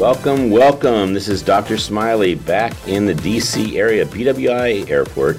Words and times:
Welcome, 0.00 0.48
welcome. 0.50 1.12
This 1.12 1.28
is 1.28 1.42
Dr. 1.42 1.76
Smiley 1.76 2.34
back 2.34 2.72
in 2.88 3.04
the 3.04 3.12
DC 3.12 3.74
area, 3.74 4.06
BWI 4.06 4.88
Airport. 4.88 5.36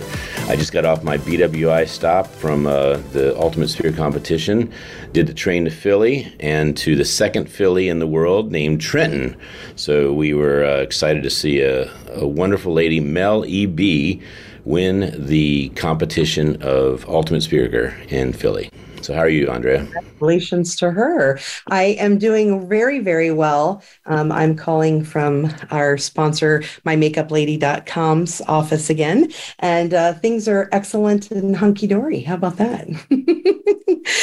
I 0.48 0.56
just 0.56 0.72
got 0.72 0.86
off 0.86 1.04
my 1.04 1.18
BWI 1.18 1.88
stop 1.88 2.28
from 2.28 2.68
uh, 2.68 2.98
the 3.12 3.36
Ultimate 3.40 3.70
Sphere 3.70 3.92
competition. 3.92 4.72
Did 5.14 5.26
the 5.26 5.34
train 5.34 5.66
to 5.66 5.72
Philly 5.72 6.32
and 6.40 6.78
to 6.78 6.96
the 6.96 7.04
second 7.04 7.50
Philly 7.50 7.90
in 7.90 7.98
the 7.98 8.06
world 8.06 8.52
named 8.52 8.82
Trenton. 8.82 9.36
So 9.78 10.14
we 10.14 10.36
were 10.36 10.64
uh, 10.64 10.78
excited 10.82 11.24
to 11.24 11.32
see 11.32 11.62
a, 11.62 11.92
a 12.12 12.28
wonderful 12.28 12.72
lady, 12.72 13.00
Mel 13.00 13.44
E.B., 13.48 14.22
win 14.64 15.12
the 15.18 15.70
competition 15.70 16.62
of 16.62 17.10
Ultimate 17.10 17.42
Speaker 17.42 17.98
in 18.10 18.32
Philly. 18.32 18.70
So, 19.02 19.16
how 19.16 19.22
are 19.22 19.30
you, 19.30 19.50
Andrea? 19.50 19.80
Congratulations 19.80 20.76
to 20.76 20.92
her. 20.92 21.40
I 21.70 21.84
am 22.00 22.20
doing 22.20 22.68
very, 22.68 23.00
very 23.00 23.32
well. 23.32 23.82
Um, 24.06 24.32
I'm 24.32 24.56
calling 24.56 25.04
from 25.04 25.52
our 25.72 25.98
sponsor, 25.98 26.60
mymakeuplady.com's 26.86 28.42
office 28.48 28.92
again, 28.92 29.32
and 29.58 29.96
uh, 29.96 30.14
things 30.14 30.48
are 30.48 30.70
excellent 30.72 31.32
and 31.32 31.56
hunky 31.56 31.88
dory. 31.88 32.22
How 32.22 32.36
about 32.36 32.58
that? 32.58 32.88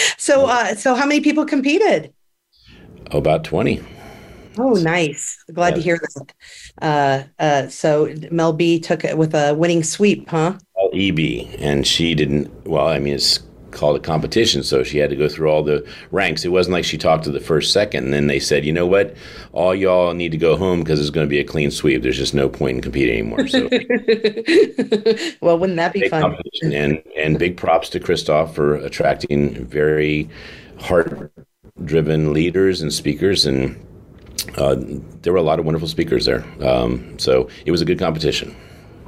so, 0.16 0.46
uh, 0.46 0.76
so 0.76 0.94
how 0.94 1.06
many 1.06 1.20
people 1.20 1.44
competed? 1.44 2.12
Oh, 3.10 3.18
about 3.18 3.42
20. 3.42 3.82
Oh, 4.58 4.74
nice. 4.74 5.42
Glad 5.52 5.70
yeah. 5.70 5.74
to 5.74 5.82
hear 5.82 5.98
that. 5.98 6.34
Uh, 6.80 7.22
uh, 7.42 7.68
so 7.68 8.14
Mel 8.30 8.52
B 8.52 8.78
took 8.78 9.04
it 9.04 9.18
with 9.18 9.34
a 9.34 9.54
winning 9.54 9.82
sweep, 9.82 10.28
huh? 10.28 10.58
EB, 10.94 11.18
and 11.58 11.86
she 11.86 12.14
didn't. 12.14 12.66
Well, 12.66 12.86
I 12.86 12.98
mean, 12.98 13.14
it's 13.14 13.40
called 13.78 13.96
a 13.96 14.00
competition, 14.00 14.62
so 14.62 14.82
she 14.82 14.98
had 14.98 15.08
to 15.10 15.16
go 15.16 15.28
through 15.28 15.48
all 15.48 15.62
the 15.62 15.86
ranks. 16.10 16.44
It 16.44 16.48
wasn't 16.48 16.72
like 16.72 16.84
she 16.84 16.98
talked 16.98 17.24
to 17.24 17.30
the 17.30 17.40
first 17.40 17.72
second, 17.72 18.04
and 18.04 18.12
then 18.12 18.26
they 18.26 18.40
said, 18.40 18.64
you 18.64 18.72
know 18.72 18.86
what, 18.86 19.14
all 19.52 19.74
y'all 19.74 20.14
need 20.14 20.32
to 20.32 20.38
go 20.38 20.56
home 20.56 20.80
because 20.80 21.00
it's 21.00 21.10
going 21.10 21.26
to 21.26 21.30
be 21.30 21.38
a 21.38 21.44
clean 21.44 21.70
sweep. 21.70 22.02
There's 22.02 22.16
just 22.16 22.34
no 22.34 22.48
point 22.48 22.76
in 22.76 22.82
competing 22.82 23.20
anymore. 23.20 23.46
So, 23.46 23.68
well, 25.40 25.58
wouldn't 25.58 25.76
that 25.76 25.92
be 25.92 26.08
fun? 26.08 26.36
And 26.62 27.02
and 27.16 27.38
big 27.38 27.56
props 27.56 27.88
to 27.90 28.00
Christoph 28.00 28.54
for 28.54 28.74
attracting 28.74 29.64
very 29.66 30.28
heart-driven 30.80 32.32
leaders 32.32 32.82
and 32.82 32.92
speakers 32.92 33.46
and. 33.46 33.84
Uh, 34.56 34.76
there 35.22 35.32
were 35.32 35.38
a 35.38 35.42
lot 35.42 35.58
of 35.58 35.66
wonderful 35.66 35.86
speakers 35.86 36.24
there. 36.24 36.44
Um, 36.64 37.18
so 37.18 37.48
it 37.66 37.70
was 37.70 37.82
a 37.82 37.84
good 37.84 37.98
competition. 37.98 38.56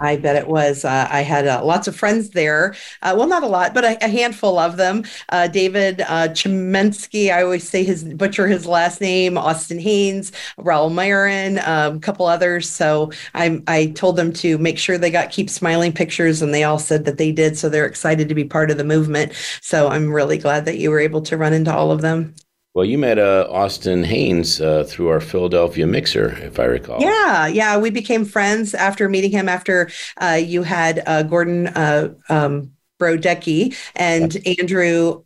I 0.00 0.16
bet 0.16 0.36
it 0.36 0.48
was. 0.48 0.84
Uh, 0.84 1.06
I 1.10 1.20
had 1.20 1.46
uh, 1.46 1.62
lots 1.64 1.86
of 1.86 1.94
friends 1.94 2.30
there. 2.30 2.74
Uh, 3.02 3.14
well, 3.16 3.28
not 3.28 3.42
a 3.42 3.46
lot, 3.46 3.74
but 3.74 3.84
a, 3.84 4.02
a 4.04 4.08
handful 4.08 4.58
of 4.58 4.78
them. 4.78 5.04
Uh, 5.28 5.46
David 5.46 6.00
uh, 6.02 6.28
Chemensky, 6.28 7.30
I 7.30 7.42
always 7.42 7.68
say 7.68 7.84
his 7.84 8.04
butcher 8.04 8.46
his 8.46 8.66
last 8.66 9.00
name. 9.00 9.36
Austin 9.36 9.78
Haynes, 9.78 10.32
Raul 10.58 10.92
Marin, 10.92 11.58
um, 11.60 11.96
a 11.96 12.00
couple 12.00 12.26
others. 12.26 12.68
So 12.68 13.12
I 13.34 13.62
I 13.66 13.86
told 13.88 14.16
them 14.16 14.32
to 14.34 14.56
make 14.58 14.78
sure 14.78 14.96
they 14.96 15.10
got 15.10 15.30
keep 15.30 15.50
smiling 15.50 15.92
pictures, 15.92 16.40
and 16.40 16.54
they 16.54 16.64
all 16.64 16.78
said 16.78 17.04
that 17.04 17.18
they 17.18 17.32
did. 17.32 17.58
So 17.58 17.68
they're 17.68 17.86
excited 17.86 18.28
to 18.28 18.34
be 18.34 18.44
part 18.44 18.70
of 18.70 18.78
the 18.78 18.84
movement. 18.84 19.32
So 19.60 19.88
I'm 19.88 20.12
really 20.12 20.38
glad 20.38 20.64
that 20.64 20.78
you 20.78 20.90
were 20.90 21.00
able 21.00 21.20
to 21.22 21.36
run 21.36 21.52
into 21.52 21.74
all 21.74 21.92
of 21.92 22.00
them. 22.00 22.34
Well, 22.72 22.84
you 22.84 22.98
met 22.98 23.18
uh, 23.18 23.48
Austin 23.50 24.04
Haynes 24.04 24.60
uh, 24.60 24.84
through 24.84 25.08
our 25.08 25.20
Philadelphia 25.20 25.86
mixer, 25.86 26.38
if 26.42 26.60
I 26.60 26.64
recall. 26.64 27.00
Yeah, 27.00 27.48
yeah, 27.48 27.76
we 27.76 27.90
became 27.90 28.24
friends 28.24 28.74
after 28.74 29.08
meeting 29.08 29.32
him. 29.32 29.48
After 29.48 29.90
uh, 30.18 30.40
you 30.40 30.62
had 30.62 31.02
uh, 31.06 31.24
Gordon 31.24 31.66
uh, 31.68 32.14
um, 32.28 32.72
Brodecki 33.00 33.76
and 33.96 34.36
Andrew 34.46 35.24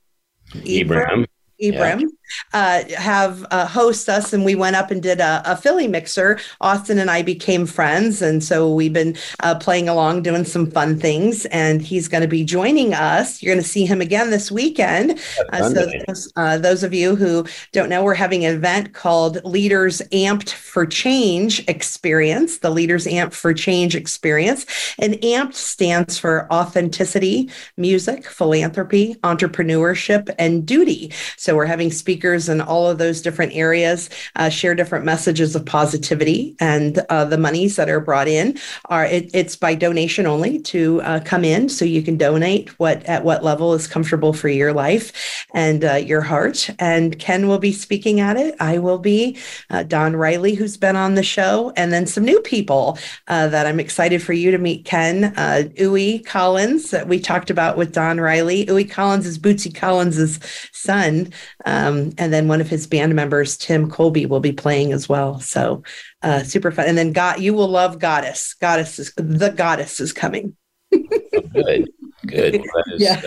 Ibrahim. 0.67 1.27
Ibrahim. 1.61 2.01
Yeah 2.01 2.07
uh, 2.53 2.83
have 2.97 3.45
uh, 3.51 3.67
host 3.67 4.09
us, 4.09 4.33
and 4.33 4.45
we 4.45 4.55
went 4.55 4.77
up 4.77 4.91
and 4.91 5.03
did 5.03 5.21
a, 5.21 5.43
a, 5.45 5.57
Philly 5.57 5.89
mixer. 5.89 6.39
Austin 6.61 6.99
and 6.99 7.11
I 7.11 7.23
became 7.23 7.67
friends, 7.67 8.23
and 8.23 8.43
so 8.43 8.73
we've 8.73 8.93
been 8.93 9.17
uh, 9.41 9.55
playing 9.57 9.89
along, 9.89 10.23
doing 10.23 10.45
some 10.45 10.71
fun 10.71 10.99
things. 10.99 11.47
And 11.47 11.83
he's 11.83 12.09
going 12.09 12.23
to 12.23 12.29
be 12.29 12.45
joining 12.45 12.95
us. 12.95 13.43
You're 13.43 13.55
going 13.55 13.63
to 13.63 13.69
see 13.69 13.87
him 13.87 14.01
again 14.01 14.31
this 14.31 14.51
weekend. 14.51 15.21
Uh, 15.53 15.69
so 15.71 15.91
those, 16.07 16.33
uh, 16.37 16.59
those, 16.59 16.83
of 16.83 16.95
you 16.95 17.17
who 17.17 17.47
don't 17.73 17.89
know, 17.89 18.05
we're 18.05 18.15
having 18.15 18.45
an 18.45 18.55
event 18.55 18.93
called 18.93 19.45
Leaders 19.45 20.01
Amped 20.13 20.51
for 20.51 20.87
Change 20.87 21.67
Experience. 21.69 22.59
The 22.59 22.71
Leaders 22.71 23.07
Amped 23.07 23.35
for 23.35 23.55
Change 23.55 23.95
Experience, 23.97 24.67
and 24.99 25.15
Amped 25.15 25.55
stands 25.55 26.19
for 26.19 26.53
authenticity, 26.53 27.51
music, 27.77 28.27
philanthropy, 28.27 29.15
entrepreneurship, 29.23 30.35
and 30.39 30.67
duty. 30.67 31.13
So 31.37 31.57
we're 31.57 31.67
having 31.67 31.91
speakers 31.91 32.14
speakers 32.15 32.49
in 32.49 32.61
all 32.61 32.89
of 32.89 32.99
those 32.99 33.21
different 33.21 33.53
areas 33.55 34.09
uh, 34.37 34.49
share 34.49 34.73
different 34.73 35.05
messages 35.05 35.57
of 35.57 35.67
positivity. 35.67 36.55
And 36.61 37.01
uh, 37.11 37.25
the 37.25 37.37
monies 37.37 37.75
that 37.75 37.91
are 37.91 37.99
brought 37.99 38.29
in 38.29 38.57
are 38.85 39.05
it, 39.05 39.31
it's 39.35 39.57
by 39.57 39.75
donation 39.75 40.25
only 40.27 40.61
to 40.61 41.03
uh, 41.03 41.21
come 41.25 41.45
in, 41.45 41.69
so 41.69 41.85
you 41.85 42.03
can 42.03 42.17
donate 42.17 42.69
what 42.79 43.03
at 43.07 43.25
what 43.25 43.43
level 43.43 43.75
is 43.75 43.89
comfortable 43.89 44.33
for 44.33 44.49
your 44.49 44.73
life 44.73 45.47
and 45.55 45.85
uh, 45.85 45.95
your 45.95 46.21
heart. 46.21 46.71
And 46.79 47.19
Ken 47.19 47.49
will 47.49 47.59
be 47.59 47.73
speaking 47.73 48.21
at 48.21 48.37
it. 48.37 48.55
I 48.61 48.79
will 48.79 48.99
be 48.99 49.37
uh, 49.71 49.83
Don 49.83 50.15
Riley, 50.15 50.55
who's 50.55 50.77
been 50.77 50.95
on 50.95 51.17
the 51.17 51.25
show, 51.25 51.73
and 51.77 51.93
then 51.93 52.07
some 52.07 52.25
new 52.25 52.41
people 52.43 52.97
uh, 53.27 53.49
that 53.49 53.67
I'm 53.67 53.81
excited 53.81 54.23
for 54.23 54.35
you 54.35 54.53
to 54.53 54.59
meet. 54.59 54.85
Ken 54.85 55.25
uh, 55.37 55.65
Ouiwey 55.81 56.25
Collins 56.25 56.93
that 56.93 57.09
we 57.09 57.19
talked 57.19 57.51
about 57.51 57.77
with 57.77 57.93
Don 57.93 58.21
Riley. 58.21 58.67
Ouiwey 58.67 58.89
Collins 58.89 59.27
is 59.27 59.37
Bootsy 59.37 59.75
Collins's 59.75 60.39
son. 60.73 61.33
Um, 61.65 62.04
and 62.19 62.33
then 62.33 62.49
one 62.49 62.61
of 62.61 62.69
his 62.69 62.87
band 62.87 63.15
members, 63.15 63.57
Tim 63.57 63.91
Colby, 63.91 64.27
will 64.27 64.41
be 64.41 64.53
playing 64.53 64.93
as 64.93 65.09
well. 65.09 65.41
So 65.41 65.83
uh, 66.23 66.43
super 66.43 66.71
fun. 66.71 66.87
And 66.87 66.99
then 66.99 67.13
God, 67.13 67.41
you 67.41 67.55
will 67.55 67.69
love 67.69 67.99
Goddess. 67.99 68.55
Goddess 68.55 68.99
is 68.99 69.13
the 69.17 69.51
Goddess 69.51 70.01
is 70.01 70.13
coming. 70.13 70.57
good, 70.91 71.91
good. 72.27 72.65
Well, 72.75 72.85
is, 72.95 73.01
yeah. 73.03 73.23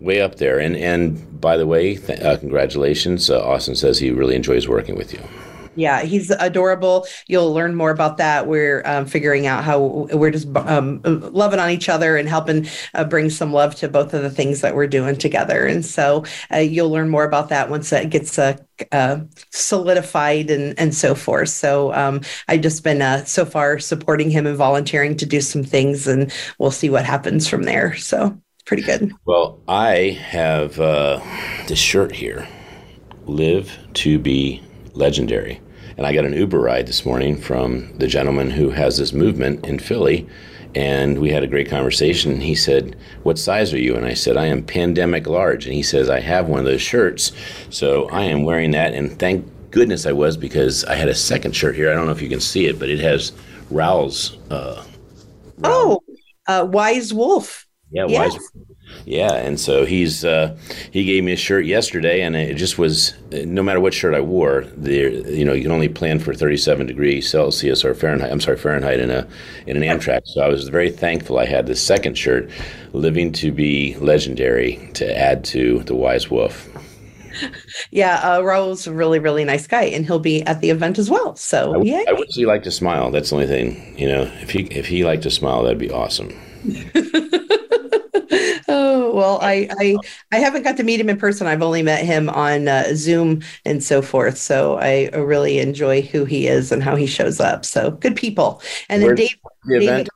way 0.00 0.20
up 0.20 0.36
there. 0.36 0.58
And 0.58 0.76
and 0.76 1.40
by 1.40 1.56
the 1.56 1.66
way, 1.66 1.96
th- 1.96 2.20
uh, 2.20 2.36
congratulations. 2.38 3.30
Uh, 3.30 3.44
Austin 3.44 3.74
says 3.74 3.98
he 3.98 4.10
really 4.10 4.36
enjoys 4.36 4.68
working 4.68 4.96
with 4.96 5.12
you 5.12 5.22
yeah, 5.78 6.02
he's 6.02 6.30
adorable. 6.30 7.06
You'll 7.26 7.52
learn 7.52 7.74
more 7.74 7.90
about 7.90 8.16
that. 8.18 8.46
We're 8.46 8.82
um, 8.84 9.06
figuring 9.06 9.46
out 9.46 9.64
how 9.64 10.08
we're 10.12 10.30
just 10.30 10.48
um, 10.56 11.00
loving 11.04 11.60
on 11.60 11.70
each 11.70 11.88
other 11.88 12.16
and 12.16 12.28
helping 12.28 12.66
uh, 12.94 13.04
bring 13.04 13.30
some 13.30 13.52
love 13.52 13.74
to 13.76 13.88
both 13.88 14.14
of 14.14 14.22
the 14.22 14.30
things 14.30 14.60
that 14.60 14.74
we're 14.74 14.86
doing 14.86 15.16
together. 15.16 15.66
And 15.66 15.84
so 15.84 16.24
uh, 16.52 16.58
you'll 16.58 16.90
learn 16.90 17.08
more 17.08 17.24
about 17.24 17.48
that 17.50 17.70
once 17.70 17.90
that 17.90 18.10
gets 18.10 18.38
uh, 18.38 18.56
uh, 18.92 19.20
solidified 19.50 20.50
and 20.50 20.78
and 20.78 20.94
so 20.94 21.14
forth. 21.14 21.48
So 21.48 21.92
um, 21.94 22.20
I've 22.48 22.60
just 22.60 22.84
been 22.84 23.02
uh, 23.02 23.24
so 23.24 23.44
far 23.44 23.78
supporting 23.78 24.30
him 24.30 24.46
and 24.46 24.56
volunteering 24.56 25.16
to 25.16 25.26
do 25.26 25.40
some 25.40 25.64
things, 25.64 26.06
and 26.06 26.32
we'll 26.58 26.70
see 26.70 26.90
what 26.90 27.04
happens 27.04 27.48
from 27.48 27.64
there. 27.64 27.96
So 27.96 28.36
it's 28.54 28.64
pretty 28.64 28.82
good. 28.82 29.12
Well, 29.24 29.60
I 29.68 30.18
have 30.20 30.80
uh, 30.80 31.20
this 31.66 31.78
shirt 31.78 32.14
here, 32.14 32.46
"Live 33.26 33.76
to 33.94 34.18
be 34.18 34.62
legendary." 34.94 35.60
And 35.98 36.06
I 36.06 36.14
got 36.14 36.24
an 36.24 36.32
Uber 36.32 36.60
ride 36.60 36.86
this 36.86 37.04
morning 37.04 37.36
from 37.36 37.92
the 37.98 38.06
gentleman 38.06 38.50
who 38.50 38.70
has 38.70 38.98
this 38.98 39.12
movement 39.12 39.66
in 39.66 39.80
Philly. 39.80 40.28
And 40.76 41.18
we 41.18 41.30
had 41.30 41.42
a 41.42 41.48
great 41.48 41.68
conversation. 41.68 42.40
He 42.40 42.54
said, 42.54 42.94
What 43.24 43.36
size 43.36 43.74
are 43.74 43.80
you? 43.80 43.96
And 43.96 44.06
I 44.06 44.14
said, 44.14 44.36
I 44.36 44.46
am 44.46 44.62
pandemic 44.62 45.26
large. 45.26 45.66
And 45.66 45.74
he 45.74 45.82
says, 45.82 46.08
I 46.08 46.20
have 46.20 46.46
one 46.46 46.60
of 46.60 46.66
those 46.66 46.80
shirts. 46.80 47.32
So 47.70 48.08
I 48.10 48.22
am 48.22 48.44
wearing 48.44 48.70
that. 48.72 48.94
And 48.94 49.18
thank 49.18 49.44
goodness 49.72 50.06
I 50.06 50.12
was 50.12 50.36
because 50.36 50.84
I 50.84 50.94
had 50.94 51.08
a 51.08 51.14
second 51.16 51.56
shirt 51.56 51.74
here. 51.74 51.90
I 51.90 51.94
don't 51.94 52.06
know 52.06 52.12
if 52.12 52.22
you 52.22 52.28
can 52.28 52.40
see 52.40 52.66
it, 52.66 52.78
but 52.78 52.88
it 52.88 53.00
has 53.00 53.32
Raul's. 53.68 54.38
Uh, 54.52 54.84
Raul. 55.58 55.64
Oh, 55.64 56.00
uh, 56.46 56.64
Wise 56.64 57.12
Wolf. 57.12 57.66
Yeah, 57.90 58.06
yes. 58.06 58.34
Wise 58.34 58.50
yeah, 59.04 59.34
and 59.34 59.58
so 59.58 59.84
he's 59.84 60.24
uh, 60.24 60.56
he 60.92 61.04
gave 61.04 61.24
me 61.24 61.32
a 61.32 61.36
shirt 61.36 61.64
yesterday, 61.64 62.20
and 62.22 62.36
it 62.36 62.54
just 62.54 62.78
was 62.78 63.14
no 63.32 63.62
matter 63.62 63.80
what 63.80 63.94
shirt 63.94 64.14
I 64.14 64.20
wore, 64.20 64.64
there 64.76 65.10
you 65.10 65.44
know 65.44 65.52
you 65.52 65.62
can 65.62 65.72
only 65.72 65.88
plan 65.88 66.18
for 66.18 66.34
37 66.34 66.86
degrees 66.86 67.28
Celsius 67.28 67.84
or 67.84 67.94
Fahrenheit. 67.94 68.30
I'm 68.30 68.40
sorry, 68.40 68.58
Fahrenheit 68.58 69.00
in 69.00 69.10
a 69.10 69.26
in 69.66 69.76
an 69.76 69.82
Amtrak. 69.82 70.20
So 70.24 70.42
I 70.42 70.48
was 70.48 70.68
very 70.68 70.90
thankful 70.90 71.38
I 71.38 71.46
had 71.46 71.66
this 71.66 71.82
second 71.82 72.18
shirt, 72.18 72.50
living 72.92 73.32
to 73.32 73.52
be 73.52 73.96
legendary, 73.96 74.90
to 74.94 75.18
add 75.18 75.44
to 75.46 75.80
the 75.84 75.94
Wise 75.94 76.30
Wolf. 76.30 76.68
yeah, 77.90 78.16
uh, 78.16 78.42
Raul's 78.42 78.86
a 78.86 78.92
really, 78.92 79.18
really 79.18 79.44
nice 79.44 79.66
guy, 79.66 79.84
and 79.84 80.04
he'll 80.04 80.18
be 80.18 80.42
at 80.42 80.60
the 80.60 80.70
event 80.70 80.98
as 80.98 81.10
well. 81.10 81.36
So, 81.36 81.82
yeah. 81.82 82.02
I 82.08 82.12
wish 82.12 82.28
he 82.32 82.46
liked 82.46 82.64
to 82.64 82.70
smile. 82.70 83.10
That's 83.10 83.30
the 83.30 83.36
only 83.36 83.46
thing, 83.46 83.96
you 83.98 84.08
know. 84.08 84.22
If 84.40 84.50
he 84.50 84.64
if 84.64 84.86
he 84.86 85.04
liked 85.04 85.22
to 85.24 85.30
smile, 85.30 85.62
that'd 85.62 85.78
be 85.78 85.90
awesome. 85.90 86.34
oh 88.68 89.12
well, 89.14 89.38
I, 89.42 89.68
I 89.78 89.96
I 90.32 90.38
haven't 90.38 90.62
got 90.62 90.76
to 90.76 90.82
meet 90.82 91.00
him 91.00 91.08
in 91.08 91.16
person. 91.16 91.46
I've 91.46 91.62
only 91.62 91.82
met 91.82 92.04
him 92.04 92.28
on 92.28 92.68
uh, 92.68 92.94
Zoom 92.94 93.42
and 93.64 93.82
so 93.82 94.02
forth. 94.02 94.38
So 94.38 94.78
I 94.78 95.08
really 95.08 95.58
enjoy 95.58 96.02
who 96.02 96.24
he 96.24 96.46
is 96.46 96.70
and 96.72 96.82
how 96.82 96.96
he 96.96 97.06
shows 97.06 97.40
up. 97.40 97.64
So 97.64 97.90
good 97.92 98.16
people. 98.16 98.62
And 98.88 99.02
then 99.02 99.14
Dave, 99.14 99.36
the 99.64 99.80
David, 99.80 100.08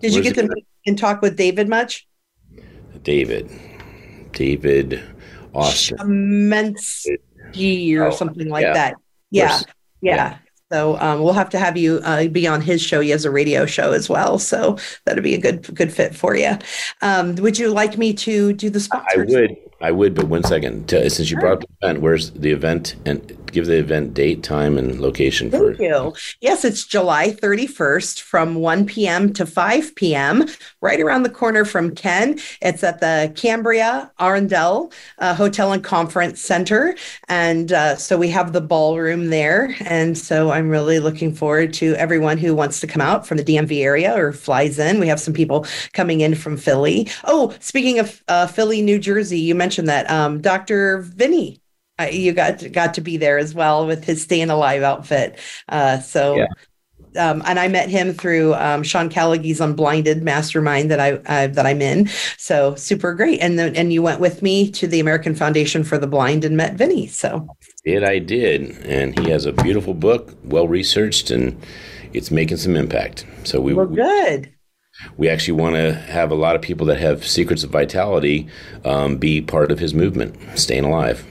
did 0.00 0.12
Where's 0.12 0.16
you 0.16 0.22
get 0.22 0.34
to 0.36 0.42
meet 0.42 0.66
and 0.86 0.98
talk 0.98 1.22
with 1.22 1.36
David 1.36 1.68
much? 1.68 2.06
David, 3.02 3.50
David 4.32 5.02
Austin, 5.54 5.98
immense 6.00 7.06
or 7.08 8.04
oh, 8.04 8.10
something 8.10 8.48
like 8.48 8.62
yeah. 8.62 8.74
that. 8.74 8.94
Yeah, 9.30 9.60
yeah. 10.00 10.14
yeah. 10.16 10.38
So 10.70 10.98
um, 11.00 11.22
we'll 11.22 11.32
have 11.32 11.48
to 11.50 11.58
have 11.58 11.76
you 11.76 12.00
uh, 12.04 12.28
be 12.28 12.46
on 12.46 12.60
his 12.60 12.82
show. 12.82 13.00
He 13.00 13.10
has 13.10 13.24
a 13.24 13.30
radio 13.30 13.64
show 13.64 13.92
as 13.92 14.08
well, 14.08 14.38
so 14.38 14.76
that'd 15.04 15.24
be 15.24 15.34
a 15.34 15.40
good 15.40 15.74
good 15.74 15.92
fit 15.92 16.14
for 16.14 16.36
you. 16.36 16.58
Um, 17.00 17.36
would 17.36 17.58
you 17.58 17.70
like 17.70 17.96
me 17.96 18.12
to 18.14 18.52
do 18.52 18.68
the 18.68 18.80
sponsors? 18.80 19.34
I 19.34 19.40
would. 19.40 19.56
I 19.80 19.92
would, 19.92 20.14
but 20.14 20.26
one 20.26 20.42
second. 20.42 20.90
Since 20.90 21.18
you 21.20 21.24
sure. 21.24 21.40
brought 21.40 21.52
up 21.52 21.60
the 21.60 21.86
event, 21.86 22.00
where's 22.02 22.32
the 22.32 22.50
event 22.50 22.96
and 23.06 23.37
give 23.52 23.66
the 23.66 23.78
event 23.78 24.14
date, 24.14 24.42
time, 24.42 24.78
and 24.78 25.00
location 25.00 25.50
Thank 25.50 25.76
for 25.76 25.82
you. 25.82 26.14
Yes, 26.40 26.64
it's 26.64 26.84
July 26.84 27.30
31st 27.30 28.20
from 28.20 28.56
1 28.56 28.86
p.m. 28.86 29.32
to 29.34 29.46
5 29.46 29.94
p.m. 29.94 30.46
right 30.80 31.00
around 31.00 31.22
the 31.22 31.30
corner 31.30 31.64
from 31.64 31.94
Ken. 31.94 32.38
It's 32.62 32.82
at 32.82 33.00
the 33.00 33.32
Cambria 33.34 34.10
Arundel 34.18 34.92
uh, 35.18 35.34
Hotel 35.34 35.72
and 35.72 35.82
Conference 35.82 36.40
Center. 36.40 36.96
And 37.28 37.72
uh, 37.72 37.96
so 37.96 38.18
we 38.18 38.28
have 38.28 38.52
the 38.52 38.60
ballroom 38.60 39.30
there. 39.30 39.74
And 39.80 40.16
so 40.16 40.50
I'm 40.50 40.68
really 40.68 40.98
looking 40.98 41.34
forward 41.34 41.72
to 41.74 41.94
everyone 41.94 42.38
who 42.38 42.54
wants 42.54 42.80
to 42.80 42.86
come 42.86 43.02
out 43.02 43.26
from 43.26 43.36
the 43.36 43.44
DMV 43.44 43.82
area 43.82 44.16
or 44.16 44.32
flies 44.32 44.78
in. 44.78 45.00
We 45.00 45.08
have 45.08 45.20
some 45.20 45.34
people 45.34 45.66
coming 45.92 46.20
in 46.20 46.34
from 46.34 46.56
Philly. 46.56 47.08
Oh, 47.24 47.54
speaking 47.60 47.98
of 47.98 48.22
uh, 48.28 48.46
Philly, 48.46 48.82
New 48.82 48.98
Jersey, 48.98 49.38
you 49.38 49.54
mentioned 49.54 49.88
that 49.88 50.10
um, 50.10 50.40
Dr. 50.40 50.98
Vinny 50.98 51.60
uh, 51.98 52.04
you 52.04 52.32
got 52.32 52.70
got 52.72 52.94
to 52.94 53.00
be 53.00 53.16
there 53.16 53.38
as 53.38 53.54
well 53.54 53.86
with 53.86 54.04
his 54.04 54.22
staying 54.22 54.50
alive 54.50 54.82
outfit. 54.82 55.38
Uh, 55.68 55.98
so. 56.00 56.36
Yeah. 56.36 56.46
Um, 57.16 57.42
and 57.46 57.58
I 57.58 57.68
met 57.68 57.88
him 57.88 58.12
through 58.12 58.54
um, 58.54 58.82
Sean 58.82 59.08
Callagy's 59.08 59.60
Unblinded 59.60 60.22
Mastermind 60.22 60.90
that 60.90 61.00
I 61.00 61.46
that 61.46 61.64
I'm 61.64 61.80
in. 61.80 62.08
So 62.36 62.74
super 62.74 63.14
great. 63.14 63.40
And 63.40 63.58
then 63.58 63.74
and 63.74 63.92
you 63.92 64.02
went 64.02 64.20
with 64.20 64.42
me 64.42 64.70
to 64.72 64.86
the 64.86 65.00
American 65.00 65.34
Foundation 65.34 65.84
for 65.84 65.96
the 65.96 66.06
Blind 66.06 66.44
and 66.44 66.56
met 66.56 66.74
Vinny. 66.74 67.06
So 67.06 67.48
did 67.84 68.04
I 68.04 68.18
did, 68.18 68.76
and 68.84 69.18
he 69.18 69.30
has 69.30 69.46
a 69.46 69.52
beautiful 69.52 69.94
book, 69.94 70.34
well 70.44 70.68
researched, 70.68 71.30
and 71.30 71.58
it's 72.12 72.30
making 72.30 72.58
some 72.58 72.76
impact. 72.76 73.24
So 73.44 73.60
we 73.60 73.72
well, 73.72 73.86
good. 73.86 74.52
We 75.16 75.28
actually 75.28 75.60
want 75.60 75.76
to 75.76 75.94
have 75.94 76.30
a 76.30 76.34
lot 76.34 76.56
of 76.56 76.62
people 76.62 76.86
that 76.86 76.98
have 76.98 77.26
secrets 77.26 77.64
of 77.64 77.70
vitality 77.70 78.48
um, 78.84 79.16
be 79.16 79.40
part 79.40 79.72
of 79.72 79.78
his 79.78 79.94
movement, 79.94 80.36
staying 80.58 80.84
alive. 80.84 81.24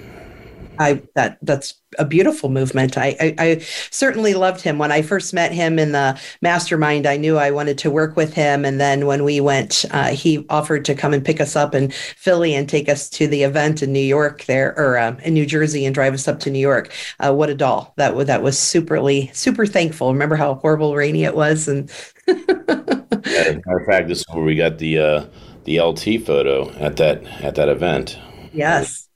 I 0.80 1.02
that 1.16 1.38
that's 1.42 1.76
a 1.98 2.06
beautiful 2.06 2.50
movement. 2.50 2.98
I, 2.98 3.16
I, 3.20 3.36
I 3.40 3.60
certainly 3.92 4.34
loved 4.34 4.62
him 4.62 4.78
when 4.78 4.92
I 4.92 5.02
first 5.02 5.34
met 5.34 5.52
him 5.52 5.80
in 5.80 5.94
the 5.94 6.20
mastermind. 6.42 7.08
I 7.08 7.18
knew 7.18 7.38
I 7.38 7.52
wanted 7.52 7.78
to 7.80 7.92
work 7.92 8.16
with 8.16 8.34
him, 8.34 8.66
and 8.66 8.80
then 8.80 9.06
when 9.06 9.24
we 9.24 9.40
went, 9.40 9.86
uh, 9.92 10.10
he 10.10 10.46
offered 10.50 10.86
to 10.86 10.96
come 10.96 11.14
and 11.14 11.24
pick 11.24 11.40
us 11.40 11.56
up 11.56 11.74
in 11.74 11.92
Philly 11.92 12.54
and 12.54 12.68
take 12.68 12.90
us 12.90 13.10
to 13.12 13.28
the 13.28 13.44
event 13.44 13.82
in 13.82 13.94
New 13.94 14.00
York 14.00 14.44
there 14.46 14.78
or 14.78 14.98
uh, 14.98 15.16
in 15.24 15.34
New 15.34 15.46
Jersey 15.46 15.86
and 15.86 15.96
drive 15.96 16.14
us 16.14 16.28
up 16.28 16.40
to 16.42 16.52
New 16.52 16.60
York. 16.60 16.92
Uh, 17.20 17.34
what 17.34 17.50
a 17.50 17.56
doll! 17.56 17.94
That 17.98 18.16
was 18.16 18.28
that 18.28 18.44
was 18.44 18.58
superly 18.58 19.34
super 19.36 19.66
thankful. 19.66 20.12
Remember 20.14 20.36
how 20.36 20.56
horrible 20.56 20.96
rainy 20.96 21.24
it 21.24 21.36
was, 21.36 21.68
and 21.68 21.90
as 22.28 22.36
a 22.38 23.62
matter 23.66 23.78
of 23.80 23.86
fact, 23.86 24.08
this 24.08 24.20
is 24.20 24.26
where 24.32 24.44
we 24.44 24.56
got 24.56 24.78
the 24.78 25.00
uh, 25.00 25.26
the 25.64 25.82
LT 25.82 26.26
photo 26.26 26.70
at 26.74 26.98
that 26.98 27.24
at 27.42 27.56
that 27.56 27.70
event. 27.70 28.20
Yes, 28.54 29.08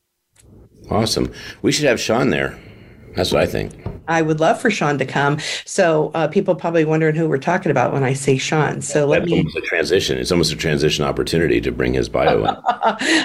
Awesome. 0.91 1.33
We 1.63 1.73
should 1.73 1.87
have 1.87 2.01
Sean 2.01 2.31
there. 2.31 2.59
That's 3.15 3.33
what 3.33 3.43
I 3.43 3.47
think. 3.47 3.73
I 4.07 4.23
would 4.23 4.41
love 4.41 4.61
for 4.61 4.71
Sean 4.71 4.97
to 4.99 5.05
come. 5.05 5.39
So 5.67 6.11
uh, 6.15 6.29
people 6.29 6.55
probably 6.55 6.85
wondering 6.85 7.15
who 7.15 7.29
we're 7.29 7.37
talking 7.37 7.71
about 7.71 7.93
when 7.93 8.05
I 8.05 8.15
say 8.15 8.39
Sean. 8.39 8.81
So 8.81 9.07
let 9.07 9.21
That's 9.21 9.33
me. 9.33 9.39
Almost 9.39 9.57
a 9.57 9.61
transition. 9.63 10.19
It's 10.19 10.33
almost 10.33 10.53
a 10.53 10.57
transition 10.57 11.05
opportunity 11.05 11.61
to 11.61 11.71
bring 11.71 11.93
his 11.93 12.09
bio 12.09 12.45
in. 12.45 12.57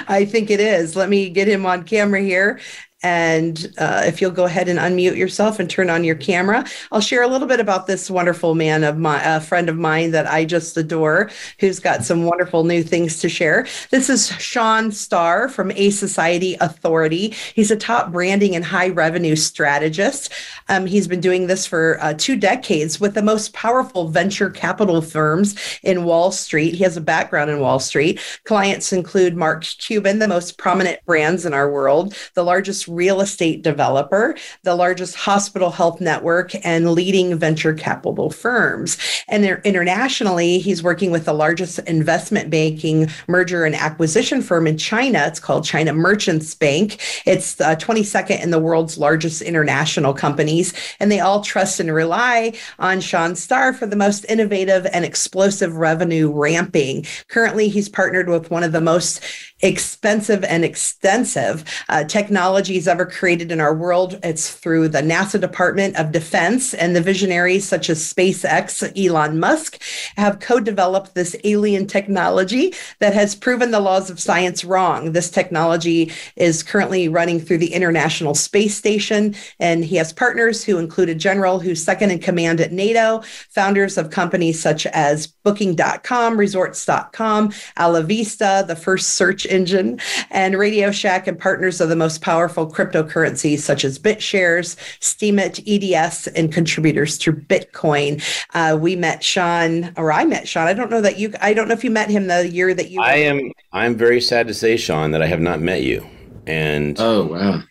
I 0.08 0.26
think 0.28 0.50
it 0.50 0.60
is. 0.60 0.94
Let 0.94 1.08
me 1.08 1.30
get 1.30 1.48
him 1.48 1.64
on 1.64 1.84
camera 1.84 2.20
here, 2.20 2.60
and 3.04 3.74
uh, 3.76 4.02
if 4.06 4.22
you'll 4.22 4.30
go 4.30 4.46
ahead 4.46 4.66
and 4.66 4.78
unmute 4.78 5.14
yourself 5.14 5.60
and 5.60 5.68
turn 5.68 5.90
on 5.90 6.04
your 6.04 6.14
camera, 6.14 6.64
I'll 6.90 7.02
share 7.02 7.22
a 7.22 7.28
little 7.28 7.46
bit 7.46 7.60
about 7.60 7.86
this 7.86 8.10
wonderful 8.10 8.54
man 8.54 8.82
of 8.82 8.96
my, 8.96 9.22
a 9.22 9.40
friend 9.40 9.68
of 9.68 9.76
mine 9.76 10.12
that 10.12 10.26
I 10.26 10.46
just 10.46 10.74
adore, 10.78 11.30
who's 11.60 11.80
got 11.80 12.02
some 12.02 12.24
wonderful 12.24 12.64
new 12.64 12.82
things 12.82 13.20
to 13.20 13.28
share. 13.28 13.66
This 13.90 14.08
is 14.08 14.28
Sean 14.38 14.90
Starr 14.90 15.50
from 15.50 15.70
A 15.72 15.90
Society 15.90 16.56
Authority. 16.62 17.34
He's 17.54 17.70
a 17.70 17.76
top 17.76 18.10
branding 18.10 18.56
and 18.56 18.64
high 18.64 18.88
revenue 18.88 19.36
strategist. 19.36 20.32
Um, 20.70 20.86
he's 20.86 21.06
been 21.06 21.20
doing 21.20 21.46
this 21.46 21.66
for 21.66 21.98
uh, 22.00 22.14
two 22.16 22.36
decades 22.36 23.00
with 23.00 23.12
the 23.12 23.22
most 23.22 23.52
powerful 23.52 24.08
venture 24.08 24.48
capital 24.48 25.02
firms 25.02 25.78
in 25.82 26.04
Wall 26.04 26.32
Street. 26.32 26.74
He 26.74 26.84
has 26.84 26.96
a 26.96 27.02
background 27.02 27.50
in 27.50 27.60
Wall 27.60 27.80
Street. 27.80 28.18
Clients 28.44 28.94
include 28.94 29.36
Mark 29.36 29.64
Cuban, 29.64 30.20
the 30.20 30.28
most 30.28 30.56
prominent 30.56 31.04
brands 31.04 31.44
in 31.44 31.52
our 31.52 31.70
world, 31.70 32.16
the 32.32 32.44
largest 32.44 32.88
real 32.94 33.20
estate 33.20 33.62
developer, 33.62 34.36
the 34.62 34.74
largest 34.74 35.16
hospital 35.16 35.70
health 35.70 36.00
network, 36.00 36.52
and 36.64 36.92
leading 36.92 37.36
venture 37.36 37.74
capital 37.74 38.30
firms. 38.30 38.98
And 39.28 39.44
internationally, 39.64 40.58
he's 40.58 40.82
working 40.82 41.10
with 41.10 41.24
the 41.24 41.32
largest 41.32 41.78
investment 41.80 42.50
banking 42.50 43.08
merger 43.26 43.64
and 43.64 43.74
acquisition 43.74 44.42
firm 44.42 44.66
in 44.66 44.78
China. 44.78 45.24
It's 45.26 45.40
called 45.40 45.64
China 45.64 45.92
Merchants 45.92 46.54
Bank. 46.54 47.00
It's 47.26 47.60
uh, 47.60 47.76
22nd 47.76 48.42
in 48.42 48.50
the 48.50 48.58
world's 48.58 48.98
largest 48.98 49.42
international 49.42 50.14
companies, 50.14 50.72
and 51.00 51.10
they 51.10 51.20
all 51.20 51.42
trust 51.42 51.80
and 51.80 51.92
rely 51.92 52.52
on 52.78 53.00
Sean 53.00 53.34
Starr 53.34 53.72
for 53.72 53.86
the 53.86 53.96
most 53.96 54.24
innovative 54.28 54.86
and 54.92 55.04
explosive 55.04 55.76
revenue 55.76 56.30
ramping. 56.30 57.06
Currently, 57.28 57.68
he's 57.68 57.88
partnered 57.88 58.28
with 58.28 58.50
one 58.50 58.62
of 58.62 58.72
the 58.72 58.80
most 58.80 59.22
expensive 59.64 60.44
and 60.44 60.62
extensive 60.62 61.64
uh, 61.88 62.04
technologies 62.04 62.86
ever 62.86 63.06
created 63.06 63.50
in 63.50 63.60
our 63.60 63.74
world. 63.74 64.20
It's 64.22 64.50
through 64.50 64.88
the 64.88 65.00
NASA 65.00 65.40
Department 65.40 65.96
of 65.96 66.12
Defense 66.12 66.74
and 66.74 66.94
the 66.94 67.00
visionaries 67.00 67.66
such 67.66 67.88
as 67.88 68.00
SpaceX, 68.00 68.84
Elon 68.94 69.40
Musk 69.40 69.80
have 70.16 70.38
co 70.38 70.60
developed 70.60 71.14
this 71.14 71.34
alien 71.44 71.86
technology 71.86 72.74
that 73.00 73.14
has 73.14 73.34
proven 73.34 73.70
the 73.70 73.80
laws 73.80 74.10
of 74.10 74.20
science 74.20 74.64
wrong. 74.64 75.12
This 75.12 75.30
technology 75.30 76.12
is 76.36 76.62
currently 76.62 77.08
running 77.08 77.40
through 77.40 77.58
the 77.58 77.72
International 77.72 78.34
Space 78.34 78.76
Station, 78.76 79.34
and 79.58 79.82
he 79.84 79.96
has 79.96 80.12
partners 80.12 80.62
who 80.62 80.76
include 80.76 81.08
a 81.08 81.14
general 81.14 81.58
who's 81.58 81.82
second 81.82 82.10
in 82.10 82.18
command 82.18 82.60
at 82.60 82.72
NATO, 82.72 83.22
founders 83.48 83.96
of 83.96 84.10
companies 84.10 84.60
such 84.60 84.84
as 84.86 85.26
Booking.com, 85.26 86.36
Resorts.com, 86.36 87.48
AltaVista, 87.78 88.66
the 88.66 88.76
first 88.76 89.10
search 89.10 89.46
engine, 89.54 89.98
and 90.30 90.58
Radio 90.58 90.90
Shack 90.90 91.26
and 91.26 91.38
partners 91.38 91.80
of 91.80 91.88
the 91.88 91.96
most 91.96 92.20
powerful 92.20 92.70
cryptocurrencies 92.70 93.60
such 93.60 93.84
as 93.84 93.98
BitShares, 93.98 94.76
Steemit, 95.00 95.66
EOS, 95.66 96.26
and 96.28 96.52
contributors 96.52 97.16
to 97.18 97.32
Bitcoin. 97.32 98.22
Uh, 98.52 98.76
we 98.76 98.96
met 98.96 99.24
Sean, 99.24 99.92
or 99.96 100.12
I 100.12 100.24
met 100.24 100.46
Sean. 100.46 100.66
I 100.66 100.74
don't 100.74 100.90
know 100.90 101.00
that 101.00 101.18
you. 101.18 101.32
I 101.40 101.54
don't 101.54 101.68
know 101.68 101.74
if 101.74 101.84
you 101.84 101.90
met 101.90 102.10
him 102.10 102.26
the 102.26 102.46
year 102.48 102.74
that 102.74 102.90
you. 102.90 103.00
I 103.00 103.14
am. 103.14 103.50
I'm 103.72 103.96
very 103.96 104.20
sad 104.20 104.46
to 104.48 104.54
say, 104.54 104.76
Sean, 104.76 105.12
that 105.12 105.22
I 105.22 105.26
have 105.26 105.40
not 105.40 105.60
met 105.60 105.82
you. 105.82 106.06
And 106.46 106.96
oh 107.00 107.24
wow. 107.24 107.62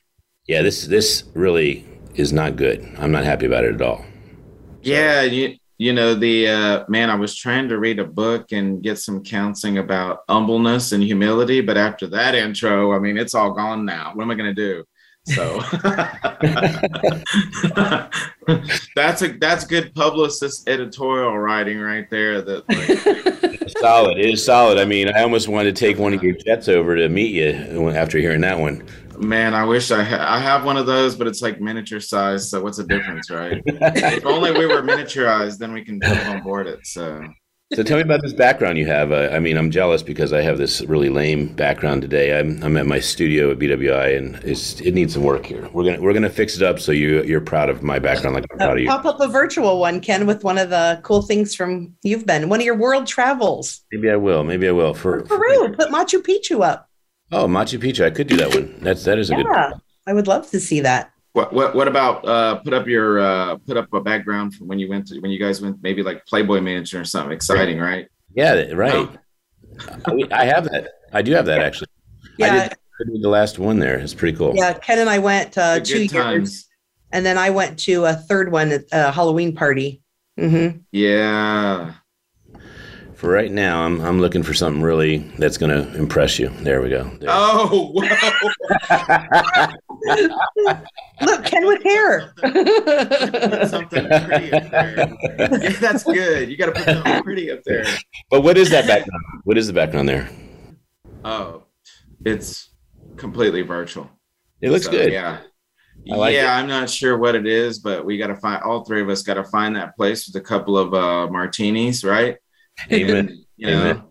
Yeah, 0.47 0.61
this 0.61 0.87
this 0.87 1.23
really 1.33 1.85
is 2.15 2.33
not 2.33 2.55
good. 2.55 2.87
I'm 2.97 3.11
not 3.11 3.23
happy 3.23 3.45
about 3.45 3.65
it 3.65 3.75
at 3.75 3.81
all. 3.81 4.03
Yeah, 4.81 5.21
you 5.21 5.57
you 5.83 5.91
know 5.91 6.15
the 6.15 6.47
uh, 6.47 6.85
man. 6.87 7.09
I 7.09 7.15
was 7.15 7.35
trying 7.35 7.67
to 7.67 7.77
read 7.77 7.99
a 7.99 8.05
book 8.05 8.53
and 8.53 8.81
get 8.81 8.99
some 8.99 9.21
counseling 9.21 9.79
about 9.79 10.19
humbleness 10.29 10.93
and 10.93 11.03
humility, 11.03 11.59
but 11.59 11.75
after 11.75 12.07
that 12.07 12.35
intro, 12.35 12.93
I 12.93 12.99
mean, 12.99 13.17
it's 13.17 13.33
all 13.33 13.51
gone 13.51 13.83
now. 13.83 14.11
What 14.13 14.23
am 14.23 14.31
I 14.31 14.35
going 14.35 14.55
to 14.55 14.63
do? 14.69 14.85
So 15.25 15.59
that's 18.95 19.21
a 19.21 19.37
that's 19.39 19.65
good 19.65 19.93
publicist 19.93 20.69
editorial 20.69 21.37
writing 21.37 21.79
right 21.79 22.09
there. 22.09 22.41
That 22.41 22.69
like, 22.69 23.69
solid. 23.79 24.19
It 24.19 24.33
is 24.33 24.45
solid. 24.45 24.77
I 24.77 24.85
mean, 24.85 25.09
I 25.09 25.21
almost 25.21 25.49
wanted 25.49 25.75
to 25.75 25.79
take 25.79 25.97
one 25.97 26.13
of 26.13 26.23
your 26.23 26.35
jets 26.35 26.69
over 26.69 26.95
to 26.95 27.09
meet 27.09 27.33
you 27.33 27.89
after 27.89 28.19
hearing 28.19 28.41
that 28.41 28.59
one. 28.59 28.85
Man, 29.17 29.53
I 29.53 29.65
wish 29.65 29.91
I 29.91 30.03
ha- 30.03 30.25
I 30.27 30.39
have 30.39 30.65
one 30.65 30.77
of 30.77 30.85
those, 30.85 31.15
but 31.15 31.27
it's 31.27 31.41
like 31.41 31.61
miniature 31.61 31.99
size. 31.99 32.49
So 32.49 32.61
what's 32.61 32.77
the 32.77 32.83
difference, 32.83 33.29
right? 33.29 33.61
if 33.65 34.25
only 34.25 34.51
we 34.51 34.65
were 34.65 34.81
miniaturized, 34.81 35.57
then 35.57 35.73
we 35.73 35.83
can 35.83 35.99
jump 36.01 36.25
on 36.27 36.41
board 36.41 36.67
it. 36.67 36.85
So 36.85 37.23
so 37.75 37.81
tell 37.81 37.97
me 37.97 38.03
about 38.03 38.21
this 38.21 38.33
background 38.33 38.77
you 38.77 38.85
have. 38.85 39.11
Uh, 39.11 39.29
I 39.31 39.39
mean, 39.39 39.57
I'm 39.57 39.71
jealous 39.71 40.03
because 40.03 40.31
I 40.31 40.41
have 40.41 40.59
this 40.59 40.81
really 40.81 41.09
lame 41.09 41.47
background 41.55 42.03
today. 42.03 42.37
I'm, 42.37 42.61
I'm 42.63 42.77
at 42.77 42.85
my 42.85 42.99
studio 42.99 43.49
at 43.49 43.57
BWI, 43.57 44.15
and 44.15 44.35
it's, 44.43 44.79
it 44.81 44.91
needs 44.91 45.13
some 45.13 45.23
work 45.23 45.45
here. 45.45 45.67
We're 45.73 45.85
gonna 45.85 46.01
we're 46.01 46.13
gonna 46.13 46.29
fix 46.29 46.55
it 46.55 46.61
up 46.61 46.79
so 46.79 46.91
you 46.91 47.23
you're 47.23 47.41
proud 47.41 47.69
of 47.69 47.81
my 47.81 47.97
background, 47.97 48.35
like 48.35 48.45
I'm 48.51 48.57
proud 48.59 48.77
of 48.77 48.83
you. 48.83 48.89
Pop 48.89 49.05
up 49.05 49.19
a 49.21 49.27
virtual 49.27 49.79
one, 49.79 50.01
Ken, 50.01 50.27
with 50.27 50.43
one 50.43 50.59
of 50.59 50.69
the 50.69 50.99
cool 51.03 51.23
things 51.23 51.55
from 51.55 51.95
you've 52.03 52.27
been 52.27 52.47
one 52.47 52.59
of 52.59 52.65
your 52.65 52.77
world 52.77 53.07
travels. 53.07 53.81
Maybe 53.91 54.11
I 54.11 54.17
will. 54.17 54.43
Maybe 54.43 54.67
I 54.67 54.71
will 54.71 54.93
for 54.93 55.23
Peru. 55.23 55.73
Put 55.73 55.89
Machu 55.89 56.21
Picchu 56.21 56.63
up. 56.63 56.89
Oh, 57.33 57.47
Machu 57.47 57.79
Picchu. 57.79 58.05
I 58.05 58.11
could 58.11 58.27
do 58.27 58.37
that 58.37 58.53
one. 58.53 58.75
That's 58.79 59.03
that 59.05 59.17
is 59.17 59.29
a 59.29 59.33
yeah, 59.33 59.43
good. 59.43 59.47
One. 59.47 59.81
I 60.07 60.13
would 60.13 60.27
love 60.27 60.49
to 60.51 60.59
see 60.59 60.79
that. 60.81 61.11
What 61.33 61.51
what 61.51 61.75
what 61.75 61.87
about 61.87 62.27
uh, 62.27 62.59
put 62.59 62.73
up 62.73 62.87
your 62.87 63.19
uh, 63.19 63.57
put 63.65 63.75
up 63.75 63.91
a 63.91 64.01
background 64.01 64.53
from 64.53 64.67
when 64.67 64.77
you 64.77 64.87
went 64.87 65.07
to 65.07 65.19
when 65.19 65.31
you 65.31 65.39
guys 65.39 65.61
went 65.61 65.77
maybe 65.81 66.03
like 66.03 66.25
Playboy 66.27 66.61
Mansion 66.61 67.01
or 67.01 67.05
something 67.05 67.31
exciting, 67.31 67.79
right? 67.79 68.07
Yeah, 68.35 68.71
right. 68.73 69.09
Oh. 70.05 70.23
I 70.31 70.45
have 70.45 70.65
that. 70.65 70.91
I 71.11 71.23
do 71.23 71.31
have 71.31 71.47
that 71.47 71.61
actually. 71.61 71.87
Yeah. 72.37 72.69
I 73.01 73.11
did 73.11 73.23
the 73.23 73.29
last 73.29 73.57
one 73.57 73.79
there. 73.79 73.97
It's 73.97 74.13
pretty 74.13 74.37
cool. 74.37 74.53
Yeah, 74.55 74.73
Ken 74.73 74.99
and 74.99 75.09
I 75.09 75.17
went 75.17 75.57
uh, 75.57 75.79
two 75.79 76.03
years, 76.03 76.67
and 77.11 77.25
then 77.25 77.39
I 77.39 77.49
went 77.49 77.79
to 77.79 78.05
a 78.05 78.13
third 78.13 78.51
one 78.51 78.71
at 78.71 78.85
a 78.91 79.11
Halloween 79.11 79.55
party. 79.55 80.03
Mm-hmm. 80.39 80.79
Yeah. 80.91 81.93
For 83.23 83.29
right 83.29 83.49
now, 83.49 83.83
I'm 83.83 84.01
I'm 84.01 84.19
looking 84.19 84.43
for 84.43 84.53
something 84.53 84.81
really 84.81 85.19
that's 85.37 85.55
going 85.55 85.71
to 85.71 85.97
impress 85.97 86.37
you. 86.37 86.49
There 86.59 86.81
we 86.81 86.89
go. 86.89 87.05
There. 87.21 87.29
Oh, 87.31 87.93
Look, 91.21 91.45
Ken 91.45 91.65
with 91.65 91.81
hair. 91.83 92.33
something 93.69 94.09
pretty 94.09 94.51
up 94.51 94.69
there. 94.71 95.15
Yeah, 95.61 95.69
that's 95.79 96.03
good. 96.03 96.49
You 96.49 96.57
got 96.57 96.65
to 96.65 96.71
put 96.73 96.83
something 96.83 97.23
pretty 97.23 97.49
up 97.49 97.63
there. 97.63 97.85
But 98.29 98.41
what 98.41 98.57
is 98.57 98.69
that 98.71 98.87
background? 98.87 99.23
What 99.45 99.57
is 99.57 99.67
the 99.67 99.73
background 99.73 100.09
there? 100.09 100.29
Oh, 101.23 101.63
it's 102.25 102.71
completely 103.15 103.61
virtual. 103.61 104.09
It 104.59 104.71
looks 104.71 104.83
so, 104.83 104.91
good. 104.91 105.13
Yeah. 105.13 105.39
Like 106.05 106.33
yeah, 106.33 106.57
it. 106.57 106.59
I'm 106.59 106.67
not 106.67 106.89
sure 106.89 107.17
what 107.17 107.35
it 107.35 107.47
is, 107.47 107.79
but 107.79 108.03
we 108.03 108.17
got 108.17 108.27
to 108.27 108.35
find 108.35 108.61
all 108.63 108.83
three 108.83 109.01
of 109.01 109.07
us 109.07 109.23
got 109.23 109.35
to 109.35 109.45
find 109.45 109.77
that 109.77 109.95
place 109.95 110.27
with 110.27 110.35
a 110.35 110.45
couple 110.45 110.77
of 110.77 110.93
uh, 110.93 111.31
martinis, 111.31 112.03
right? 112.03 112.35
Amen. 112.91 113.45
you 113.57 113.67
know, 113.67 113.81
Amen. 113.81 114.03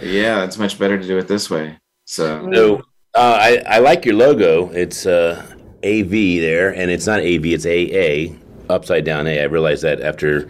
yeah, 0.00 0.44
it's 0.44 0.58
much 0.58 0.78
better 0.78 0.98
to 0.98 1.06
do 1.06 1.18
it 1.18 1.28
this 1.28 1.50
way. 1.50 1.78
So, 2.04 2.50
so 2.52 2.78
uh, 3.14 3.38
I 3.40 3.62
I 3.66 3.78
like 3.78 4.04
your 4.04 4.16
logo. 4.16 4.70
It's 4.70 5.06
uh, 5.06 5.46
AV 5.84 6.10
there, 6.10 6.74
and 6.74 6.90
it's 6.90 7.06
not 7.06 7.20
AV, 7.20 7.46
it's 7.46 7.66
AA, 7.66 8.34
upside 8.72 9.04
down 9.04 9.26
A. 9.26 9.40
I 9.40 9.44
realized 9.44 9.82
that 9.82 10.00
after 10.00 10.48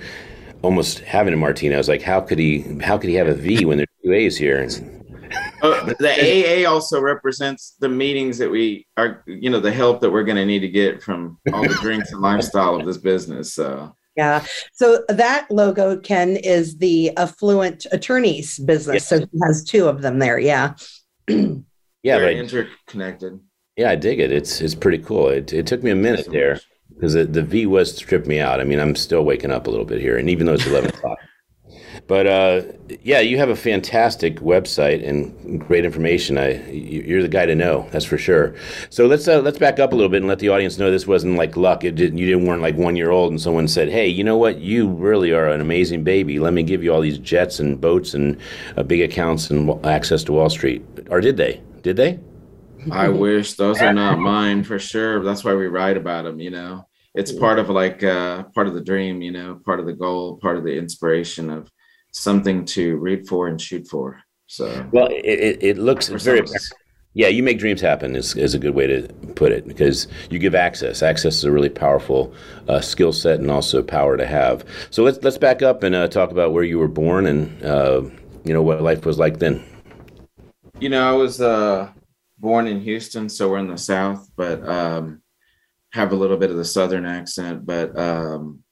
almost 0.62 1.00
having 1.00 1.32
a 1.32 1.36
martini, 1.36 1.74
I 1.74 1.78
was 1.78 1.88
like, 1.88 2.02
how 2.02 2.20
could 2.20 2.38
he? 2.38 2.62
How 2.80 2.98
could 2.98 3.10
he 3.10 3.16
have 3.16 3.28
a 3.28 3.34
V 3.34 3.64
when 3.64 3.78
there's 3.78 3.88
two 4.04 4.12
A's 4.12 4.36
here? 4.36 4.66
Uh, 5.62 5.84
the 5.98 6.64
AA 6.64 6.70
also 6.70 7.00
represents 7.00 7.76
the 7.80 7.88
meetings 7.88 8.38
that 8.38 8.50
we 8.50 8.86
are, 8.96 9.22
you 9.26 9.50
know, 9.50 9.60
the 9.60 9.72
help 9.72 10.00
that 10.00 10.10
we're 10.10 10.24
going 10.24 10.36
to 10.36 10.46
need 10.46 10.60
to 10.60 10.68
get 10.68 11.02
from 11.02 11.38
all 11.52 11.62
the 11.62 11.78
drinks 11.80 12.12
and 12.12 12.20
lifestyle 12.20 12.76
of 12.76 12.86
this 12.86 12.98
business. 12.98 13.54
So 13.54 13.94
yeah. 14.20 14.44
So 14.74 15.02
that 15.08 15.50
logo, 15.50 15.98
Ken, 15.98 16.36
is 16.36 16.76
the 16.76 17.16
affluent 17.16 17.86
attorneys 17.90 18.58
business. 18.58 18.94
Yes. 18.96 19.08
So 19.08 19.18
he 19.20 19.40
has 19.42 19.64
two 19.64 19.88
of 19.88 20.02
them 20.02 20.18
there. 20.18 20.38
Yeah. 20.38 20.74
yeah, 21.28 22.18
right. 22.18 22.36
Interconnected. 22.36 23.40
Yeah, 23.76 23.90
I 23.90 23.96
dig 23.96 24.20
it. 24.20 24.30
It's 24.30 24.60
it's 24.60 24.74
pretty 24.74 24.98
cool. 24.98 25.28
It 25.28 25.54
it 25.54 25.66
took 25.66 25.82
me 25.82 25.90
a 25.90 25.96
minute 25.96 26.28
there 26.30 26.60
because 26.94 27.14
the, 27.14 27.24
the 27.24 27.42
V 27.42 27.64
was 27.64 27.96
stripped 27.96 28.26
me 28.26 28.40
out. 28.40 28.60
I 28.60 28.64
mean, 28.64 28.78
I'm 28.78 28.94
still 28.94 29.24
waking 29.24 29.52
up 29.52 29.66
a 29.66 29.70
little 29.70 29.86
bit 29.86 30.02
here, 30.02 30.18
and 30.18 30.28
even 30.28 30.44
though 30.44 30.52
it's 30.52 30.66
11 30.66 30.90
o'clock. 30.90 31.18
But 32.10 32.26
uh, 32.26 32.62
yeah, 33.04 33.20
you 33.20 33.38
have 33.38 33.50
a 33.50 33.54
fantastic 33.54 34.40
website 34.40 35.08
and 35.08 35.60
great 35.60 35.84
information. 35.84 36.38
I, 36.38 36.60
you're 36.68 37.22
the 37.22 37.28
guy 37.28 37.46
to 37.46 37.54
know, 37.54 37.86
that's 37.92 38.04
for 38.04 38.18
sure. 38.18 38.56
So 38.88 39.06
let's 39.06 39.28
uh, 39.28 39.38
let's 39.42 39.58
back 39.58 39.78
up 39.78 39.92
a 39.92 39.94
little 39.94 40.10
bit 40.10 40.16
and 40.16 40.26
let 40.26 40.40
the 40.40 40.48
audience 40.48 40.76
know 40.76 40.90
this 40.90 41.06
wasn't 41.06 41.36
like 41.36 41.56
luck. 41.56 41.84
It 41.84 41.94
didn't. 41.94 42.18
You 42.18 42.26
didn't 42.26 42.46
weren't 42.46 42.62
like 42.62 42.74
one 42.74 42.96
year 42.96 43.12
old 43.12 43.30
and 43.30 43.40
someone 43.40 43.68
said, 43.68 43.90
"Hey, 43.90 44.08
you 44.08 44.24
know 44.24 44.36
what? 44.36 44.58
You 44.58 44.88
really 44.88 45.30
are 45.30 45.50
an 45.50 45.60
amazing 45.60 46.02
baby. 46.02 46.40
Let 46.40 46.52
me 46.52 46.64
give 46.64 46.82
you 46.82 46.92
all 46.92 47.00
these 47.00 47.16
jets 47.16 47.60
and 47.60 47.80
boats 47.80 48.12
and 48.12 48.36
uh, 48.76 48.82
big 48.82 49.02
accounts 49.02 49.48
and 49.48 49.70
access 49.86 50.24
to 50.24 50.32
Wall 50.32 50.50
Street." 50.50 50.84
Or 51.10 51.20
did 51.20 51.36
they? 51.36 51.62
Did 51.82 51.94
they? 51.94 52.18
I 52.90 53.08
wish 53.26 53.54
those 53.54 53.80
are 53.80 53.94
not 53.94 54.18
mine 54.18 54.64
for 54.64 54.80
sure. 54.80 55.22
That's 55.22 55.44
why 55.44 55.54
we 55.54 55.68
write 55.68 55.96
about 55.96 56.24
them. 56.24 56.40
You 56.40 56.50
know, 56.50 56.88
it's 57.14 57.30
part 57.30 57.60
of 57.60 57.70
like 57.70 58.02
uh, 58.02 58.42
part 58.52 58.66
of 58.66 58.74
the 58.74 58.80
dream. 58.80 59.22
You 59.22 59.30
know, 59.30 59.60
part 59.64 59.78
of 59.78 59.86
the 59.86 59.92
goal, 59.92 60.38
part 60.38 60.56
of 60.56 60.64
the 60.64 60.76
inspiration 60.76 61.50
of 61.50 61.70
something 62.12 62.64
to 62.64 62.96
read 62.96 63.26
for 63.26 63.48
and 63.48 63.60
shoot 63.60 63.86
for. 63.86 64.20
So 64.46 64.88
well, 64.92 65.08
it, 65.10 65.62
it 65.62 65.78
looks 65.78 66.08
very 66.08 66.42
yeah. 67.12 67.28
You 67.28 67.42
make 67.42 67.58
dreams 67.58 67.80
happen 67.80 68.16
is, 68.16 68.34
is 68.36 68.54
a 68.54 68.58
good 68.58 68.74
way 68.74 68.86
to 68.86 69.08
put 69.34 69.52
it 69.52 69.66
because 69.66 70.08
you 70.28 70.38
give 70.38 70.54
access. 70.54 71.02
Access 71.02 71.36
is 71.36 71.44
a 71.44 71.52
really 71.52 71.68
powerful 71.68 72.32
uh, 72.68 72.80
skill 72.80 73.12
set 73.12 73.38
and 73.38 73.50
also 73.50 73.82
power 73.82 74.16
to 74.16 74.26
have. 74.26 74.64
So 74.90 75.04
let's 75.04 75.22
let's 75.22 75.38
back 75.38 75.62
up 75.62 75.82
and 75.82 75.94
uh, 75.94 76.08
talk 76.08 76.32
about 76.32 76.52
where 76.52 76.64
you 76.64 76.78
were 76.78 76.88
born 76.88 77.26
and 77.26 77.64
uh, 77.64 78.02
you 78.44 78.52
know 78.52 78.62
what 78.62 78.82
life 78.82 79.06
was 79.06 79.18
like 79.18 79.38
then. 79.38 79.64
You 80.80 80.88
know, 80.88 81.08
I 81.08 81.12
was 81.12 81.40
uh, 81.40 81.90
born 82.38 82.66
in 82.66 82.80
Houston, 82.80 83.28
so 83.28 83.50
we're 83.50 83.58
in 83.58 83.68
the 83.68 83.76
South, 83.76 84.28
but 84.36 84.66
um, 84.68 85.22
have 85.92 86.12
a 86.12 86.16
little 86.16 86.38
bit 86.38 86.50
of 86.50 86.56
the 86.56 86.64
Southern 86.64 87.06
accent, 87.06 87.64
but. 87.64 87.96
Um, 87.96 88.64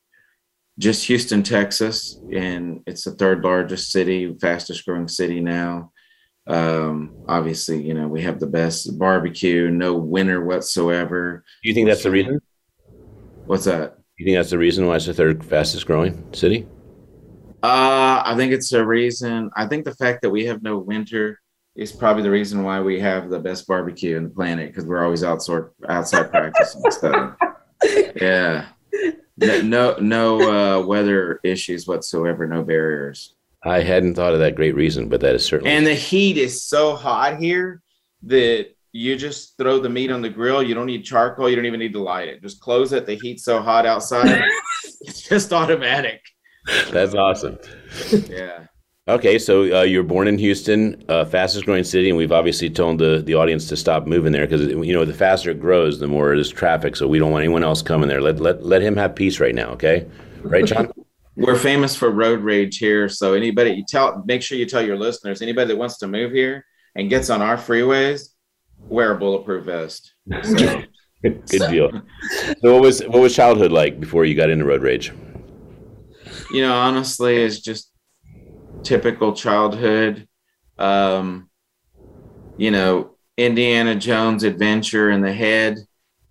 just 0.79 1.07
Houston, 1.07 1.43
Texas, 1.43 2.21
and 2.33 2.81
it's 2.87 3.05
the 3.05 3.11
third 3.11 3.43
largest 3.43 3.91
city, 3.91 4.35
fastest 4.41 4.87
growing 4.87 5.09
city 5.09 5.41
now. 5.41 5.91
Um, 6.47 7.17
obviously, 7.29 7.83
you 7.83 7.95
know, 7.95 8.07
we 8.07 8.23
have 8.23 8.39
the 8.39 8.47
best 8.47 8.97
barbecue, 8.99 9.71
no 9.71 9.95
winter 9.95 10.45
whatsoever. 10.45 11.45
Do 11.63 11.69
you 11.69 11.75
think 11.75 11.89
that's 11.89 12.05
the 12.05 12.11
reason? 12.11 12.41
What's 13.47 13.65
that? 13.65 13.99
You 14.19 14.25
think 14.25 14.39
that's 14.39 14.51
the 14.51 14.59
reason 14.59 14.87
why 14.87 14.97
it's 14.97 15.07
the 15.07 15.15
third 15.15 15.45
fastest 15.45 15.87
growing 15.87 16.25
city? 16.33 16.67
Uh, 17.63 18.23
I 18.25 18.35
think 18.37 18.53
it's 18.53 18.73
a 18.73 18.85
reason. 18.87 19.51
I 19.57 19.67
think 19.67 19.85
the 19.85 19.95
fact 19.97 20.23
that 20.23 20.31
we 20.31 20.47
have 20.47 20.63
no 20.63 20.79
winter 20.79 21.41
is 21.75 21.91
probably 21.93 22.23
the 22.23 22.31
reason 22.31 22.63
why 22.63 22.81
we 22.81 23.01
have 23.01 23.31
the 23.31 23.41
best 23.41 23.67
barbecue 23.67 24.17
in 24.17 24.25
the 24.25 24.31
planet 24.31 24.69
because 24.69 24.87
we're 24.87 25.05
always 25.05 25.25
outside 25.25 25.63
outside 25.89 26.31
practicing 26.31 26.91
stuff. 26.91 27.37
Yeah 28.21 28.67
no 29.39 29.61
no, 29.63 29.97
no 30.01 30.81
uh, 30.81 30.87
weather 30.87 31.41
issues 31.43 31.87
whatsoever 31.87 32.47
no 32.47 32.63
barriers. 32.63 33.35
I 33.65 33.81
hadn't 33.81 34.15
thought 34.15 34.35
of 34.35 34.41
that 34.41 34.55
great 34.55 34.75
reason 34.75 35.09
but 35.09 35.21
that 35.21 35.35
is 35.35 35.45
certainly 35.45 35.73
and 35.73 35.87
the 35.87 35.95
heat 35.95 36.37
is 36.37 36.63
so 36.63 36.95
hot 36.95 37.39
here 37.39 37.83
that 38.23 38.69
you 38.93 39.17
just 39.17 39.57
throw 39.59 39.79
the 39.79 39.89
meat 39.89 40.11
on 40.11 40.23
the 40.23 40.31
grill. 40.31 40.63
You 40.63 40.75
don't 40.75 40.87
need 40.87 41.05
charcoal. 41.05 41.49
You 41.49 41.57
don't 41.57 41.67
even 41.67 41.79
need 41.79 41.93
to 41.93 42.03
light 42.03 42.29
it. 42.29 42.41
Just 42.43 42.61
close 42.61 42.93
it. 42.93 43.07
The 43.07 43.15
heat's 43.15 43.45
so 43.45 43.61
hot 43.61 43.87
outside. 43.87 44.43
It's 45.01 45.23
just 45.23 45.53
automatic. 45.53 46.21
That's 46.91 47.15
awesome. 47.15 47.59
Yeah 48.29 48.67
Okay, 49.09 49.39
so 49.39 49.63
uh, 49.75 49.83
you're 49.85 50.03
born 50.03 50.29
in 50.29 50.37
Houston, 50.37 51.03
uh, 51.09 51.25
fastest 51.25 51.65
growing 51.65 51.83
city, 51.83 52.11
and 52.11 52.19
we've 52.19 52.31
obviously 52.31 52.69
told 52.69 52.99
the, 52.99 53.23
the 53.25 53.35
audience 53.35 53.67
to 53.69 53.77
stop 53.77 54.07
moving 54.07 54.33
there 54.33 54.47
because 54.47 54.67
you 54.67 54.93
know 54.93 55.07
the 55.07 55.15
faster 55.15 55.51
it 55.51 55.59
grows, 55.61 55.99
the 55.99 56.07
more 56.07 56.35
there's 56.35 56.51
traffic. 56.51 56.95
So 56.95 57.09
we 57.09 57.19
don't 57.19 57.33
want 57.33 57.43
anyone 57.43 57.65
else 57.65 57.81
coming 57.81 58.07
there. 58.07 58.21
Let 58.21 58.39
let 58.39 58.63
let 58.63 58.83
him 58.83 58.97
have 58.97 59.15
peace 59.15 59.41
right 59.41 59.55
now. 59.55 59.71
Okay, 59.71 60.07
right, 60.43 60.65
John? 60.65 60.93
We're 61.37 61.57
famous 61.57 61.97
for 61.97 62.11
road 62.11 62.41
rage 62.41 62.77
here, 62.77 63.09
so 63.09 63.33
anybody 63.33 63.71
you 63.71 63.85
tell, 63.89 64.25
make 64.27 64.43
sure 64.43 64.59
you 64.59 64.67
tell 64.67 64.85
your 64.85 64.99
listeners, 64.99 65.41
anybody 65.41 65.69
that 65.69 65.77
wants 65.77 65.97
to 65.99 66.09
move 66.09 66.33
here 66.33 66.67
and 66.97 67.09
gets 67.09 67.31
on 67.31 67.41
our 67.41 67.57
freeways, 67.57 68.31
wear 68.89 69.13
a 69.13 69.19
bulletproof 69.19 69.65
vest. 69.65 70.15
So. 70.43 70.83
Good 71.23 71.47
deal. 71.71 71.91
So 72.61 72.75
what 72.75 72.83
was 72.83 73.01
what 73.01 73.23
was 73.23 73.35
childhood 73.35 73.73
like 73.73 73.99
before 73.99 74.25
you 74.25 74.35
got 74.35 74.51
into 74.51 74.65
road 74.65 74.83
rage? 74.83 75.13
You 76.53 76.63
know, 76.63 76.75
honestly, 76.75 77.37
it's 77.37 77.61
just 77.61 77.91
typical 78.83 79.33
childhood. 79.33 80.29
Um, 80.79 81.51
you 82.57 82.71
know, 82.71 83.17
Indiana 83.37 83.95
Jones 83.95 84.43
adventure 84.43 85.11
in 85.11 85.21
the 85.21 85.33
head, 85.33 85.79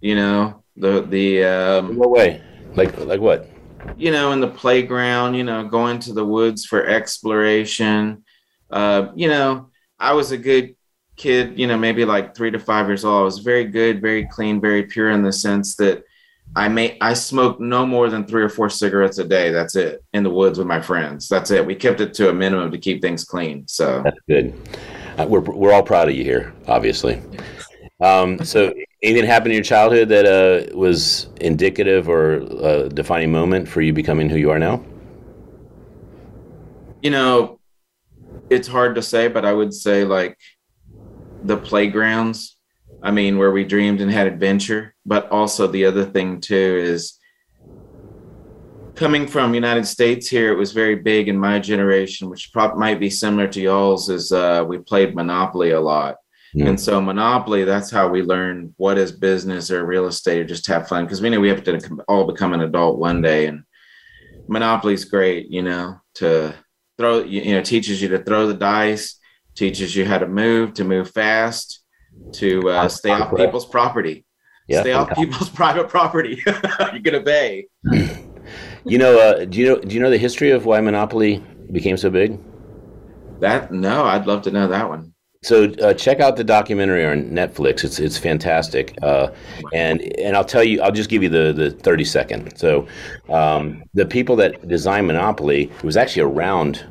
You 0.02 0.16
know, 0.16 0.64
the 0.76 1.02
the 1.02 1.44
um, 1.44 1.98
what 1.98 2.12
way? 2.12 2.42
Like 2.76 2.98
like 2.98 3.22
what? 3.22 3.50
you 3.96 4.12
know, 4.12 4.32
in 4.32 4.40
the 4.40 4.48
playground, 4.48 5.36
you 5.36 5.44
know, 5.44 5.68
going 5.68 6.00
to 6.00 6.14
the 6.14 6.26
woods 6.26 6.66
for 6.66 6.86
exploration. 6.86 8.24
Uh, 8.70 9.10
you 9.16 9.28
know, 9.28 9.70
I 10.00 10.14
was 10.14 10.32
a 10.32 10.38
good 10.38 10.76
kid, 11.16 11.58
you 11.58 11.68
know, 11.68 11.78
maybe 11.78 12.06
like 12.06 12.36
three 12.36 12.52
to 12.52 12.60
five 12.60 12.88
years 12.88 13.06
old. 13.06 13.22
I 13.22 13.24
was 13.24 13.40
very 13.40 13.66
good, 13.66 14.02
very 14.02 14.26
clean, 14.26 14.60
very 14.60 14.84
pure 14.84 15.10
in 15.10 15.24
the 15.24 15.32
sense 15.32 15.76
that 15.78 16.04
I 16.56 16.68
may 16.68 16.98
I 17.02 17.14
smoked 17.14 17.60
no 17.60 17.86
more 17.86 18.10
than 18.10 18.26
three 18.26 18.42
or 18.42 18.50
four 18.50 18.70
cigarettes 18.70 19.20
a 19.20 19.24
day. 19.24 19.52
That's 19.52 19.76
it 19.76 20.04
in 20.14 20.24
the 20.24 20.30
woods 20.30 20.58
with 20.58 20.68
my 20.68 20.82
friends. 20.82 21.28
That's 21.28 21.52
it. 21.52 21.66
We 21.66 21.76
kept 21.76 22.02
it 22.02 22.14
to 22.16 22.30
a 22.30 22.34
minimum 22.34 22.72
to 22.72 22.78
keep 22.78 23.02
things 23.02 23.24
clean. 23.24 23.68
So 23.68 24.02
That's 24.04 24.20
good. 24.28 24.54
Uh, 25.18 25.26
we're 25.28 25.42
we're 25.42 25.74
all 25.74 25.84
proud 25.84 26.10
of 26.10 26.16
you 26.16 26.24
here, 26.24 26.54
obviously. 26.68 27.22
Um, 28.00 28.44
so, 28.46 28.74
anything 29.02 29.26
happened 29.26 29.54
in 29.54 29.56
your 29.56 29.64
childhood 29.64 30.10
that 30.10 30.26
uh, 30.26 30.76
was 30.78 31.28
indicative 31.42 32.08
or 32.08 32.36
a 32.36 32.90
defining 32.90 33.32
moment 33.32 33.68
for 33.68 33.82
you 33.82 33.92
becoming 33.92 34.30
who 34.30 34.38
you 34.38 34.52
are 34.52 34.60
now? 34.60 34.84
you 37.02 37.12
know, 37.12 37.60
it's 38.50 38.68
hard 38.68 38.96
to 38.96 39.02
say, 39.02 39.28
but 39.28 39.46
I 39.46 39.54
would 39.54 39.74
say 39.74 40.04
like 40.04 40.38
the 41.44 41.58
playgrounds. 41.58 42.57
I 43.02 43.12
mean, 43.12 43.38
where 43.38 43.52
we 43.52 43.64
dreamed 43.64 44.02
and 44.02 44.12
had 44.12 44.28
adventure. 44.28 44.96
But 45.06 45.30
also 45.30 45.68
the 45.68 45.86
other 45.86 46.06
thing 46.06 46.42
too 46.42 46.80
is 46.82 47.18
coming 48.96 49.28
from 49.28 49.54
United 49.54 49.86
States 49.86 50.28
here, 50.28 50.52
it 50.52 50.58
was 50.58 50.74
very 50.74 50.96
big 50.96 51.30
in 51.30 51.38
my 51.38 51.60
generation, 51.60 52.30
which 52.30 52.52
probably 52.52 52.80
might 52.80 53.00
be 53.00 53.10
similar 53.10 53.48
to 53.48 53.62
y'all's. 53.62 54.10
Is 54.10 54.32
uh, 54.32 54.66
we 54.68 54.80
played 54.80 55.16
Monopoly 55.16 55.72
a 55.72 55.80
lot. 55.80 56.18
Mm. 56.56 56.70
And 56.70 56.80
so 56.80 57.00
Monopoly, 57.00 57.64
that's 57.64 57.92
how 57.92 58.08
we 58.08 58.24
learn 58.24 58.74
what 58.78 58.98
is 58.98 59.12
business 59.12 59.70
or 59.70 59.86
real 59.86 60.08
estate 60.08 60.40
or 60.40 60.46
just 60.46 60.68
have 60.68 60.88
fun 60.88 61.06
because 61.06 61.22
we 61.22 61.30
know 61.30 61.40
we 61.40 61.50
have 61.50 61.64
to 61.66 61.80
all 62.08 62.26
become 62.26 62.54
an 62.54 62.62
adult 62.62 62.98
one 62.98 63.22
day. 63.22 63.48
And 63.48 63.64
Monopoly's 64.48 65.06
great, 65.06 65.50
you 65.50 65.62
know, 65.62 66.00
to 66.16 66.56
throw, 66.98 67.20
you 67.20 67.54
know, 67.54 67.62
teaches 67.62 68.02
you 68.02 68.08
to 68.10 68.24
throw 68.24 68.48
the 68.48 68.54
dice, 68.54 69.20
teaches 69.56 69.96
you 69.96 70.06
how 70.06 70.18
to 70.18 70.28
move, 70.28 70.74
to 70.76 70.84
move 70.84 71.12
fast, 71.12 71.84
to 72.34 72.70
uh, 72.70 72.88
stay 72.90 73.12
off 73.12 73.36
people's 73.36 73.66
property, 73.66 74.26
Yeah. 74.68 74.82
stay 74.82 74.94
off 74.94 75.14
people's 75.16 75.50
private 75.62 75.90
property. 75.90 76.42
You're 76.46 77.00
gonna 77.00 77.18
obey. 77.18 77.68
You 78.86 78.98
know, 78.98 79.20
uh, 79.20 79.46
do 79.46 79.60
you 79.60 79.66
know 79.68 79.80
do 79.80 79.94
you 79.96 80.02
know 80.02 80.10
the 80.10 80.18
history 80.18 80.52
of 80.52 80.66
why 80.66 80.80
Monopoly 80.82 81.44
became 81.72 81.98
so 81.98 82.10
big? 82.10 82.40
That 83.40 83.72
no, 83.72 84.06
I'd 84.06 84.26
love 84.26 84.42
to 84.44 84.52
know 84.52 84.68
that 84.68 84.88
one. 84.88 85.14
So 85.44 85.66
uh, 85.84 85.94
check 85.94 86.20
out 86.20 86.36
the 86.36 86.44
documentary 86.44 87.06
on 87.06 87.30
Netflix. 87.30 87.84
It's 87.84 88.00
it's 88.00 88.18
fantastic. 88.18 88.98
Uh, 89.02 89.30
and 89.74 90.02
and 90.20 90.36
I'll 90.36 90.44
tell 90.46 90.64
you, 90.64 90.82
I'll 90.82 90.92
just 90.92 91.10
give 91.10 91.22
you 91.22 91.30
the 91.30 91.54
the 91.54 91.72
thirty 91.72 92.04
second. 92.04 92.58
So 92.58 92.88
um, 93.30 93.84
the 93.94 94.06
people 94.06 94.36
that 94.38 94.68
designed 94.68 95.08
Monopoly 95.08 95.66
it 95.66 95.84
was 95.84 95.96
actually 95.98 96.24
a 96.24 96.28
round 96.28 96.86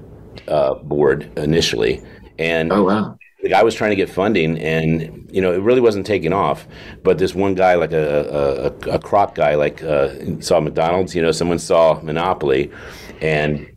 uh, 0.49 0.75
board 0.75 1.31
initially, 1.39 2.03
and 2.39 2.73
Oh 2.73 2.85
wow. 2.85 3.19
The 3.47 3.51
guy 3.51 3.63
was 3.63 3.77
trying 3.77 3.91
to 3.91 3.97
get 3.97 4.11
funding, 4.11 4.59
and 4.59 5.31
you 5.31 5.41
know 5.41 5.53
it 5.53 5.61
really 5.61 5.81
wasn't 5.81 6.05
taking 6.05 6.33
off. 6.33 6.67
But 7.05 7.19
this 7.19 7.33
one 7.33 7.55
guy, 7.55 7.77
like 7.77 7.93
a 7.93 8.73
a, 8.85 8.91
a, 8.95 8.99
crop 8.99 9.37
guy, 9.37 9.55
like 9.55 9.85
uh, 9.85 10.41
saw 10.41 10.59
McDonald's. 10.59 11.15
You 11.15 11.23
know, 11.23 11.31
someone 11.31 11.61
saw 11.61 12.01
Monopoly, 12.03 12.73
and 13.21 13.71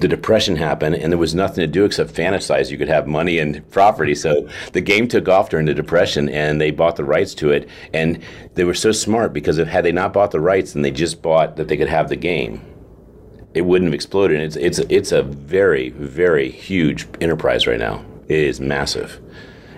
the 0.00 0.06
depression 0.06 0.54
happened, 0.54 0.94
and 0.94 1.12
there 1.12 1.18
was 1.18 1.34
nothing 1.34 1.62
to 1.62 1.66
do 1.66 1.84
except 1.84 2.14
fantasize 2.14 2.70
you 2.70 2.78
could 2.78 2.86
have 2.86 3.08
money 3.08 3.40
and 3.40 3.68
property. 3.72 4.14
So 4.14 4.48
the 4.72 4.80
game 4.80 5.08
took 5.08 5.28
off 5.28 5.50
during 5.50 5.66
the 5.66 5.74
depression, 5.74 6.28
and 6.28 6.60
they 6.60 6.70
bought 6.70 6.94
the 6.94 7.04
rights 7.04 7.34
to 7.34 7.50
it. 7.50 7.68
And 7.92 8.22
they 8.54 8.62
were 8.62 8.72
so 8.72 8.92
smart 8.92 9.32
because 9.32 9.58
if 9.58 9.66
had 9.66 9.84
they 9.84 9.90
not 9.90 10.12
bought 10.12 10.30
the 10.30 10.38
rights, 10.38 10.76
and 10.76 10.84
they 10.84 10.92
just 10.92 11.22
bought 11.22 11.56
that 11.56 11.66
they 11.66 11.76
could 11.76 11.88
have 11.88 12.08
the 12.08 12.14
game 12.14 12.64
it 13.54 13.62
wouldn't 13.62 13.88
have 13.88 13.94
exploded. 13.94 14.40
It's 14.40 14.54
it's 14.54 14.78
it's 14.78 15.10
a 15.10 15.22
very 15.22 15.88
very 15.88 16.48
huge 16.48 17.08
enterprise 17.20 17.66
right 17.66 17.80
now. 17.80 18.04
Is 18.28 18.60
massive. 18.60 19.20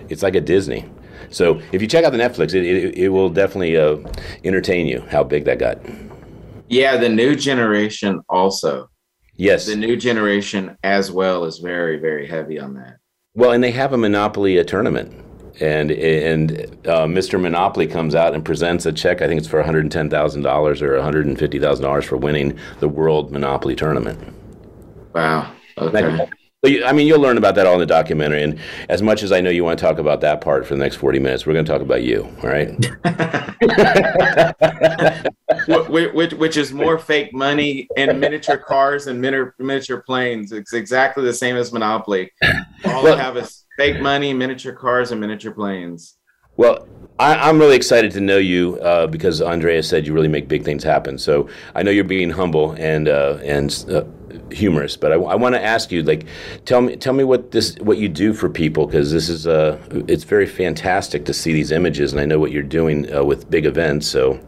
It's 0.09 0.23
like 0.23 0.35
a 0.35 0.41
Disney. 0.41 0.89
So 1.29 1.61
if 1.71 1.81
you 1.81 1.87
check 1.87 2.03
out 2.03 2.11
the 2.11 2.17
Netflix, 2.17 2.53
it 2.53 2.65
it, 2.65 2.97
it 2.97 3.09
will 3.09 3.29
definitely 3.29 3.77
uh, 3.77 3.97
entertain 4.43 4.87
you 4.87 5.01
how 5.09 5.23
big 5.23 5.45
that 5.45 5.59
got. 5.59 5.79
Yeah, 6.67 6.97
the 6.97 7.09
new 7.09 7.35
generation 7.35 8.21
also. 8.29 8.89
Yes. 9.35 9.65
The 9.65 9.75
new 9.75 9.97
generation 9.97 10.77
as 10.83 11.11
well 11.11 11.45
is 11.45 11.59
very, 11.59 11.97
very 11.97 12.27
heavy 12.27 12.59
on 12.59 12.75
that. 12.75 12.97
Well, 13.33 13.51
and 13.51 13.63
they 13.63 13.71
have 13.71 13.93
a 13.93 13.97
Monopoly 13.97 14.57
a 14.57 14.63
tournament, 14.63 15.13
and 15.59 15.91
and 15.91 16.51
uh, 16.85 17.05
Mr. 17.05 17.39
Monopoly 17.39 17.87
comes 17.87 18.13
out 18.13 18.33
and 18.33 18.43
presents 18.43 18.85
a 18.85 18.91
check. 18.91 19.21
I 19.21 19.27
think 19.27 19.39
it's 19.39 19.47
for 19.47 19.57
one 19.57 19.65
hundred 19.65 19.89
ten 19.91 20.09
thousand 20.09 20.41
dollars 20.41 20.81
or 20.81 20.95
one 20.95 21.03
hundred 21.03 21.25
and 21.25 21.39
fifty 21.39 21.59
thousand 21.59 21.83
dollars 21.83 22.05
for 22.05 22.17
winning 22.17 22.57
the 22.81 22.89
World 22.89 23.31
Monopoly 23.31 23.75
tournament. 23.75 24.19
Wow. 25.13 25.51
Okay. 25.77 26.29
So 26.63 26.85
I 26.85 26.93
mean, 26.93 27.07
you'll 27.07 27.19
learn 27.19 27.39
about 27.39 27.55
that 27.55 27.65
all 27.65 27.73
in 27.73 27.79
the 27.79 27.87
documentary. 27.87 28.43
And 28.43 28.59
as 28.87 29.01
much 29.01 29.23
as 29.23 29.31
I 29.31 29.41
know 29.41 29.49
you 29.49 29.63
want 29.63 29.79
to 29.79 29.85
talk 29.85 29.97
about 29.97 30.21
that 30.21 30.41
part 30.41 30.67
for 30.67 30.75
the 30.75 30.79
next 30.79 30.97
40 30.97 31.17
minutes, 31.17 31.47
we're 31.47 31.53
going 31.53 31.65
to 31.65 31.71
talk 31.71 31.81
about 31.81 32.03
you. 32.03 32.25
All 32.43 32.49
right. 32.49 32.69
which, 35.89 36.11
which, 36.13 36.33
which 36.33 36.57
is 36.57 36.71
more 36.71 36.99
fake 36.99 37.33
money 37.33 37.87
and 37.97 38.19
miniature 38.19 38.57
cars 38.57 39.07
and 39.07 39.19
miniature, 39.19 39.55
miniature 39.57 40.01
planes. 40.01 40.51
It's 40.51 40.73
exactly 40.73 41.23
the 41.23 41.33
same 41.33 41.55
as 41.55 41.73
Monopoly. 41.73 42.31
All 42.85 43.03
Well- 43.03 43.17
I 43.17 43.21
have 43.21 43.37
is 43.37 43.65
fake 43.75 43.99
money, 43.99 44.31
miniature 44.31 44.73
cars, 44.73 45.11
and 45.11 45.19
miniature 45.19 45.53
planes. 45.53 46.17
Well, 46.57 46.87
I, 47.21 47.49
I'm 47.49 47.59
really 47.59 47.75
excited 47.75 48.11
to 48.13 48.19
know 48.19 48.39
you 48.39 48.79
uh, 48.79 49.05
because 49.05 49.41
Andrea 49.41 49.83
said 49.83 50.07
you 50.07 50.13
really 50.13 50.27
make 50.27 50.47
big 50.47 50.63
things 50.63 50.83
happen. 50.83 51.19
So 51.19 51.47
I 51.75 51.83
know 51.83 51.91
you're 51.91 52.03
being 52.03 52.31
humble 52.31 52.71
and 52.71 53.07
uh, 53.07 53.37
and 53.43 53.85
uh, 53.91 54.05
humorous, 54.51 54.97
but 54.97 55.11
I, 55.11 55.17
want 55.17 55.53
to 55.53 55.63
ask 55.63 55.91
you, 55.91 56.01
like, 56.01 56.25
tell 56.65 56.81
me 56.81 56.95
tell 56.95 57.13
me 57.13 57.23
what 57.23 57.51
this 57.51 57.75
what 57.75 57.99
you 57.99 58.09
do 58.09 58.33
for 58.33 58.49
people 58.49 58.87
because 58.87 59.11
this 59.11 59.29
is 59.29 59.45
uh, 59.45 59.77
it's 60.07 60.23
very 60.23 60.47
fantastic 60.47 61.25
to 61.25 61.33
see 61.33 61.53
these 61.53 61.71
images, 61.71 62.11
and 62.11 62.19
I 62.19 62.25
know 62.25 62.39
what 62.39 62.51
you're 62.51 62.63
doing 62.63 63.13
uh, 63.13 63.23
with 63.23 63.51
big 63.51 63.67
events. 63.67 64.07
So 64.07 64.39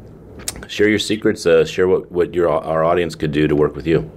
share 0.68 0.90
your 0.90 0.98
secrets. 0.98 1.46
Uh, 1.46 1.66
share 1.66 1.88
what 1.88 2.12
what 2.12 2.34
your 2.34 2.50
our 2.50 2.84
audience 2.84 3.14
could 3.14 3.32
do 3.32 3.48
to 3.48 3.56
work 3.56 3.76
with 3.76 3.86
you. 3.86 4.10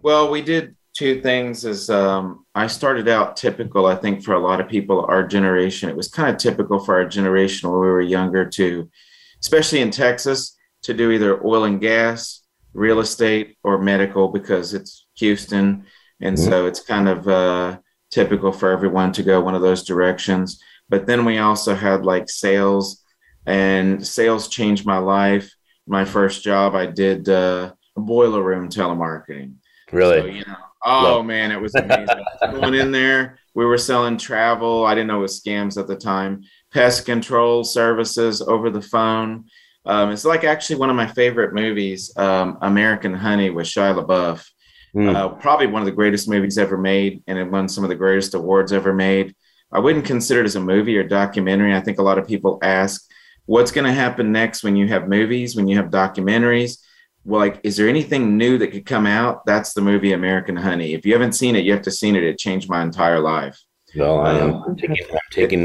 Well, 0.00 0.30
we 0.30 0.40
did 0.40 0.74
two 0.98 1.20
things. 1.22 1.64
Is 1.64 1.88
um, 1.90 2.44
I 2.54 2.66
started 2.66 3.08
out 3.08 3.36
typical. 3.36 3.86
I 3.86 3.94
think 3.94 4.24
for 4.24 4.34
a 4.34 4.40
lot 4.40 4.60
of 4.60 4.68
people, 4.68 5.06
our 5.06 5.26
generation, 5.26 5.88
it 5.88 5.96
was 5.96 6.08
kind 6.08 6.28
of 6.28 6.38
typical 6.38 6.80
for 6.80 6.96
our 6.96 7.08
generation 7.08 7.70
when 7.70 7.80
we 7.80 7.86
were 7.86 8.00
younger 8.00 8.44
to, 8.58 8.90
especially 9.40 9.80
in 9.80 9.92
Texas, 9.92 10.56
to 10.82 10.92
do 10.92 11.12
either 11.12 11.44
oil 11.46 11.64
and 11.64 11.80
gas, 11.80 12.42
real 12.74 12.98
estate, 12.98 13.56
or 13.62 13.78
medical 13.78 14.28
because 14.28 14.74
it's 14.74 15.06
Houston, 15.18 15.84
and 16.20 16.36
Mhm. 16.36 16.48
so 16.48 16.66
it's 16.66 16.82
kind 16.82 17.08
of 17.08 17.28
uh, 17.28 17.78
typical 18.10 18.52
for 18.52 18.70
everyone 18.70 19.12
to 19.12 19.22
go 19.22 19.40
one 19.40 19.54
of 19.54 19.62
those 19.62 19.84
directions. 19.84 20.60
But 20.88 21.06
then 21.06 21.24
we 21.24 21.38
also 21.38 21.74
had 21.74 22.04
like 22.04 22.28
sales, 22.28 23.04
and 23.46 24.04
sales 24.04 24.48
changed 24.48 24.84
my 24.84 24.98
life. 24.98 25.48
My 25.86 26.04
first 26.04 26.42
job, 26.42 26.74
I 26.74 26.86
did 26.86 27.28
uh, 27.28 27.72
boiler 27.96 28.42
room 28.42 28.68
telemarketing. 28.68 29.54
Really, 29.92 30.20
So, 30.20 30.26
you 30.26 30.44
know, 30.46 30.67
oh 30.84 31.22
man, 31.22 31.50
it 31.50 31.60
was 31.60 31.74
amazing. 31.74 32.24
Going 32.40 32.74
in 32.74 32.92
there, 32.92 33.38
we 33.54 33.64
were 33.64 33.78
selling 33.78 34.16
travel. 34.16 34.84
I 34.84 34.94
didn't 34.94 35.08
know 35.08 35.18
it 35.18 35.22
was 35.22 35.40
scams 35.40 35.78
at 35.78 35.86
the 35.86 35.96
time. 35.96 36.42
Pest 36.72 37.06
control 37.06 37.64
services 37.64 38.42
over 38.42 38.70
the 38.70 38.82
phone. 38.82 39.46
Um, 39.84 40.10
it's 40.10 40.24
like 40.24 40.44
actually 40.44 40.76
one 40.76 40.90
of 40.90 40.96
my 40.96 41.06
favorite 41.06 41.54
movies, 41.54 42.12
um, 42.16 42.58
American 42.62 43.14
Honey 43.14 43.50
with 43.50 43.66
Shia 43.66 44.04
LaBeouf. 44.04 44.46
Mm. 44.94 45.14
Uh, 45.14 45.28
probably 45.28 45.66
one 45.66 45.82
of 45.82 45.86
the 45.86 45.92
greatest 45.92 46.28
movies 46.28 46.58
ever 46.58 46.78
made, 46.78 47.22
and 47.26 47.38
it 47.38 47.50
won 47.50 47.68
some 47.68 47.84
of 47.84 47.90
the 47.90 47.96
greatest 47.96 48.34
awards 48.34 48.72
ever 48.72 48.92
made. 48.92 49.34
I 49.72 49.78
wouldn't 49.80 50.06
consider 50.06 50.40
it 50.40 50.46
as 50.46 50.56
a 50.56 50.60
movie 50.60 50.96
or 50.96 51.04
documentary. 51.04 51.74
I 51.74 51.80
think 51.80 51.98
a 51.98 52.02
lot 52.02 52.18
of 52.18 52.26
people 52.26 52.58
ask, 52.62 53.06
what's 53.46 53.70
going 53.70 53.86
to 53.86 53.92
happen 53.92 54.32
next 54.32 54.62
when 54.62 54.76
you 54.76 54.88
have 54.88 55.08
movies, 55.08 55.56
when 55.56 55.68
you 55.68 55.76
have 55.76 55.90
documentaries? 55.90 56.78
Well, 57.24 57.40
like, 57.40 57.60
is 57.62 57.76
there 57.76 57.88
anything 57.88 58.36
new 58.36 58.58
that 58.58 58.68
could 58.68 58.86
come 58.86 59.06
out? 59.06 59.44
That's 59.44 59.74
the 59.74 59.80
movie 59.80 60.12
American 60.12 60.56
Honey. 60.56 60.94
If 60.94 61.04
you 61.04 61.12
haven't 61.12 61.32
seen 61.32 61.56
it, 61.56 61.64
you 61.64 61.72
have 61.72 61.82
to 61.82 61.90
seen 61.90 62.16
it. 62.16 62.22
It 62.22 62.38
changed 62.38 62.68
my 62.68 62.82
entire 62.82 63.20
life. 63.20 63.60
well, 63.94 64.20
I 64.20 64.38
am 64.38 64.54
um, 64.54 64.76
taking, 64.76 64.96
I'm 65.10 65.18
taking 65.30 65.64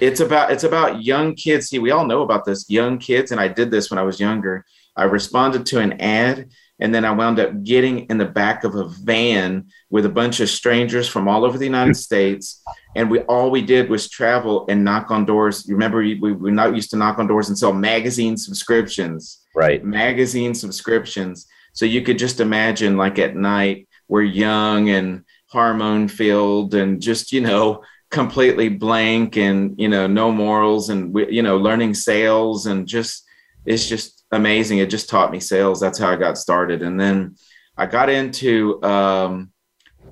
It's 0.00 0.20
about 0.20 0.50
it's 0.50 0.64
about 0.64 1.02
young 1.02 1.34
kids. 1.34 1.68
See, 1.68 1.78
we 1.78 1.90
all 1.90 2.06
know 2.06 2.22
about 2.22 2.44
this 2.44 2.68
young 2.68 2.98
kids, 2.98 3.32
and 3.32 3.40
I 3.40 3.48
did 3.48 3.70
this 3.70 3.90
when 3.90 3.98
I 3.98 4.02
was 4.02 4.20
younger. 4.20 4.64
I 4.96 5.04
responded 5.04 5.66
to 5.66 5.80
an 5.80 6.00
ad, 6.00 6.50
and 6.80 6.94
then 6.94 7.04
I 7.04 7.10
wound 7.12 7.38
up 7.38 7.62
getting 7.62 8.00
in 8.06 8.18
the 8.18 8.24
back 8.24 8.64
of 8.64 8.74
a 8.74 8.88
van 8.88 9.68
with 9.90 10.06
a 10.06 10.10
bunch 10.10 10.40
of 10.40 10.48
strangers 10.48 11.08
from 11.08 11.28
all 11.28 11.44
over 11.44 11.58
the 11.58 11.64
United 11.64 11.96
States, 12.08 12.62
and 12.96 13.10
we 13.10 13.20
all 13.20 13.50
we 13.50 13.62
did 13.62 13.90
was 13.90 14.08
travel 14.08 14.66
and 14.68 14.84
knock 14.84 15.10
on 15.10 15.24
doors. 15.24 15.66
You 15.68 15.74
remember 15.74 15.98
we 15.98 16.14
we 16.14 16.50
not 16.50 16.74
used 16.74 16.90
to 16.90 16.96
knock 16.96 17.18
on 17.18 17.26
doors 17.26 17.48
and 17.48 17.58
sell 17.58 17.72
magazine 17.72 18.36
subscriptions. 18.36 19.39
Right. 19.54 19.84
magazine 19.84 20.54
subscriptions. 20.54 21.46
So 21.72 21.84
you 21.84 22.02
could 22.02 22.18
just 22.18 22.40
imagine, 22.40 22.96
like 22.96 23.18
at 23.18 23.36
night, 23.36 23.88
we're 24.08 24.22
young 24.22 24.90
and 24.90 25.24
hormone 25.48 26.08
filled 26.08 26.74
and 26.74 27.00
just, 27.00 27.32
you 27.32 27.40
know, 27.40 27.82
completely 28.10 28.68
blank 28.68 29.36
and 29.36 29.78
you 29.78 29.88
know 29.88 30.06
no 30.06 30.32
morals 30.32 30.90
and 30.90 31.16
you 31.30 31.42
know 31.42 31.56
learning 31.56 31.94
sales 31.94 32.66
and 32.66 32.86
just 32.86 33.24
it's 33.64 33.88
just 33.88 34.24
amazing 34.32 34.78
it 34.78 34.90
just 34.90 35.08
taught 35.08 35.30
me 35.30 35.38
sales 35.38 35.80
that's 35.80 35.98
how 35.98 36.10
i 36.10 36.16
got 36.16 36.36
started 36.36 36.82
and 36.82 36.98
then 36.98 37.36
i 37.76 37.86
got 37.86 38.08
into 38.08 38.82
um, 38.82 39.50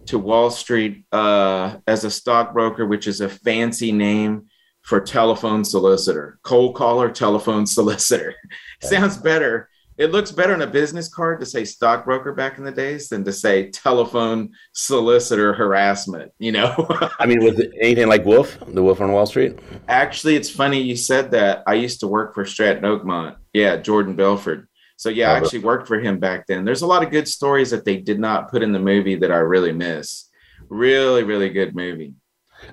to 0.06 0.18
wall 0.18 0.50
street 0.50 1.04
uh, 1.12 1.76
as 1.86 2.04
a 2.04 2.10
stockbroker 2.10 2.86
which 2.86 3.08
is 3.08 3.20
a 3.20 3.28
fancy 3.28 3.90
name 3.90 4.46
for 4.88 5.02
telephone 5.02 5.66
solicitor. 5.66 6.38
Cold 6.42 6.74
caller 6.74 7.10
telephone 7.10 7.66
solicitor. 7.76 8.34
Sounds 8.80 9.18
better. 9.18 9.68
It 9.98 10.12
looks 10.12 10.30
better 10.30 10.54
on 10.54 10.62
a 10.62 10.66
business 10.66 11.12
card 11.12 11.40
to 11.40 11.46
say 11.46 11.64
stockbroker 11.64 12.32
back 12.32 12.56
in 12.56 12.64
the 12.64 12.72
days 12.72 13.08
than 13.08 13.22
to 13.24 13.32
say 13.32 13.70
telephone 13.70 14.50
solicitor 14.72 15.52
harassment 15.52 16.32
you 16.38 16.52
know? 16.52 16.72
I 17.18 17.26
mean 17.26 17.44
was 17.44 17.58
it 17.58 17.72
anything 17.80 18.06
like 18.06 18.24
wolf 18.24 18.58
the 18.66 18.82
wolf 18.82 19.00
on 19.00 19.12
wall 19.12 19.26
street? 19.26 19.58
Actually 19.88 20.36
it's 20.36 20.48
funny 20.48 20.80
you 20.80 20.96
said 20.96 21.32
that. 21.32 21.64
I 21.66 21.74
used 21.74 22.00
to 22.00 22.06
work 22.06 22.34
for 22.34 22.46
stratton 22.46 22.84
oakmont. 22.84 23.36
Yeah 23.52 23.76
jordan 23.76 24.14
belfort. 24.14 24.68
So 24.96 25.10
yeah 25.10 25.32
i 25.32 25.36
actually 25.36 25.60
worked 25.60 25.88
for 25.88 25.98
him 25.98 26.18
back 26.18 26.46
then. 26.46 26.64
There's 26.64 26.82
a 26.82 26.86
lot 26.86 27.02
of 27.02 27.10
good 27.10 27.28
stories 27.28 27.70
that 27.72 27.84
they 27.84 27.96
did 27.96 28.20
not 28.20 28.50
put 28.50 28.62
in 28.62 28.72
the 28.72 28.78
movie 28.78 29.16
that 29.16 29.32
i 29.32 29.38
really 29.38 29.72
miss. 29.72 30.30
Really 30.70 31.24
really 31.24 31.50
good 31.50 31.74
movie 31.74 32.14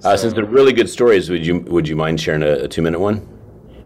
uh, 0.03 0.17
since 0.17 0.33
they're 0.33 0.45
really 0.45 0.73
good 0.73 0.89
stories 0.89 1.29
would 1.29 1.45
you 1.45 1.59
would 1.61 1.87
you 1.87 1.95
mind 1.95 2.19
sharing 2.19 2.43
a, 2.43 2.63
a 2.63 2.67
two 2.67 2.81
minute 2.81 2.99
one 2.99 3.27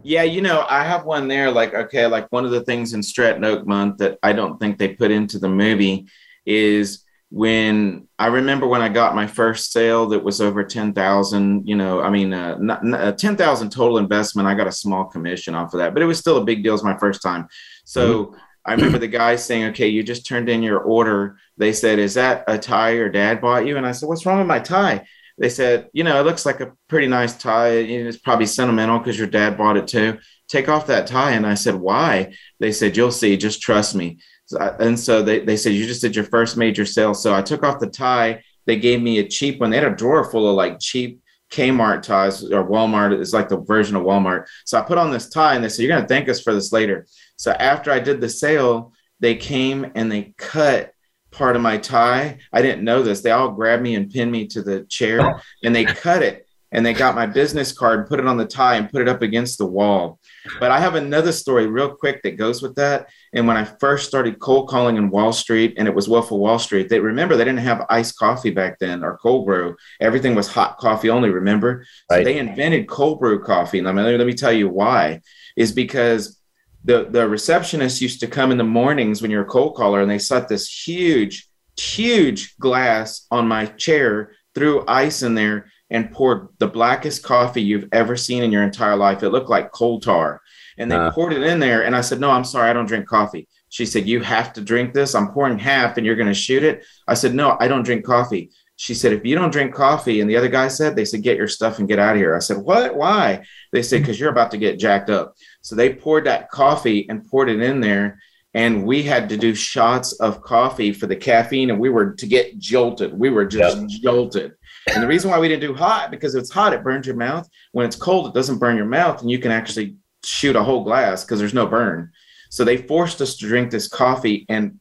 yeah, 0.02 0.22
you 0.22 0.40
know, 0.40 0.64
I 0.68 0.84
have 0.84 1.04
one 1.04 1.28
there. 1.28 1.50
Like, 1.50 1.74
okay, 1.74 2.06
like 2.06 2.30
one 2.32 2.44
of 2.44 2.50
the 2.50 2.62
things 2.62 2.94
in 2.94 3.02
Stratton 3.02 3.42
Oakmont 3.42 3.98
that 3.98 4.18
I 4.22 4.32
don't 4.32 4.58
think 4.58 4.78
they 4.78 4.94
put 4.94 5.10
into 5.10 5.38
the 5.38 5.48
movie 5.48 6.08
is 6.46 7.04
when 7.30 8.08
I 8.18 8.26
remember 8.26 8.66
when 8.66 8.80
I 8.80 8.88
got 8.88 9.14
my 9.14 9.26
first 9.26 9.72
sale 9.72 10.08
that 10.08 10.24
was 10.24 10.40
over 10.40 10.64
10,000, 10.64 11.68
you 11.68 11.76
know, 11.76 12.00
I 12.00 12.10
mean, 12.10 12.32
uh, 12.32 12.56
not, 12.58 12.84
not, 12.84 13.00
uh, 13.00 13.12
10,000 13.12 13.70
total 13.70 13.98
investment. 13.98 14.48
I 14.48 14.54
got 14.54 14.66
a 14.66 14.72
small 14.72 15.04
commission 15.04 15.54
off 15.54 15.74
of 15.74 15.78
that, 15.78 15.94
but 15.94 16.02
it 16.02 16.06
was 16.06 16.18
still 16.18 16.38
a 16.38 16.44
big 16.44 16.64
deal. 16.64 16.74
It's 16.74 16.82
my 16.82 16.98
first 16.98 17.22
time. 17.22 17.46
So 17.84 18.24
mm-hmm. 18.24 18.38
I 18.64 18.72
remember 18.74 18.98
the 18.98 19.06
guy 19.06 19.36
saying, 19.36 19.66
okay, 19.66 19.88
you 19.88 20.02
just 20.02 20.26
turned 20.26 20.48
in 20.48 20.62
your 20.62 20.80
order. 20.80 21.38
They 21.56 21.72
said, 21.72 21.98
is 21.98 22.14
that 22.14 22.44
a 22.48 22.58
tie 22.58 22.90
your 22.90 23.10
dad 23.10 23.40
bought 23.40 23.66
you? 23.66 23.76
And 23.76 23.86
I 23.86 23.92
said, 23.92 24.08
what's 24.08 24.26
wrong 24.26 24.38
with 24.38 24.46
my 24.46 24.58
tie? 24.58 25.06
They 25.40 25.48
said, 25.48 25.88
you 25.94 26.04
know, 26.04 26.20
it 26.20 26.24
looks 26.24 26.44
like 26.44 26.60
a 26.60 26.72
pretty 26.86 27.06
nice 27.06 27.34
tie. 27.34 27.70
It's 27.70 28.18
probably 28.18 28.44
sentimental 28.44 28.98
because 28.98 29.18
your 29.18 29.26
dad 29.26 29.56
bought 29.56 29.78
it 29.78 29.88
too. 29.88 30.18
Take 30.48 30.68
off 30.68 30.86
that 30.88 31.06
tie. 31.06 31.32
And 31.32 31.46
I 31.46 31.54
said, 31.54 31.74
why? 31.74 32.34
They 32.60 32.72
said, 32.72 32.94
you'll 32.94 33.10
see. 33.10 33.38
Just 33.38 33.62
trust 33.62 33.94
me. 33.94 34.18
So 34.44 34.58
I, 34.58 34.76
and 34.76 35.00
so 35.00 35.22
they, 35.22 35.40
they 35.40 35.56
said, 35.56 35.72
you 35.72 35.86
just 35.86 36.02
did 36.02 36.14
your 36.14 36.26
first 36.26 36.58
major 36.58 36.84
sale. 36.84 37.14
So 37.14 37.34
I 37.34 37.40
took 37.40 37.62
off 37.62 37.80
the 37.80 37.86
tie. 37.86 38.42
They 38.66 38.76
gave 38.76 39.00
me 39.00 39.18
a 39.18 39.28
cheap 39.28 39.60
one. 39.60 39.70
They 39.70 39.78
had 39.78 39.90
a 39.90 39.96
drawer 39.96 40.30
full 40.30 40.46
of 40.46 40.56
like 40.56 40.78
cheap 40.78 41.22
Kmart 41.50 42.02
ties 42.02 42.44
or 42.44 42.68
Walmart. 42.68 43.18
It's 43.18 43.32
like 43.32 43.48
the 43.48 43.60
version 43.60 43.96
of 43.96 44.02
Walmart. 44.02 44.44
So 44.66 44.78
I 44.78 44.82
put 44.82 44.98
on 44.98 45.10
this 45.10 45.30
tie 45.30 45.54
and 45.54 45.64
they 45.64 45.70
said, 45.70 45.84
you're 45.84 45.92
going 45.92 46.02
to 46.02 46.08
thank 46.08 46.28
us 46.28 46.42
for 46.42 46.52
this 46.52 46.70
later. 46.70 47.06
So 47.36 47.52
after 47.52 47.90
I 47.90 47.98
did 47.98 48.20
the 48.20 48.28
sale, 48.28 48.92
they 49.20 49.36
came 49.36 49.90
and 49.94 50.12
they 50.12 50.34
cut 50.36 50.92
part 51.30 51.56
of 51.56 51.62
my 51.62 51.78
tie. 51.78 52.38
I 52.52 52.62
didn't 52.62 52.84
know 52.84 53.02
this. 53.02 53.20
They 53.20 53.30
all 53.30 53.50
grabbed 53.50 53.82
me 53.82 53.94
and 53.94 54.10
pinned 54.10 54.32
me 54.32 54.46
to 54.48 54.62
the 54.62 54.84
chair 54.84 55.42
and 55.62 55.74
they 55.74 55.84
cut 55.84 56.22
it 56.22 56.46
and 56.72 56.86
they 56.86 56.92
got 56.92 57.14
my 57.14 57.26
business 57.26 57.72
card, 57.72 58.00
and 58.00 58.08
put 58.08 58.20
it 58.20 58.26
on 58.26 58.36
the 58.36 58.46
tie 58.46 58.76
and 58.76 58.90
put 58.90 59.02
it 59.02 59.08
up 59.08 59.22
against 59.22 59.58
the 59.58 59.66
wall. 59.66 60.20
But 60.60 60.70
I 60.70 60.78
have 60.78 60.94
another 60.94 61.32
story 61.32 61.66
real 61.66 61.94
quick 61.94 62.22
that 62.22 62.36
goes 62.36 62.62
with 62.62 62.76
that. 62.76 63.08
And 63.32 63.46
when 63.46 63.56
I 63.56 63.64
first 63.64 64.06
started 64.06 64.38
cold 64.38 64.68
calling 64.68 64.96
in 64.96 65.10
Wall 65.10 65.32
Street 65.32 65.74
and 65.76 65.88
it 65.88 65.94
was 65.94 66.08
of 66.08 66.30
Wall 66.30 66.58
Street, 66.58 66.88
they 66.88 67.00
remember 67.00 67.36
they 67.36 67.44
didn't 67.44 67.58
have 67.60 67.86
iced 67.90 68.16
coffee 68.18 68.50
back 68.50 68.78
then 68.78 69.02
or 69.02 69.18
cold 69.18 69.46
brew. 69.46 69.76
Everything 70.00 70.34
was 70.34 70.48
hot 70.48 70.78
coffee 70.78 71.10
only, 71.10 71.30
remember? 71.30 71.84
Right. 72.10 72.18
So 72.18 72.24
they 72.24 72.38
invented 72.38 72.88
cold 72.88 73.20
brew 73.20 73.42
coffee. 73.42 73.78
And 73.78 73.88
I 73.88 73.92
mean, 73.92 74.16
let 74.16 74.26
me 74.26 74.34
tell 74.34 74.52
you 74.52 74.68
why 74.68 75.22
is 75.56 75.72
because 75.72 76.39
the 76.84 77.08
the 77.10 77.28
receptionist 77.28 78.00
used 78.00 78.20
to 78.20 78.26
come 78.26 78.50
in 78.50 78.58
the 78.58 78.64
mornings 78.64 79.20
when 79.20 79.30
you're 79.30 79.42
a 79.42 79.46
cold 79.46 79.74
caller 79.74 80.00
and 80.00 80.10
they 80.10 80.18
set 80.18 80.48
this 80.48 80.68
huge 80.86 81.48
huge 81.76 82.56
glass 82.58 83.26
on 83.30 83.46
my 83.46 83.66
chair 83.66 84.32
threw 84.54 84.84
ice 84.86 85.22
in 85.22 85.34
there 85.34 85.70
and 85.90 86.12
poured 86.12 86.48
the 86.58 86.66
blackest 86.66 87.22
coffee 87.22 87.62
you've 87.62 87.88
ever 87.92 88.16
seen 88.16 88.42
in 88.42 88.52
your 88.52 88.62
entire 88.62 88.96
life 88.96 89.22
it 89.22 89.30
looked 89.30 89.50
like 89.50 89.72
coal 89.72 90.00
tar 90.00 90.40
and 90.78 90.90
they 90.90 90.96
uh. 90.96 91.10
poured 91.10 91.32
it 91.32 91.42
in 91.42 91.58
there 91.58 91.84
and 91.84 91.94
i 91.94 92.00
said 92.00 92.20
no 92.20 92.30
i'm 92.30 92.44
sorry 92.44 92.68
i 92.68 92.72
don't 92.72 92.86
drink 92.86 93.06
coffee 93.06 93.46
she 93.68 93.86
said 93.86 94.06
you 94.06 94.20
have 94.20 94.52
to 94.52 94.60
drink 94.60 94.92
this 94.92 95.14
i'm 95.14 95.32
pouring 95.32 95.58
half 95.58 95.96
and 95.96 96.06
you're 96.06 96.16
going 96.16 96.26
to 96.26 96.34
shoot 96.34 96.62
it 96.62 96.84
i 97.08 97.14
said 97.14 97.34
no 97.34 97.56
i 97.60 97.68
don't 97.68 97.84
drink 97.84 98.04
coffee 98.04 98.50
she 98.80 98.94
said, 98.94 99.12
if 99.12 99.26
you 99.26 99.34
don't 99.34 99.52
drink 99.52 99.74
coffee, 99.74 100.22
and 100.22 100.30
the 100.30 100.38
other 100.38 100.48
guy 100.48 100.66
said, 100.68 100.96
they 100.96 101.04
said, 101.04 101.20
get 101.20 101.36
your 101.36 101.48
stuff 101.48 101.78
and 101.78 101.86
get 101.86 101.98
out 101.98 102.14
of 102.14 102.16
here. 102.16 102.34
I 102.34 102.38
said, 102.38 102.56
what? 102.56 102.96
Why? 102.96 103.44
They 103.72 103.82
said, 103.82 104.00
because 104.00 104.18
you're 104.18 104.30
about 104.30 104.52
to 104.52 104.56
get 104.56 104.78
jacked 104.78 105.10
up. 105.10 105.34
So 105.62 105.76
they 105.76 105.94
poured 105.94 106.26
that 106.26 106.50
coffee 106.50 107.08
and 107.08 107.26
poured 107.26 107.50
it 107.50 107.60
in 107.60 107.80
there. 107.80 108.20
And 108.52 108.84
we 108.84 109.02
had 109.02 109.28
to 109.28 109.36
do 109.36 109.54
shots 109.54 110.12
of 110.14 110.42
coffee 110.42 110.92
for 110.92 111.06
the 111.06 111.14
caffeine, 111.14 111.70
and 111.70 111.78
we 111.78 111.88
were 111.88 112.14
to 112.14 112.26
get 112.26 112.58
jolted. 112.58 113.16
We 113.16 113.30
were 113.30 113.44
just 113.44 113.78
yep. 113.78 113.88
jolted. 114.02 114.52
And 114.92 115.00
the 115.00 115.06
reason 115.06 115.30
why 115.30 115.38
we 115.38 115.46
didn't 115.46 115.68
do 115.68 115.74
hot, 115.74 116.10
because 116.10 116.34
if 116.34 116.40
it's 116.40 116.50
hot, 116.50 116.72
it 116.72 116.82
burns 116.82 117.06
your 117.06 117.14
mouth. 117.14 117.48
When 117.70 117.86
it's 117.86 117.94
cold, 117.94 118.26
it 118.26 118.34
doesn't 118.34 118.58
burn 118.58 118.76
your 118.76 118.86
mouth, 118.86 119.20
and 119.20 119.30
you 119.30 119.38
can 119.38 119.52
actually 119.52 119.96
shoot 120.24 120.56
a 120.56 120.64
whole 120.64 120.82
glass 120.82 121.24
because 121.24 121.38
there's 121.38 121.54
no 121.54 121.66
burn. 121.66 122.10
So 122.50 122.64
they 122.64 122.76
forced 122.76 123.20
us 123.20 123.36
to 123.36 123.46
drink 123.46 123.70
this 123.70 123.86
coffee, 123.86 124.46
and 124.48 124.80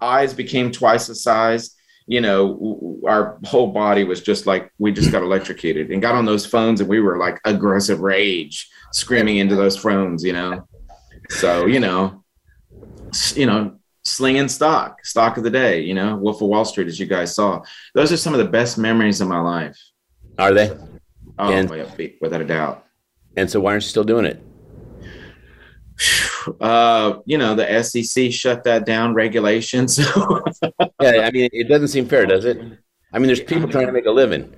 eyes 0.00 0.32
became 0.32 0.70
twice 0.70 1.08
the 1.08 1.16
size 1.16 1.74
you 2.10 2.20
know, 2.20 2.98
our 3.06 3.38
whole 3.44 3.68
body 3.68 4.02
was 4.02 4.20
just 4.20 4.44
like 4.44 4.72
we 4.78 4.90
just 4.90 5.12
got 5.12 5.22
electrocuted 5.22 5.92
and 5.92 6.02
got 6.02 6.16
on 6.16 6.24
those 6.24 6.44
phones 6.44 6.80
and 6.80 6.90
we 6.90 6.98
were 6.98 7.18
like 7.18 7.38
aggressive 7.44 8.00
rage 8.00 8.68
screaming 8.92 9.38
into 9.38 9.56
those 9.56 9.76
phones, 9.76 10.24
you 10.24 10.32
know. 10.32 10.66
So, 11.30 11.66
you 11.66 11.80
know, 11.80 12.24
you 13.34 13.46
know, 13.46 13.76
slinging 14.04 14.48
stock, 14.48 15.04
stock 15.04 15.36
of 15.36 15.44
the 15.44 15.50
day, 15.50 15.80
you 15.80 15.94
know, 15.94 16.16
Wolf 16.16 16.42
of 16.42 16.48
Wall 16.48 16.64
Street, 16.64 16.88
as 16.88 16.98
you 16.98 17.06
guys 17.06 17.34
saw. 17.34 17.62
Those 17.94 18.12
are 18.12 18.16
some 18.16 18.34
of 18.34 18.38
the 18.38 18.50
best 18.50 18.78
memories 18.78 19.20
of 19.20 19.28
my 19.28 19.40
life. 19.40 19.78
Are 20.38 20.52
they? 20.52 20.76
Oh, 21.38 21.52
and, 21.52 21.70
without 22.20 22.40
a 22.40 22.44
doubt. 22.44 22.86
And 23.36 23.50
so, 23.50 23.60
why 23.60 23.72
aren't 23.72 23.84
you 23.84 23.88
still 23.88 24.04
doing 24.04 24.26
it? 24.26 24.42
uh, 26.60 27.18
you 27.24 27.38
know, 27.38 27.54
the 27.54 27.82
SEC 27.82 28.32
shut 28.32 28.64
that 28.64 28.84
down 28.86 29.14
regulations. 29.14 29.98
yeah, 31.00 31.22
I 31.22 31.30
mean, 31.30 31.48
it 31.52 31.68
doesn't 31.68 31.88
seem 31.88 32.06
fair, 32.06 32.26
does 32.26 32.44
it? 32.44 32.58
I 33.12 33.18
mean, 33.18 33.26
there's 33.26 33.40
people 33.40 33.68
trying 33.68 33.86
to 33.86 33.92
make 33.92 34.06
a 34.06 34.10
living. 34.10 34.54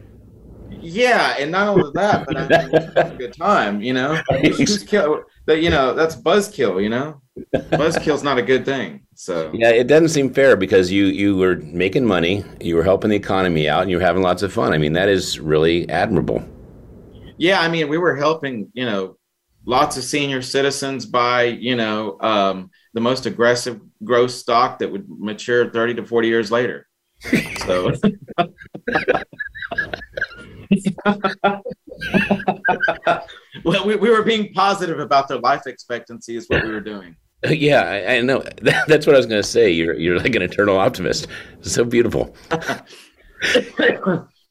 Yeah, 0.82 1.36
and 1.38 1.52
not 1.52 1.68
only 1.68 1.90
that, 1.94 2.26
but 2.26 2.36
I 2.36 2.66
mean, 2.66 2.92
a 2.96 3.16
good 3.16 3.32
time, 3.34 3.80
you 3.80 3.92
know. 3.92 4.14
Who's 4.30 4.82
kill, 4.82 5.22
that 5.46 5.62
you 5.62 5.70
know, 5.70 5.94
that's 5.94 6.16
buzzkill, 6.16 6.82
you 6.82 6.88
know. 6.88 7.22
Buzzkill's 7.54 8.22
not 8.22 8.38
a 8.38 8.42
good 8.42 8.64
thing. 8.64 9.06
So 9.14 9.50
yeah, 9.54 9.70
it 9.70 9.86
doesn't 9.86 10.08
seem 10.08 10.34
fair 10.34 10.56
because 10.56 10.90
you 10.90 11.04
you 11.04 11.36
were 11.36 11.56
making 11.56 12.04
money, 12.04 12.44
you 12.60 12.74
were 12.74 12.82
helping 12.82 13.10
the 13.10 13.16
economy 13.16 13.68
out, 13.68 13.82
and 13.82 13.90
you 13.90 13.98
were 13.98 14.02
having 14.02 14.22
lots 14.22 14.42
of 14.42 14.52
fun. 14.52 14.72
I 14.72 14.78
mean, 14.78 14.92
that 14.94 15.08
is 15.08 15.38
really 15.38 15.88
admirable. 15.88 16.44
Yeah, 17.38 17.60
I 17.60 17.68
mean, 17.68 17.88
we 17.88 17.98
were 17.98 18.16
helping, 18.16 18.70
you 18.72 18.84
know, 18.84 19.16
lots 19.64 19.96
of 19.96 20.04
senior 20.04 20.42
citizens 20.42 21.06
buy, 21.06 21.44
you 21.44 21.76
know, 21.76 22.18
um, 22.20 22.70
the 22.94 23.00
most 23.00 23.26
aggressive 23.26 23.80
growth 24.04 24.32
stock 24.32 24.78
that 24.80 24.90
would 24.90 25.06
mature 25.08 25.70
30 25.70 25.94
to 25.94 26.06
40 26.06 26.28
years 26.28 26.50
later. 26.50 26.86
So. 27.64 27.92
well, 33.64 33.86
we, 33.86 33.96
we 33.96 34.10
were 34.10 34.22
being 34.22 34.52
positive 34.52 34.98
about 34.98 35.28
their 35.28 35.38
life 35.38 35.66
expectancy, 35.66 36.36
is 36.36 36.46
what 36.48 36.64
we 36.64 36.70
were 36.70 36.80
doing. 36.80 37.16
Yeah, 37.48 37.82
I, 37.82 38.18
I 38.18 38.20
know. 38.20 38.44
That's 38.86 39.04
what 39.04 39.16
I 39.16 39.18
was 39.18 39.26
going 39.26 39.42
to 39.42 39.48
say. 39.48 39.68
You're 39.68 39.94
you're 39.94 40.16
like 40.20 40.36
an 40.36 40.42
eternal 40.42 40.76
optimist. 40.76 41.26
so 41.62 41.84
beautiful. 41.84 42.36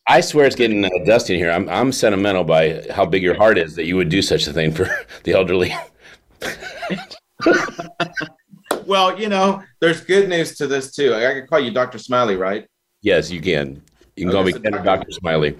I 0.09 0.19
swear 0.19 0.45
it's 0.45 0.57
getting 0.57 0.83
uh, 0.83 0.89
dusty 1.05 1.35
in 1.35 1.39
here. 1.39 1.51
I'm 1.51 1.69
I'm 1.69 1.93
sentimental 1.93 2.43
by 2.43 2.83
how 2.91 3.05
big 3.05 3.23
your 3.23 3.37
heart 3.37 3.57
is 3.57 3.75
that 3.75 3.85
you 3.85 3.95
would 3.95 4.09
do 4.09 4.21
such 4.21 4.45
a 4.45 4.51
thing 4.51 4.73
for 4.73 4.89
the 5.23 5.31
elderly. 5.31 5.73
well, 8.85 9.17
you 9.17 9.29
know, 9.29 9.63
there's 9.79 10.01
good 10.01 10.27
news 10.27 10.57
to 10.57 10.67
this 10.67 10.93
too. 10.93 11.15
I 11.15 11.33
can 11.33 11.47
call 11.47 11.61
you 11.61 11.71
Dr. 11.71 11.97
Smiley, 11.97 12.35
right? 12.35 12.67
Yes, 13.01 13.31
you 13.31 13.39
can. 13.39 13.81
You 14.17 14.25
can 14.25 14.33
call 14.33 14.43
me 14.43 14.51
Dr. 14.51 15.11
Smiley. 15.11 15.57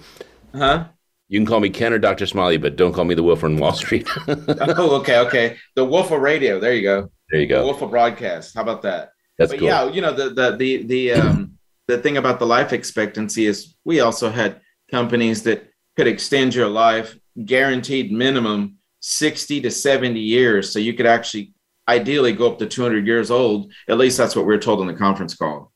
Huh? 0.54 0.88
You 1.28 1.40
can 1.40 1.46
call 1.46 1.60
me 1.60 1.70
Ken 1.70 1.94
or 1.94 2.00
Dr. 2.00 2.26
Smiley, 2.26 2.58
but 2.58 2.76
don't 2.76 2.94
call 2.94 3.06
me 3.06 3.16
the 3.16 3.24
Wolf 3.24 3.40
from 3.40 3.58
Wall 3.58 3.74
Street. 3.74 4.08
oh, 4.28 5.00
okay, 5.00 5.20
okay. 5.20 5.58
The 5.76 5.86
Wolf 5.86 6.12
of 6.12 6.20
Radio. 6.22 6.60
There 6.60 6.74
you 6.74 6.82
go. 6.82 7.10
There 7.30 7.40
you 7.40 7.48
go. 7.48 7.60
The 7.60 7.66
Wolf 7.66 7.82
of 7.82 7.92
Broadcast. 7.92 8.54
How 8.56 8.62
about 8.62 8.82
that? 8.82 9.12
That's 9.38 9.52
but 9.52 9.60
cool. 9.60 9.68
Yeah, 9.70 9.90
you 9.90 10.02
know 10.02 10.14
the 10.14 10.30
the 10.30 10.58
the 10.58 10.84
the 10.84 11.12
um 11.14 11.58
the 11.88 11.98
thing 11.98 12.18
about 12.18 12.40
the 12.40 12.46
life 12.46 12.74
expectancy 12.74 13.46
is 13.46 13.76
we 13.86 14.02
also 14.02 14.30
had 14.30 14.60
companies 14.90 15.44
that 15.44 15.72
could 15.96 16.08
extend 16.08 16.54
your 16.54 16.68
life 16.68 17.18
guaranteed 17.46 18.12
minimum 18.12 18.78
60 19.02 19.62
to 19.62 19.72
70 19.72 20.20
years. 20.20 20.72
So 20.72 20.80
you 20.80 20.94
could 20.94 21.06
actually 21.06 21.54
ideally 21.88 22.34
go 22.34 22.52
up 22.52 22.60
to 22.60 22.68
200 22.68 23.06
years 23.06 23.32
old. 23.32 23.72
At 23.90 23.98
least 23.98 24.18
that's 24.18 24.36
what 24.36 24.46
we 24.46 24.54
were 24.54 24.62
told 24.62 24.82
in 24.82 24.88
the 24.88 24.94
conference 24.94 25.36
call. 25.36 25.72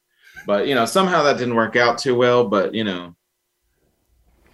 But, 0.45 0.67
you 0.67 0.75
know, 0.75 0.85
somehow 0.85 1.23
that 1.23 1.37
didn't 1.37 1.55
work 1.55 1.75
out 1.75 1.97
too 1.97 2.15
well. 2.15 2.47
But, 2.47 2.73
you 2.75 2.83
know, 2.83 3.15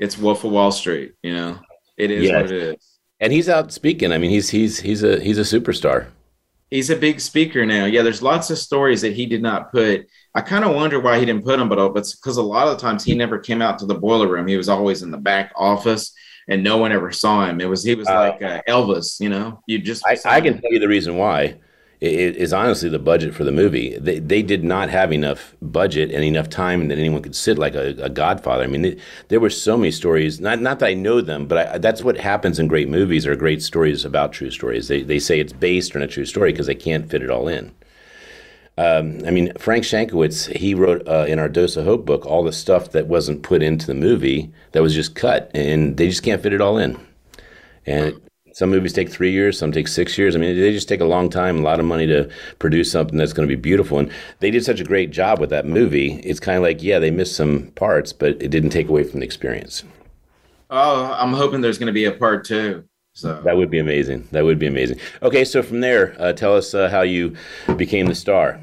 it's 0.02 0.18
Wolf 0.18 0.44
of 0.44 0.52
Wall 0.52 0.72
Street. 0.72 1.14
You 1.24 1.34
know, 1.36 1.60
it 1.98 2.12
is 2.12 2.26
Yes. 2.26 2.42
what 2.42 2.52
it 2.52 2.64
is. 2.76 2.88
And 3.22 3.32
he's 3.32 3.48
out 3.48 3.72
speaking. 3.72 4.12
I 4.12 4.18
mean, 4.18 4.32
he's 4.32 4.50
he's 4.50 4.80
he's 4.80 5.04
a 5.04 5.20
he's 5.22 5.38
a 5.38 5.42
superstar. 5.60 6.08
He's 6.72 6.90
a 6.90 6.96
big 6.96 7.20
speaker 7.20 7.66
now. 7.66 7.86
Yeah, 7.86 8.02
there's 8.02 8.22
lots 8.22 8.50
of 8.50 8.58
stories 8.58 9.02
that 9.02 9.14
he 9.14 9.26
did 9.26 9.42
not 9.42 9.72
put. 9.72 10.08
I 10.34 10.42
kind 10.42 10.64
of 10.66 10.74
wonder 10.74 11.00
why 11.02 11.20
he 11.20 11.26
didn't 11.26 11.44
put 11.44 11.60
them, 11.60 11.70
but 11.70 11.78
but 11.94 12.08
because 12.20 12.38
a 12.38 12.42
lot 12.42 12.68
of 12.68 12.78
the 12.78 12.82
times 12.82 13.04
he 13.04 13.14
never 13.14 13.38
came 13.40 13.62
out 13.62 13.78
to 13.80 13.86
the 13.86 13.96
boiler 13.96 14.28
room. 14.28 14.48
He 14.48 14.58
was 14.58 14.70
always 14.70 15.04
in 15.04 15.12
the 15.12 15.18
back 15.18 15.52
office, 15.56 16.14
and 16.48 16.64
no 16.64 16.78
one 16.78 16.92
ever 16.94 17.12
saw 17.12 17.46
him. 17.46 17.62
It 17.62 17.70
was 17.70 17.84
he 17.84 17.94
was 17.96 18.08
Uh, 18.08 18.16
like 18.16 18.42
uh, 18.42 18.62
Elvis. 18.68 19.20
You 19.20 19.30
know, 19.30 19.62
you 19.68 19.80
just 19.80 20.04
I, 20.08 20.18
I 20.26 20.38
him. 20.38 20.46
can 20.46 20.62
tell 20.62 20.72
you 20.72 20.80
the 20.80 20.88
reason 20.88 21.18
why 21.18 21.60
i- 22.02 22.36
i- 22.40 22.56
honestly 22.56 22.90
the 22.90 23.00
budget 23.00 23.34
for 23.34 23.44
the 23.44 23.52
movie. 23.52 23.98
They, 23.98 24.20
they 24.20 24.42
did 24.42 24.64
not 24.64 24.90
have 24.90 25.12
enough 25.14 25.56
budget 25.62 26.12
and 26.12 26.24
enough 26.24 26.50
time 26.50 26.88
that 26.88 26.98
anyone 26.98 27.22
could 27.22 27.36
sit 27.36 27.58
like 27.58 27.76
a, 27.76 27.90
a 28.02 28.10
Godfather. 28.10 28.64
I 28.64 28.68
mean, 28.68 28.86
it, 28.86 29.00
there 29.28 29.40
were 29.40 29.50
so 29.50 29.78
many 29.78 29.92
stories. 29.92 30.40
Not 30.40 30.62
not 30.62 30.80
that 30.80 30.88
I 30.88 30.94
know 30.94 31.22
them, 31.22 31.46
but 31.48 31.58
I, 31.68 31.78
that's 31.78 32.04
what 32.04 32.18
happens 32.18 32.60
in 32.60 32.68
great 32.68 32.90
movies 32.90 33.26
or 33.28 33.36
great 33.36 33.62
stories 33.62 34.06
about 34.06 34.34
true 34.34 34.52
stories. 34.52 34.88
They 34.88 35.04
they 35.04 35.20
say 35.20 35.40
it's 35.40 35.54
based 35.54 35.96
on 35.96 36.02
a 36.02 36.08
true 36.08 36.26
story 36.26 36.52
because 36.52 36.68
they 36.68 36.76
can't 36.76 37.10
fit 37.10 37.24
it 37.24 37.30
all 37.30 37.48
in. 37.48 37.72
Um, 38.78 39.20
I 39.28 39.32
mean, 39.32 39.52
Frank 39.60 39.84
Shankwitz, 39.84 40.56
he 40.56 40.74
wrote 40.74 41.08
uh, 41.08 41.26
in 41.28 41.40
our 41.40 41.50
Dose 41.50 41.76
of 41.76 41.86
Hope 41.86 42.06
book 42.06 42.26
all 42.26 42.44
the 42.44 42.54
stuff 42.54 42.92
that 42.92 43.06
wasn't 43.08 43.44
put 43.44 43.62
into 43.62 43.86
the 43.86 43.94
movie 43.94 44.52
that 44.72 44.82
was 44.82 44.96
just 44.96 45.14
cut, 45.14 45.52
and 45.54 45.98
they 45.98 46.08
just 46.08 46.24
can't 46.24 46.42
fit 46.42 46.54
it 46.54 46.62
all 46.62 46.78
in. 46.78 46.98
And 47.86 48.20
some 48.54 48.70
movies 48.70 48.94
take 48.94 49.10
three 49.10 49.32
years, 49.32 49.58
some 49.58 49.72
take 49.72 49.88
six 49.88 50.18
years. 50.18 50.36
I 50.36 50.40
mean, 50.40 50.60
they 50.60 50.72
just 50.72 50.90
take 50.90 51.02
a 51.02 51.06
long 51.06 51.30
time, 51.30 51.60
a 51.60 51.62
lot 51.62 51.80
of 51.80 51.86
money 51.86 52.08
to 52.08 52.30
produce 52.60 52.92
something 52.92 53.18
that's 53.18 53.34
going 53.34 53.48
to 53.48 53.56
be 53.56 53.60
beautiful. 53.60 54.00
And 54.00 54.12
they 54.40 54.52
did 54.52 54.66
such 54.66 54.80
a 54.80 54.84
great 54.84 55.12
job 55.12 55.40
with 55.40 55.50
that 55.52 55.66
movie. 55.66 56.20
It's 56.24 56.40
kind 56.40 56.58
of 56.58 56.64
like, 56.64 56.84
yeah, 56.84 57.00
they 57.00 57.12
missed 57.12 57.36
some 57.36 57.72
parts, 57.76 58.14
but 58.14 58.42
it 58.42 58.50
didn't 58.50 58.72
take 58.72 58.90
away 58.90 59.04
from 59.04 59.20
the 59.22 59.26
experience. 59.26 59.84
Oh, 60.70 61.12
I'm 61.18 61.34
hoping 61.34 61.62
there's 61.62 61.78
going 61.78 61.88
to 61.88 61.94
be 61.94 62.06
a 62.06 62.12
part 62.12 62.46
two. 62.46 62.86
So 63.14 63.42
That 63.42 63.58
would 63.58 63.70
be 63.70 63.80
amazing. 63.80 64.28
That 64.32 64.46
would 64.46 64.58
be 64.58 64.68
amazing. 64.68 65.00
Okay, 65.22 65.44
so 65.44 65.62
from 65.62 65.82
there, 65.82 66.16
uh, 66.18 66.32
tell 66.32 66.56
us 66.56 66.74
uh, 66.74 66.90
how 66.90 67.02
you 67.02 67.36
became 67.76 68.06
the 68.06 68.16
star. 68.16 68.60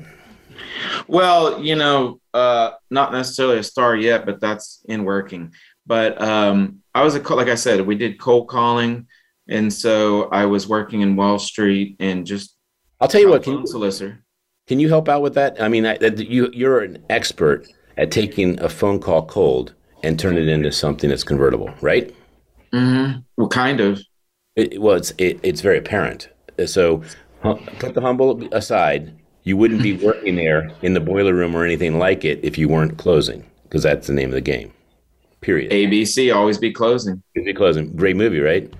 Well, 1.06 1.62
you 1.62 1.76
know, 1.76 2.20
uh, 2.32 2.72
not 2.90 3.12
necessarily 3.12 3.58
a 3.58 3.62
star 3.62 3.94
yet, 3.94 4.24
but 4.24 4.40
that's 4.40 4.82
in 4.88 5.04
working. 5.04 5.52
But 5.86 6.20
um, 6.20 6.80
I 6.94 7.02
was 7.02 7.14
a 7.14 7.34
like 7.34 7.48
I 7.48 7.54
said, 7.54 7.86
we 7.86 7.94
did 7.94 8.18
cold 8.18 8.48
calling, 8.48 9.06
and 9.48 9.72
so 9.72 10.28
I 10.30 10.44
was 10.44 10.68
working 10.68 11.00
in 11.00 11.16
Wall 11.16 11.38
Street 11.38 11.96
and 12.00 12.26
just 12.26 12.56
I'll 13.00 13.08
tell 13.08 13.20
you 13.20 13.28
what. 13.28 13.42
Can 13.42 13.60
you, 13.60 13.66
solicitor. 13.66 14.18
can 14.66 14.80
you 14.80 14.88
help 14.88 15.08
out 15.08 15.22
with 15.22 15.34
that? 15.34 15.60
I 15.60 15.68
mean, 15.68 15.86
I, 15.86 15.98
you 16.00 16.50
you're 16.52 16.80
an 16.80 17.04
expert 17.10 17.66
at 17.96 18.10
taking 18.10 18.60
a 18.60 18.68
phone 18.68 19.00
call 19.00 19.26
cold 19.26 19.74
and 20.02 20.18
turn 20.18 20.36
it 20.36 20.48
into 20.48 20.72
something 20.72 21.10
that's 21.10 21.24
convertible, 21.24 21.70
right? 21.80 22.14
Mm-hmm. 22.72 23.20
Well, 23.36 23.48
kind 23.48 23.80
of. 23.80 24.00
It, 24.56 24.80
well, 24.80 24.96
it's 24.96 25.12
it, 25.18 25.38
it's 25.42 25.60
very 25.60 25.78
apparent. 25.78 26.28
So 26.66 27.02
put 27.42 27.94
the 27.94 28.00
humble 28.00 28.42
aside. 28.52 29.14
You 29.44 29.56
wouldn't 29.56 29.82
be 29.82 29.92
working 30.04 30.36
there 30.36 30.70
in 30.82 30.94
the 30.94 31.00
boiler 31.00 31.34
room 31.34 31.54
or 31.54 31.64
anything 31.64 31.98
like 31.98 32.24
it 32.24 32.40
if 32.42 32.58
you 32.58 32.68
weren't 32.68 32.98
closing, 32.98 33.44
because 33.64 33.82
that's 33.82 34.08
the 34.08 34.12
name 34.12 34.28
of 34.28 34.34
the 34.34 34.40
game. 34.40 34.72
Period. 35.40 35.70
ABC 35.70 36.34
always 36.34 36.58
be 36.58 36.72
closing. 36.72 37.22
You'd 37.34 37.44
be 37.44 37.54
closing. 37.54 37.94
Great 37.94 38.16
movie, 38.16 38.40
right? 38.40 38.72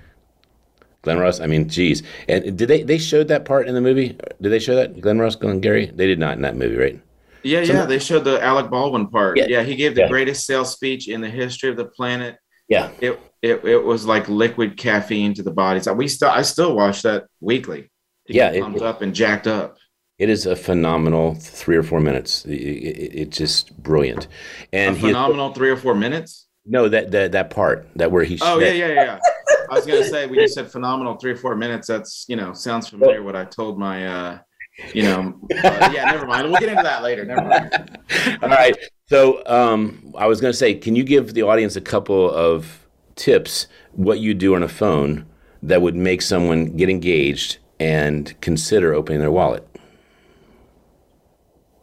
Glen 1.01 1.17
Ross. 1.19 1.39
I 1.39 1.47
mean, 1.47 1.69
geez. 1.69 2.03
And 2.27 2.57
did 2.57 2.67
they 2.67 2.83
they 2.83 2.97
showed 2.97 3.27
that 3.29 3.45
part 3.45 3.67
in 3.67 3.75
the 3.75 3.81
movie? 3.81 4.17
Did 4.41 4.49
they 4.49 4.59
show 4.59 4.75
that 4.75 4.99
Glen 4.99 5.19
Ross, 5.19 5.35
Glengarry? 5.35 5.87
They 5.87 6.07
did 6.07 6.19
not 6.19 6.35
in 6.35 6.41
that 6.43 6.55
movie, 6.57 6.75
right? 6.75 7.01
Yeah, 7.43 7.63
So- 7.63 7.73
yeah. 7.73 7.85
They 7.85 7.99
showed 7.99 8.25
the 8.25 8.43
Alec 8.43 8.69
Baldwin 8.69 9.07
part. 9.07 9.37
Yeah. 9.37 9.45
Yeah, 9.47 9.63
he 9.63 9.75
gave 9.75 9.95
the 9.95 10.01
Yeah. 10.01 10.09
greatest 10.09 10.45
sales 10.45 10.73
speech 10.73 11.07
in 11.07 11.21
the 11.21 11.29
history 11.29 11.69
of 11.69 11.77
the 11.77 11.85
planet. 11.85 12.37
Yeah. 12.67 12.89
It 12.99 13.19
it, 13.41 13.63
it 13.63 13.83
was 13.83 14.05
like 14.05 14.27
liquid 14.27 14.75
caffeine 14.75 15.33
to 15.35 15.43
the 15.43 15.51
body. 15.51 15.79
So 15.79 15.93
we 15.93 16.07
still 16.09 16.29
I 16.29 16.41
still 16.41 16.75
watch 16.75 17.01
that 17.03 17.25
weekly. 17.39 17.89
Yeah, 18.27 18.51
it- 18.51 18.61
pumped 18.61 18.81
up 18.81 19.01
and 19.01 19.13
jacked 19.15 19.47
up. 19.47 19.77
It 20.19 20.29
is 20.29 20.45
a 20.45 20.53
phenomenal 20.57 21.35
three 21.35 21.77
or 21.77 21.83
four 21.83 22.01
minutes. 22.01 22.43
It, 22.43 22.51
it, 22.51 23.15
it's 23.21 23.37
just 23.37 23.81
brilliant. 23.81 24.27
And 24.73 24.97
a 24.97 24.99
he 24.99 25.07
phenomenal 25.07 25.53
three 25.53 25.69
or 25.69 25.77
four 25.77 25.95
minutes. 25.95 26.47
no 26.65 26.89
that 26.89 27.11
that 27.11 27.31
that 27.31 27.49
part 27.51 27.87
that 27.95 28.11
where 28.11 28.25
he 28.25 28.37
Oh 28.41 28.59
that- 28.59 28.75
yeah, 28.75 28.87
yeah, 28.87 28.93
yeah. 29.05 29.19
I 29.71 29.75
was 29.75 29.85
gonna 29.85 30.03
say 30.03 30.27
we 30.27 30.37
just 30.37 30.55
said 30.55 30.71
phenomenal 30.71 31.15
three 31.17 31.31
or 31.31 31.35
four 31.35 31.55
minutes. 31.55 31.87
That's 31.87 32.25
you 32.27 32.35
know 32.35 32.53
sounds 32.53 32.89
familiar. 32.89 33.23
What 33.23 33.35
I 33.35 33.45
told 33.45 33.77
my 33.77 34.07
uh, 34.07 34.39
you 34.93 35.03
know, 35.03 35.39
uh, 35.63 35.91
yeah. 35.93 36.05
Never 36.11 36.25
mind. 36.25 36.49
We'll 36.49 36.59
get 36.59 36.69
into 36.69 36.83
that 36.83 37.03
later. 37.03 37.25
Never 37.25 37.43
mind. 37.43 37.99
All 38.41 38.49
right. 38.49 38.75
So 39.07 39.45
um, 39.45 40.13
I 40.17 40.27
was 40.27 40.39
going 40.41 40.51
to 40.51 40.57
say, 40.57 40.75
can 40.75 40.95
you 40.95 41.03
give 41.03 41.33
the 41.33 41.43
audience 41.43 41.75
a 41.75 41.81
couple 41.81 42.31
of 42.31 42.87
tips 43.15 43.67
what 43.91 44.19
you 44.19 44.33
do 44.33 44.55
on 44.55 44.63
a 44.63 44.67
phone 44.67 45.25
that 45.63 45.81
would 45.81 45.95
make 45.95 46.21
someone 46.21 46.77
get 46.77 46.89
engaged 46.89 47.57
and 47.79 48.39
consider 48.41 48.93
opening 48.93 49.19
their 49.19 49.31
wallet? 49.31 49.65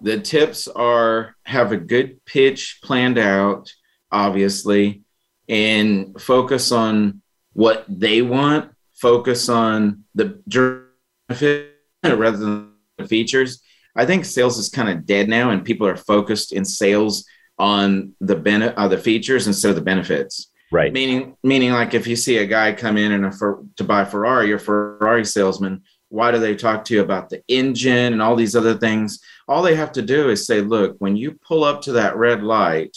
The 0.01 0.21
tips 0.21 0.69
are 0.69 1.35
have 1.45 1.73
a 1.73 1.77
good 1.77 2.25
pitch 2.27 2.81
planned 2.83 3.19
out, 3.19 3.73
obviously, 4.13 5.03
and 5.49 6.21
focus 6.21 6.71
on 6.71 7.23
what 7.57 7.87
they 7.89 8.21
want. 8.21 8.71
Focus 8.93 9.49
on 9.49 10.05
the 10.15 10.41
benefit 10.47 11.73
rather 12.05 12.37
than 12.37 12.73
the 12.99 13.09
features. 13.09 13.63
I 13.97 14.05
think 14.05 14.27
sales 14.27 14.59
is 14.59 14.69
kind 14.69 14.91
of 14.91 15.07
dead 15.07 15.29
now, 15.29 15.51
and 15.51 15.65
people 15.65 15.87
are 15.87 15.97
focused 15.97 16.53
in 16.53 16.65
sales 16.67 17.25
on 17.59 18.13
the 18.21 18.37
bene- 18.37 18.75
uh, 18.77 18.89
the 18.89 18.99
features 18.99 19.47
instead 19.47 19.71
of 19.71 19.75
the 19.75 19.83
benefits. 19.83 20.53
Right. 20.71 20.93
Meaning, 20.93 21.37
meaning, 21.43 21.73
like 21.73 21.95
if 21.95 22.07
you 22.07 22.15
see 22.15 22.37
a 22.39 22.47
guy 22.47 22.73
come 22.73 22.99
in 22.99 23.13
and 23.13 23.25
a 23.25 23.33
fer- 23.33 23.63
to 23.77 23.85
buy 23.85 24.05
Ferrari, 24.05 24.49
your 24.49 24.59
Ferrari 24.59 25.25
salesman, 25.25 25.83
why 26.11 26.31
do 26.31 26.39
they 26.39 26.57
talk 26.57 26.85
to 26.85 26.95
you 26.95 27.01
about 27.01 27.31
the 27.31 27.43
engine 27.49 28.13
and 28.13 28.21
all 28.21 28.37
these 28.37 28.55
other 28.55 28.75
things? 28.75 29.21
All 29.49 29.63
they 29.63 29.77
have 29.77 29.93
to 29.93 30.03
do 30.03 30.29
is 30.29 30.47
say, 30.47 30.61
look, 30.61 30.97
when 30.99 31.17
you 31.17 31.33
pull 31.33 31.65
up 31.65 31.83
to 31.83 31.93
that 31.93 32.17
red 32.17 32.43
light, 32.43 32.97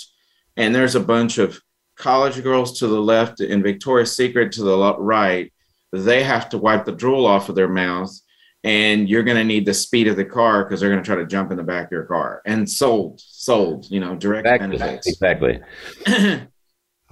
and 0.57 0.75
there's 0.75 0.95
a 0.95 0.99
bunch 0.99 1.37
of 1.37 1.61
college 1.99 2.41
girls 2.41 2.79
to 2.79 2.88
the 2.88 2.99
left 2.99 3.41
and 3.41 3.62
Victoria's 3.62 4.15
Secret 4.15 4.51
to 4.53 4.63
the 4.63 4.95
right, 4.97 5.53
they 5.91 6.23
have 6.23 6.49
to 6.49 6.57
wipe 6.57 6.85
the 6.85 6.91
drool 6.91 7.25
off 7.25 7.49
of 7.49 7.55
their 7.55 7.67
mouth, 7.67 8.12
and 8.63 9.07
you're 9.07 9.23
going 9.23 9.38
to 9.38 9.43
need 9.43 9.65
the 9.65 9.73
speed 9.73 10.07
of 10.07 10.15
the 10.15 10.25
car 10.25 10.63
because 10.63 10.79
they're 10.79 10.89
going 10.89 11.03
to 11.03 11.05
try 11.05 11.15
to 11.15 11.25
jump 11.27 11.51
in 11.51 11.57
the 11.57 11.63
back 11.63 11.85
of 11.85 11.91
your 11.91 12.05
car. 12.05 12.41
And 12.45 12.67
sold, 12.67 13.19
sold, 13.19 13.85
you 13.91 13.99
know, 13.99 14.15
direct 14.15 14.47
Exactly. 14.47 14.77
benefits. 14.77 15.07
Exactly. 15.07 15.59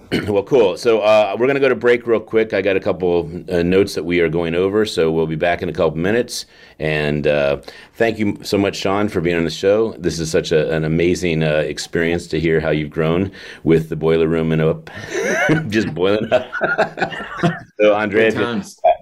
well, 0.28 0.44
cool. 0.44 0.78
So 0.78 1.02
uh, 1.02 1.36
we're 1.38 1.48
going 1.48 1.56
to 1.56 1.62
go 1.62 1.70
to 1.70 1.76
break 1.76 2.08
real 2.08 2.20
quick. 2.20 2.54
I 2.54 2.62
got 2.62 2.78
a 2.78 2.80
couple 2.80 3.30
uh, 3.52 3.62
notes 3.64 3.96
that 3.96 4.04
we 4.04 4.22
are 4.22 4.30
going 4.30 4.56
over, 4.56 4.86
so 4.86 5.12
we'll 5.12 5.28
be 5.28 5.36
back 5.36 5.62
in 5.62 5.68
a 5.68 5.74
couple 5.74 5.98
minutes. 5.98 6.46
And 6.80 7.28
uh, 7.28 7.62
thank 7.96 8.18
you 8.18 8.38
so 8.42 8.58
much, 8.58 8.78
Sean, 8.78 9.10
for 9.10 9.20
being 9.20 9.36
on 9.36 9.44
the 9.44 9.50
show. 9.50 9.94
This 9.94 10.20
is 10.20 10.32
such 10.32 10.52
a, 10.52 10.74
an 10.74 10.86
amazing 10.86 11.44
uh, 11.44 11.58
experience 11.58 12.28
to 12.28 12.40
hear 12.40 12.62
how 12.62 12.70
you've 12.70 12.90
grown 12.90 13.32
with 13.64 13.90
the 13.90 13.96
boiler 13.98 14.28
room 14.28 14.52
and 14.54 14.62
up, 14.62 14.90
just 15.68 15.94
boiling 15.94 16.32
up. 16.32 16.52
so, 17.80 17.94
Andrea, 17.94 18.28
if 18.28 18.36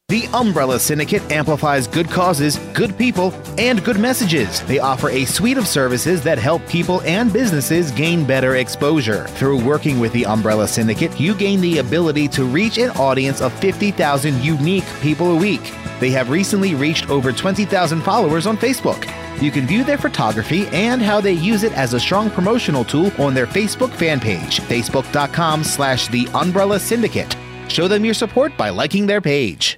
The 0.08 0.30
Umbrella 0.34 0.80
Syndicate 0.80 1.30
amplifies 1.30 1.88
good 1.88 2.10
causes, 2.10 2.56
good 2.74 2.98
people, 2.98 3.34
and 3.58 3.84
good 3.84 4.00
messages. 4.00 4.62
They 4.62 4.80
offer 4.80 5.10
a 5.10 5.26
suite 5.26 5.58
of 5.58 5.68
services 5.68 6.24
that 6.24 6.38
help 6.38 6.66
people 6.70 7.02
and 7.02 7.34
businesses 7.34 7.92
gain 7.92 8.24
better 8.24 8.56
exposure. 8.56 9.28
Through 9.28 9.66
working 9.66 10.00
with 10.00 10.14
the 10.14 10.26
Umbrella 10.26 10.70
Syndicate, 10.70 11.20
you 11.20 11.36
gain 11.36 11.60
the 11.60 11.80
ability 11.80 12.30
to 12.30 12.46
reach 12.46 12.78
an 12.78 12.92
audience 12.92 13.42
of 13.42 13.52
50,000 13.60 14.42
unique 14.42 14.88
people 15.02 15.34
a 15.34 15.36
week. 15.38 15.74
They 16.00 16.12
have 16.12 16.30
recently 16.30 16.76
reached 16.76 17.10
over 17.10 17.34
20,000 17.34 18.02
followers 18.04 18.48
on 18.48 18.56
Facebook. 18.56 19.27
You 19.42 19.52
can 19.52 19.68
view 19.68 19.84
their 19.84 19.98
photography 19.98 20.68
and 20.68 21.02
how 21.02 21.22
they 21.22 21.34
use 21.34 21.64
it 21.64 21.74
as 21.74 21.94
a 21.94 22.00
strong 22.00 22.30
promotional 22.30 22.84
tool 22.84 23.12
on 23.22 23.34
their 23.34 23.48
Facebook 23.48 23.92
fan 23.92 24.20
page, 24.20 24.60
facebook.com 24.62 25.64
slash 25.64 26.08
the 26.08 26.28
Umbrella 26.34 26.80
Syndicate. 26.80 27.36
Show 27.68 27.88
them 27.88 28.04
your 28.04 28.14
support 28.14 28.58
by 28.58 28.70
liking 28.70 29.06
their 29.06 29.22
page. 29.22 29.78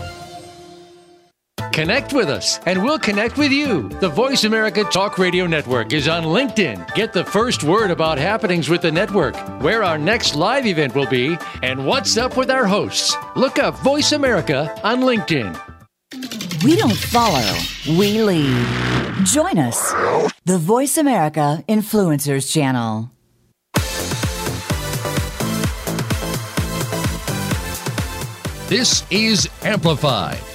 Connect 1.71 2.11
with 2.11 2.27
us, 2.27 2.59
and 2.65 2.83
we'll 2.83 2.99
connect 2.99 3.37
with 3.37 3.49
you. 3.53 3.87
The 3.87 4.09
Voice 4.09 4.43
America 4.43 4.83
Talk 4.83 5.17
Radio 5.17 5.47
Network 5.47 5.93
is 5.93 6.09
on 6.09 6.23
LinkedIn. 6.23 6.93
Get 6.95 7.13
the 7.13 7.23
first 7.23 7.63
word 7.63 7.91
about 7.91 8.17
happenings 8.17 8.67
with 8.67 8.81
the 8.81 8.91
network, 8.91 9.37
where 9.61 9.81
our 9.81 9.97
next 9.97 10.35
live 10.35 10.65
event 10.65 10.93
will 10.93 11.07
be, 11.07 11.37
and 11.63 11.85
what's 11.85 12.17
up 12.17 12.35
with 12.35 12.51
our 12.51 12.65
hosts. 12.65 13.15
Look 13.37 13.57
up 13.57 13.77
Voice 13.79 14.11
America 14.11 14.77
on 14.83 14.99
LinkedIn. 14.99 15.57
We 16.65 16.75
don't 16.75 16.93
follow, 16.93 17.57
we 17.87 18.21
lead. 18.21 18.67
Join 19.23 19.57
us, 19.57 19.93
the 20.43 20.57
Voice 20.57 20.97
America 20.97 21.63
Influencers 21.69 22.51
Channel. 22.51 23.09
This 28.67 29.05
is 29.09 29.49
Amplified. 29.63 30.50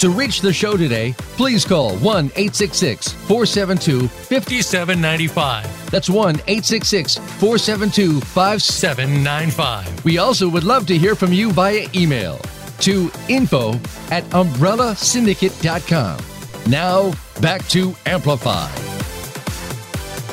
To 0.00 0.08
reach 0.08 0.40
the 0.40 0.50
show 0.50 0.76
today, 0.78 1.14
please 1.36 1.62
call 1.62 1.94
1 1.98 2.24
866 2.34 3.12
472 3.12 4.08
5795. 4.08 5.90
That's 5.90 6.08
1 6.08 6.36
866 6.36 7.16
472 7.16 8.18
5795. 8.22 10.02
We 10.02 10.16
also 10.16 10.48
would 10.48 10.64
love 10.64 10.86
to 10.86 10.96
hear 10.96 11.14
from 11.14 11.34
you 11.34 11.52
via 11.52 11.86
email 11.94 12.38
to 12.78 13.10
info 13.28 13.74
at 14.10 14.24
umbrellasyndicate.com. 14.30 16.18
Now, 16.70 17.12
back 17.42 17.68
to 17.68 17.94
Amplify. 18.06 18.70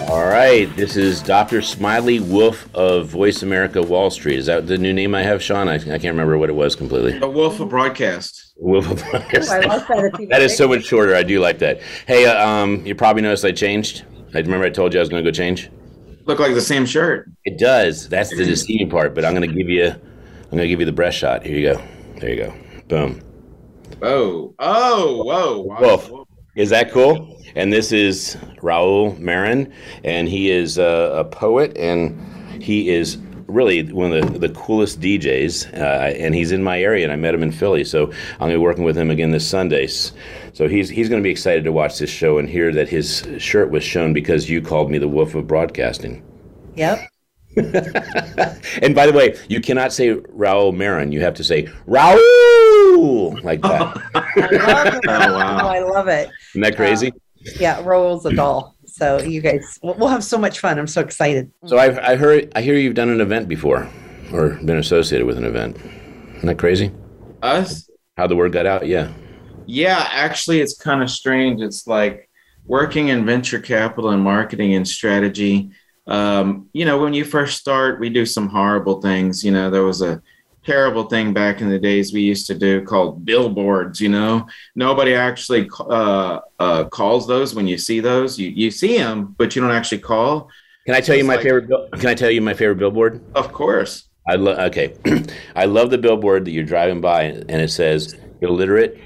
All 0.09 0.27
right, 0.27 0.73
this 0.77 0.95
is 0.95 1.21
Dr. 1.21 1.61
Smiley 1.61 2.21
Wolf 2.21 2.73
of 2.73 3.09
Voice 3.09 3.43
America 3.43 3.81
Wall 3.81 4.09
Street. 4.11 4.39
Is 4.39 4.45
that 4.45 4.65
the 4.65 4.77
new 4.77 4.93
name 4.93 5.13
I 5.13 5.23
have, 5.23 5.43
Sean? 5.43 5.67
I, 5.67 5.73
I 5.73 5.79
can't 5.79 6.05
remember 6.05 6.37
what 6.37 6.49
it 6.49 6.53
was 6.53 6.73
completely. 6.73 7.19
The 7.19 7.27
Wolf 7.27 7.59
of 7.59 7.67
Broadcast. 7.67 8.36
Wolf 8.59 8.89
of 8.89 9.01
Ooh, 9.03 9.05
I 9.13 9.59
like 9.59 9.87
that. 9.87 10.27
That 10.29 10.41
is 10.41 10.57
so 10.57 10.67
much 10.67 10.83
shorter. 10.85 11.15
I 11.15 11.23
do 11.23 11.39
like 11.39 11.59
that. 11.59 11.81
Hey, 12.07 12.25
uh, 12.25 12.47
um, 12.47 12.85
you 12.85 12.95
probably 12.95 13.21
noticed 13.21 13.45
I 13.45 13.51
changed. 13.51 14.05
I 14.33 14.39
remember 14.39 14.65
I 14.65 14.69
told 14.69 14.93
you 14.93 14.99
I 14.99 15.01
was 15.01 15.09
going 15.09 15.23
to 15.23 15.31
go 15.31 15.33
change. 15.33 15.69
Look 16.25 16.39
like 16.39 16.53
the 16.53 16.61
same 16.61 16.85
shirt. 16.85 17.29
It 17.45 17.57
does. 17.57 18.09
That's 18.09 18.29
the 18.29 18.43
deceiving 18.43 18.89
part. 18.89 19.15
But 19.15 19.25
I'm 19.25 19.33
going 19.33 19.47
to 19.47 19.55
give 19.55 19.69
you, 19.69 19.85
I'm 19.87 20.49
going 20.49 20.63
to 20.63 20.67
give 20.67 20.79
you 20.79 20.85
the 20.85 20.91
breast 20.91 21.17
shot. 21.17 21.45
Here 21.45 21.57
you 21.57 21.73
go. 21.73 21.81
There 22.19 22.29
you 22.29 22.35
go. 22.37 22.53
Boom. 22.87 23.21
Oh, 24.01 24.53
oh, 24.59 25.23
whoa. 25.23 25.61
Wow. 25.61 25.79
Wolf. 25.79 26.11
Is 26.55 26.69
that 26.71 26.91
cool? 26.91 27.39
And 27.55 27.71
this 27.71 27.91
is 27.91 28.35
Raul 28.61 29.17
Marin, 29.19 29.71
and 30.03 30.27
he 30.27 30.49
is 30.51 30.77
a, 30.77 31.17
a 31.17 31.23
poet, 31.23 31.77
and 31.77 32.61
he 32.61 32.89
is 32.89 33.17
really 33.47 33.83
one 33.91 34.13
of 34.13 34.33
the, 34.33 34.47
the 34.47 34.53
coolest 34.53 34.99
DJs. 34.99 35.73
Uh, 35.73 35.77
and 36.17 36.35
he's 36.35 36.51
in 36.51 36.63
my 36.63 36.81
area, 36.81 37.03
and 37.03 37.11
I 37.11 37.15
met 37.15 37.33
him 37.33 37.43
in 37.43 37.51
Philly, 37.51 37.83
so 37.83 38.05
I'm 38.05 38.39
going 38.39 38.51
to 38.51 38.57
be 38.57 38.61
working 38.61 38.83
with 38.83 38.97
him 38.97 39.09
again 39.09 39.31
this 39.31 39.47
Sunday. 39.47 39.87
So 39.87 40.67
he's 40.67 40.89
he's 40.89 41.09
going 41.09 41.21
to 41.21 41.23
be 41.23 41.31
excited 41.31 41.63
to 41.63 41.71
watch 41.71 41.99
this 41.99 42.09
show 42.09 42.37
and 42.37 42.49
hear 42.49 42.71
that 42.73 42.89
his 42.89 43.27
shirt 43.37 43.71
was 43.71 43.83
shown 43.83 44.13
because 44.13 44.49
you 44.49 44.61
called 44.61 44.91
me 44.91 44.97
the 44.97 45.07
Wolf 45.07 45.35
of 45.35 45.47
Broadcasting. 45.47 46.23
Yep. 46.75 47.09
And 48.83 48.93
by 48.93 49.07
the 49.07 49.13
way, 49.13 49.35
you 49.49 49.59
cannot 49.61 49.91
say 49.91 50.13
Raul 50.13 50.75
Marin. 50.75 51.11
You 51.11 51.21
have 51.21 51.33
to 51.35 51.43
say 51.43 51.63
Raul 51.87 53.43
like 53.43 53.61
that. 53.61 53.97
I 54.15 54.85
love 54.85 54.93
it. 54.93 55.05
Oh, 55.07 55.33
wow. 55.33 55.59
Oh, 55.63 55.67
I 55.67 55.79
love 55.79 56.07
it. 56.07 56.29
Isn't 56.51 56.61
that 56.61 56.75
crazy? 56.75 57.11
Yeah, 57.59 57.81
Roll's 57.81 58.25
a 58.27 58.33
doll. 58.33 58.76
So 58.97 59.21
you 59.21 59.41
guys, 59.41 59.77
we'll 59.83 59.93
we'll 59.93 60.07
have 60.07 60.23
so 60.23 60.39
much 60.39 60.59
fun. 60.59 60.79
I'm 60.79 60.87
so 60.87 61.01
excited. 61.01 61.51
So 61.67 61.77
I've, 61.77 61.99
I 61.99 62.15
heard, 62.15 62.51
I 62.55 62.61
hear 62.61 62.75
you've 62.75 62.95
done 62.95 63.09
an 63.09 63.21
event 63.21 63.47
before, 63.47 63.87
or 64.33 64.55
been 64.63 64.77
associated 64.77 65.27
with 65.27 65.37
an 65.37 65.45
event. 65.45 65.77
Isn't 66.37 66.47
that 66.47 66.57
crazy? 66.57 66.91
Us? 67.43 67.87
How 68.17 68.25
the 68.25 68.35
word 68.35 68.53
got 68.53 68.65
out? 68.65 68.87
Yeah. 68.87 69.13
Yeah, 69.67 70.07
actually, 70.11 70.61
it's 70.61 70.75
kind 70.75 71.03
of 71.03 71.11
strange. 71.11 71.61
It's 71.61 71.85
like 71.85 72.27
working 72.65 73.09
in 73.09 73.23
venture 73.23 73.59
capital 73.59 74.09
and 74.09 74.23
marketing 74.23 74.73
and 74.73 74.87
strategy. 74.87 75.69
Um, 76.07 76.69
you 76.73 76.85
know, 76.85 76.97
when 76.97 77.13
you 77.13 77.23
first 77.23 77.59
start, 77.59 77.99
we 77.99 78.09
do 78.09 78.25
some 78.25 78.49
horrible 78.49 78.99
things. 78.99 79.43
You 79.43 79.51
know, 79.51 79.69
there 79.69 79.83
was 79.83 80.01
a 80.01 80.23
terrible 80.67 81.05
thing 81.05 81.33
back 81.33 81.61
in 81.61 81.69
the 81.69 81.79
days 81.79 82.13
we 82.13 82.21
used 82.21 82.45
to 82.47 82.53
do 82.53 82.83
called 82.83 83.25
billboards. 83.25 83.99
You 84.01 84.09
know, 84.09 84.45
nobody 84.75 85.15
actually 85.15 85.69
uh, 85.79 86.39
uh, 86.59 86.83
calls 86.89 87.25
those 87.25 87.55
when 87.55 87.67
you 87.67 87.77
see 87.77 88.01
those. 88.01 88.37
You 88.37 88.49
you 88.49 88.69
see 88.69 88.97
them, 88.97 89.33
but 89.37 89.55
you 89.55 89.61
don't 89.61 89.71
actually 89.71 89.99
call. 89.99 90.49
Can 90.85 90.93
I 90.95 90.99
tell 91.01 91.15
you 91.15 91.23
my 91.23 91.35
like- 91.35 91.43
favorite? 91.43 91.67
bill- 91.69 91.87
Can 91.93 92.09
I 92.09 92.13
tell 92.13 92.29
you 92.29 92.41
my 92.41 92.53
favorite 92.53 92.77
billboard? 92.77 93.21
Of 93.33 93.51
course. 93.53 94.03
I 94.29 94.35
love. 94.35 94.59
Okay, 94.69 94.93
I 95.55 95.65
love 95.65 95.89
the 95.89 95.97
billboard 95.97 96.43
that 96.45 96.51
you're 96.51 96.65
driving 96.65 96.99
by, 96.99 97.23
and 97.23 97.61
it 97.61 97.71
says 97.71 98.13
"illiterate 98.41 98.99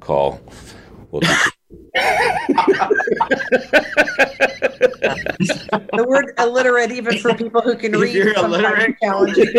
call." 0.00 0.38
Well, 1.10 1.22
The 4.60 6.04
word 6.08 6.32
illiterate, 6.38 6.90
even 6.92 7.18
for 7.18 7.34
people 7.34 7.60
who 7.60 7.76
can 7.76 7.94
If 7.94 8.00
read, 8.00 8.14
you're 8.14 8.34
illiterate. 8.34 8.96
challenging. 9.02 9.52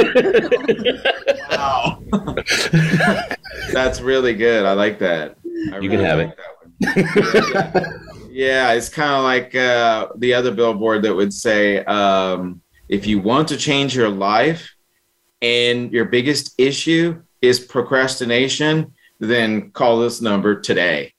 Wow. 1.49 2.03
That's 3.71 4.01
really 4.01 4.33
good. 4.33 4.65
I 4.65 4.73
like 4.73 4.99
that. 4.99 5.37
I 5.73 5.79
You 5.79 5.89
can 5.89 5.99
have 5.99 6.19
it. 6.19 6.37
that 6.79 7.75
one. 7.75 8.31
yeah, 8.31 8.73
it's 8.73 8.89
kind 8.89 9.13
of 9.13 9.23
like 9.23 9.55
uh, 9.55 10.07
the 10.17 10.33
other 10.33 10.51
billboard 10.51 11.01
that 11.03 11.15
would 11.15 11.33
say, 11.33 11.83
um, 11.85 12.61
if 12.89 13.05
you 13.07 13.19
want 13.19 13.47
to 13.49 13.57
change 13.57 13.95
your 13.95 14.09
life 14.09 14.73
and 15.41 15.91
your 15.91 16.05
biggest 16.05 16.53
issue 16.57 17.21
is 17.41 17.59
procrastination, 17.59 18.93
then 19.19 19.71
call 19.71 19.99
this 19.99 20.21
number 20.21 20.59
today. 20.59 21.13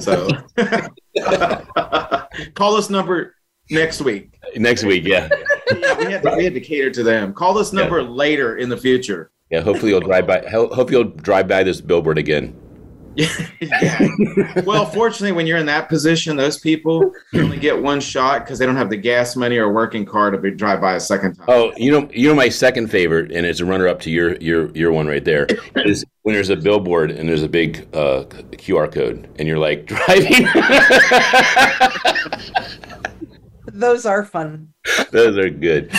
So 0.00 0.28
call 2.54 2.76
this 2.76 2.90
number 2.90 3.34
next 3.70 4.00
week. 4.02 4.38
next 4.56 4.84
week, 4.84 5.04
yeah, 5.06 5.28
Yeah, 5.76 5.96
we 5.98 6.04
had, 6.12 6.22
to, 6.22 6.34
we 6.36 6.44
had 6.44 6.54
to 6.54 6.60
cater 6.60 6.90
to 6.90 7.02
them. 7.02 7.32
Call 7.32 7.54
this 7.54 7.72
number 7.72 8.02
later 8.02 8.56
in 8.58 8.68
the 8.68 8.76
future. 8.76 9.30
yeah. 9.50 9.60
Hopefully 9.60 9.90
you'll 9.92 10.00
drive 10.00 10.26
by. 10.26 10.44
Hope 10.50 10.90
you'll 10.90 11.04
drive 11.04 11.48
by 11.48 11.62
this 11.62 11.80
billboard 11.80 12.18
again. 12.18 12.54
Yeah. 13.16 14.08
Well, 14.64 14.86
fortunately, 14.86 15.32
when 15.32 15.46
you're 15.46 15.58
in 15.58 15.66
that 15.66 15.88
position, 15.88 16.36
those 16.36 16.58
people 16.58 17.12
only 17.34 17.58
get 17.58 17.82
one 17.82 18.00
shot 18.00 18.44
because 18.44 18.58
they 18.58 18.66
don't 18.66 18.76
have 18.76 18.90
the 18.90 18.96
gas 18.96 19.36
money 19.36 19.58
or 19.58 19.72
working 19.72 20.04
car 20.04 20.30
to 20.30 20.38
be, 20.38 20.50
drive 20.50 20.80
by 20.80 20.94
a 20.94 21.00
second 21.00 21.34
time. 21.34 21.46
Oh, 21.48 21.72
you 21.76 21.90
know, 21.90 22.08
you 22.12 22.28
know, 22.28 22.34
my 22.34 22.48
second 22.48 22.88
favorite, 22.88 23.32
and 23.32 23.46
it's 23.46 23.60
a 23.60 23.64
runner-up 23.64 24.00
to 24.00 24.10
your 24.10 24.36
your 24.36 24.70
your 24.70 24.92
one 24.92 25.06
right 25.06 25.24
there, 25.24 25.46
is 25.76 26.04
when 26.22 26.34
there's 26.34 26.50
a 26.50 26.56
billboard 26.56 27.10
and 27.10 27.28
there's 27.28 27.42
a 27.42 27.48
big 27.48 27.88
uh, 27.92 28.24
QR 28.52 28.92
code, 28.92 29.28
and 29.38 29.48
you're 29.48 29.58
like 29.58 29.86
driving. 29.92 30.46
Those 33.72 34.04
are 34.06 34.24
fun. 34.24 34.68
Those 35.10 35.38
are 35.38 35.48
good. 35.50 35.90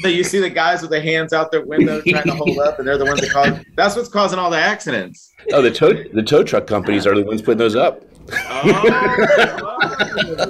So 0.00 0.08
you 0.08 0.22
see 0.24 0.38
the 0.40 0.50
guys 0.50 0.82
with 0.82 0.90
their 0.90 1.00
hands 1.00 1.32
out 1.32 1.50
their 1.50 1.64
window 1.64 2.00
trying 2.02 2.24
to 2.24 2.34
hold 2.34 2.58
up, 2.58 2.78
and 2.78 2.86
they're 2.86 2.98
the 2.98 3.04
ones 3.06 3.20
that 3.20 3.30
cause. 3.30 3.58
That's 3.76 3.96
what's 3.96 4.08
causing 4.08 4.38
all 4.38 4.50
the 4.50 4.58
accidents. 4.58 5.32
Oh, 5.52 5.62
the 5.62 5.70
tow 5.70 5.92
the 5.92 6.22
tow 6.22 6.42
truck 6.44 6.66
companies 6.66 7.06
are 7.06 7.14
the 7.14 7.24
ones 7.24 7.40
putting 7.42 7.58
those 7.58 7.76
up. 7.76 8.02
Oh, 8.32 9.76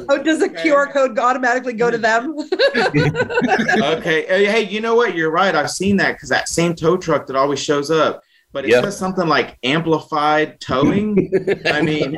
Oh, 0.08 0.22
does 0.22 0.42
a 0.42 0.48
QR 0.48 0.92
code 0.92 1.18
automatically 1.18 1.72
go 1.72 1.90
to 1.90 1.98
them? 1.98 2.36
okay. 2.84 4.26
Hey, 4.26 4.44
hey, 4.46 4.62
you 4.62 4.80
know 4.80 4.94
what? 4.94 5.14
You're 5.14 5.30
right. 5.30 5.54
I've 5.54 5.70
seen 5.70 5.96
that 5.98 6.12
because 6.12 6.28
that 6.28 6.48
same 6.48 6.74
tow 6.74 6.96
truck 6.96 7.26
that 7.26 7.36
always 7.36 7.60
shows 7.60 7.90
up, 7.90 8.22
but 8.52 8.64
it 8.64 8.70
Yeah. 8.70 8.82
says 8.82 8.96
something 8.96 9.26
like 9.28 9.56
amplified 9.62 10.60
towing. 10.60 11.30
I 11.66 11.82
mean, 11.82 12.16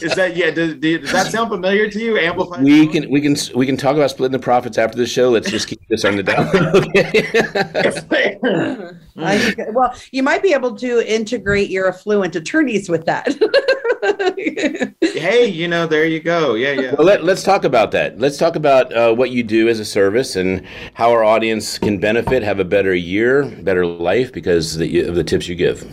is 0.00 0.14
that 0.14 0.32
yeah? 0.36 0.50
Does, 0.50 0.74
does 0.76 1.12
that 1.12 1.30
sound 1.30 1.50
familiar 1.50 1.88
to 1.90 1.98
you? 1.98 2.18
Amplified. 2.18 2.62
We 2.62 2.86
towing? 2.86 2.92
can 2.92 3.10
we 3.10 3.20
can 3.20 3.36
we 3.54 3.66
can 3.66 3.76
talk 3.76 3.96
about 3.96 4.10
splitting 4.10 4.32
the 4.32 4.38
profits 4.38 4.78
after 4.78 4.96
the 4.98 5.06
show. 5.06 5.30
Let's 5.30 5.50
just 5.50 5.68
keep 5.68 5.80
this 5.88 6.04
on 6.04 6.16
the 6.16 6.22
down. 6.22 6.48
okay. 7.86 8.90
I 9.18 9.54
well, 9.70 9.94
you 10.12 10.22
might 10.22 10.42
be 10.42 10.52
able 10.52 10.76
to 10.76 11.12
integrate 11.12 11.70
your 11.70 11.88
affluent 11.88 12.36
attorneys 12.36 12.88
with 12.88 13.06
that. 13.06 13.26
hey, 15.00 15.46
you 15.46 15.68
know, 15.68 15.86
there 15.86 16.06
you 16.06 16.20
go. 16.20 16.54
Yeah, 16.54 16.72
yeah. 16.72 16.94
Well, 16.94 17.06
let, 17.06 17.22
us 17.22 17.42
talk 17.42 17.64
about 17.64 17.90
that. 17.92 18.18
Let's 18.18 18.36
talk 18.36 18.56
about 18.56 18.92
uh, 18.92 19.14
what 19.14 19.30
you 19.30 19.42
do 19.42 19.68
as 19.68 19.80
a 19.80 19.84
service 19.84 20.36
and 20.36 20.64
how 20.94 21.10
our 21.12 21.24
audience 21.24 21.78
can 21.78 21.98
benefit, 21.98 22.42
have 22.42 22.60
a 22.60 22.64
better 22.64 22.94
year, 22.94 23.44
better 23.44 23.86
life 23.86 24.32
because 24.32 24.74
of 24.74 24.80
the, 24.80 25.00
of 25.00 25.14
the 25.14 25.24
tips 25.24 25.48
you 25.48 25.54
give. 25.54 25.84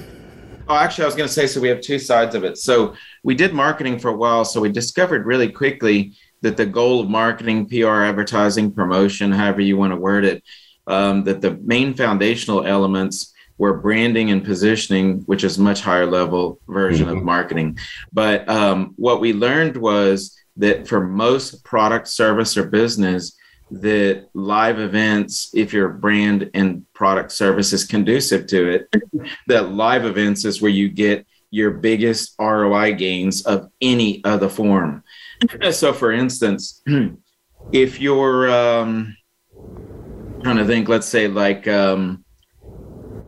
Oh, 0.68 0.76
actually, 0.76 1.04
I 1.04 1.08
was 1.08 1.16
going 1.16 1.28
to 1.28 1.34
say 1.34 1.48
so 1.48 1.60
we 1.60 1.68
have 1.70 1.82
two 1.82 2.00
sides 2.00 2.36
of 2.36 2.44
it. 2.44 2.58
So 2.58 2.94
we 3.24 3.36
did 3.36 3.54
marketing 3.54 4.00
for 4.00 4.10
a 4.10 4.16
while. 4.16 4.46
So 4.46 4.62
we 4.62 4.72
discovered 4.72 5.26
really 5.26 5.52
quickly 5.52 6.14
that 6.42 6.58
the 6.58 6.66
goal 6.66 7.00
of 7.00 7.10
marketing, 7.10 7.68
PR, 7.68 8.04
advertising, 8.04 8.72
promotion, 8.72 9.32
however 9.32 9.62
you 9.62 9.78
want 9.78 9.92
to 9.92 9.98
word 9.98 10.26
it, 10.26 10.44
um, 10.88 11.24
that 11.24 11.42
the 11.42 11.56
main 11.64 11.94
foundational 11.94 12.66
elements 12.66 13.34
were 13.58 13.78
branding 13.78 14.32
and 14.32 14.44
positioning, 14.44 15.22
which 15.22 15.44
is 15.44 15.58
much 15.58 15.82
higher 15.82 16.06
level 16.06 16.60
version 16.68 17.08
mm-hmm. 17.08 17.18
of 17.18 17.24
marketing. 17.24 17.78
But 18.12 18.48
um, 18.50 18.94
what 18.98 19.22
we 19.22 19.34
learned 19.34 19.78
was 19.78 20.38
that 20.58 20.88
for 20.88 21.06
most 21.06 21.64
product, 21.64 22.08
service, 22.08 22.58
or 22.58 22.66
business, 22.66 23.36
that 23.72 24.28
live 24.34 24.80
events, 24.80 25.50
if 25.54 25.74
your 25.74 25.90
brand 25.90 26.50
and 26.54 26.86
product 26.94 27.32
service 27.32 27.74
is 27.74 27.86
conducive 27.86 28.48
to 28.48 28.70
it, 28.70 28.96
that 29.48 29.72
live 29.72 30.06
events 30.06 30.46
is 30.46 30.62
where 30.62 30.72
you 30.72 30.90
get 30.90 31.26
your 31.50 31.72
biggest 31.72 32.36
ROI 32.40 32.94
gains 32.94 33.46
of 33.46 33.70
any 33.82 34.24
other 34.24 34.50
form. 34.50 35.04
so, 35.72 35.94
for 35.94 36.12
instance, 36.12 36.82
if 37.72 38.00
you're 38.02 38.52
um, 38.52 39.16
trying 40.44 40.58
to 40.58 40.66
think, 40.66 40.90
let's 40.90 41.08
say 41.08 41.28
like 41.28 41.68
um, 41.68 42.24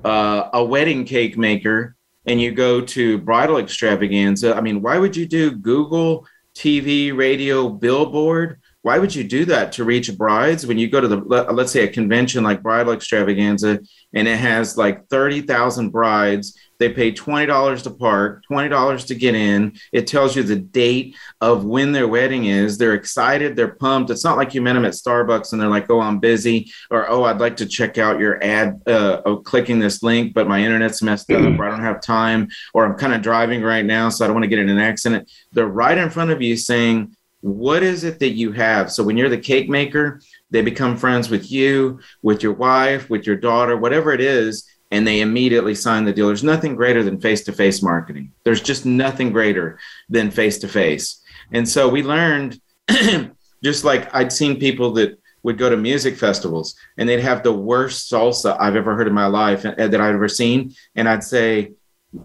uh, 0.03 0.49
a 0.53 0.63
wedding 0.63 1.05
cake 1.05 1.37
maker, 1.37 1.95
and 2.25 2.41
you 2.41 2.51
go 2.51 2.81
to 2.81 3.19
bridal 3.19 3.57
extravaganza, 3.57 4.55
I 4.55 4.61
mean, 4.61 4.81
why 4.81 4.97
would 4.97 5.15
you 5.15 5.25
do 5.27 5.51
Google, 5.51 6.27
TV, 6.55 7.15
radio, 7.15 7.69
billboard? 7.69 8.59
why 8.85 8.99
would 8.99 9.15
you 9.15 9.23
do 9.23 9.45
that 9.45 9.71
to 9.71 9.83
reach 9.83 10.15
brides 10.15 10.67
when 10.67 10.77
you 10.77 10.87
go 10.87 11.01
to 11.01 11.07
the 11.07 11.17
let's 11.51 11.71
say 11.71 11.85
a 11.85 11.91
convention 11.91 12.43
like 12.43 12.61
bridal 12.61 12.93
extravaganza 12.93 13.79
and 14.13 14.27
it 14.27 14.37
has 14.37 14.77
like 14.77 15.07
30,000 15.07 15.89
brides 15.89 16.55
they 16.79 16.89
pay 16.89 17.11
$20 17.11 17.83
to 17.83 17.91
park 17.91 18.43
$20 18.51 19.07
to 19.07 19.15
get 19.15 19.35
in. 19.35 19.73
It 19.91 20.07
tells 20.07 20.35
you 20.35 20.43
the 20.43 20.55
date 20.55 21.15
of 21.41 21.65
when 21.65 21.91
their 21.91 22.07
wedding 22.07 22.45
is. 22.45 22.77
They're 22.77 22.93
excited 22.93 23.55
they're 23.55 23.75
pumped. 23.75 24.09
It's 24.09 24.23
not 24.23 24.37
like 24.37 24.53
you 24.53 24.61
met 24.61 24.73
them 24.73 24.85
at 24.85 24.93
starbucks 24.93 25.51
and 25.51 25.61
they're 25.61 25.69
like 25.69 25.89
oh 25.89 26.01
i'm 26.01 26.19
busy 26.19 26.71
or 26.91 27.09
oh 27.09 27.23
i'd 27.23 27.39
like 27.39 27.57
to 27.57 27.65
check 27.65 27.97
out 27.97 28.19
your 28.19 28.43
ad 28.43 28.81
uh, 28.87 29.21
oh, 29.25 29.37
clicking 29.37 29.79
this 29.79 30.03
link 30.03 30.33
but 30.33 30.47
my 30.47 30.61
internet's 30.61 31.01
messed 31.01 31.31
up 31.31 31.59
or 31.59 31.65
i 31.65 31.69
don't 31.69 31.81
have 31.81 32.01
time 32.01 32.47
or 32.73 32.85
i'm 32.85 32.97
kind 32.97 33.13
of 33.13 33.21
driving 33.21 33.61
right 33.61 33.85
now 33.85 34.09
so 34.09 34.23
i 34.23 34.27
don't 34.27 34.35
want 34.35 34.43
to 34.43 34.49
get 34.49 34.59
in 34.59 34.69
an 34.69 34.79
accident. 34.79 35.31
They're 35.51 35.67
right 35.67 35.97
in 35.97 36.09
front 36.09 36.31
of 36.31 36.41
you 36.41 36.57
saying 36.57 37.15
what 37.41 37.83
is 37.83 38.03
it 38.03 38.17
that 38.19 38.31
you 38.31 38.51
have? 38.53 38.91
So 38.91 39.03
when 39.03 39.17
you're 39.17 39.29
the 39.29 39.37
cake 39.37 39.69
maker 39.69 40.19
they 40.49 40.61
become 40.61 40.97
friends 40.97 41.29
with 41.29 41.51
you 41.51 41.99
with 42.21 42.41
your 42.43 42.53
wife 42.53 43.09
with 43.09 43.25
your 43.25 43.35
daughter 43.35 43.77
whatever 43.77 44.11
it 44.11 44.21
is 44.21 44.67
and 44.95 45.05
they 45.07 45.21
immediately 45.21 45.75
sign 45.75 46.05
the 46.05 46.13
deal 46.13 46.27
there's 46.27 46.43
nothing 46.43 46.75
greater 46.75 47.03
than 47.03 47.19
face-to-face 47.19 47.81
marketing 47.81 48.31
there's 48.43 48.61
just 48.61 48.85
nothing 48.85 49.31
greater 49.31 49.77
than 50.09 50.31
face-to-face 50.31 51.21
and 51.51 51.67
so 51.67 51.87
we 51.87 52.01
learned 52.03 52.59
just 53.63 53.83
like 53.83 54.13
i'd 54.15 54.33
seen 54.33 54.59
people 54.59 54.91
that 54.91 55.19
would 55.43 55.57
go 55.57 55.69
to 55.69 55.77
music 55.77 56.15
festivals 56.17 56.75
and 56.97 57.07
they'd 57.07 57.19
have 57.19 57.43
the 57.43 57.53
worst 57.53 58.11
salsa 58.11 58.57
i've 58.59 58.75
ever 58.75 58.95
heard 58.95 59.07
in 59.07 59.13
my 59.13 59.27
life 59.27 59.65
uh, 59.65 59.73
that 59.75 60.01
i've 60.01 60.15
ever 60.15 60.27
seen 60.27 60.73
and 60.95 61.07
i'd 61.07 61.23
say 61.23 61.71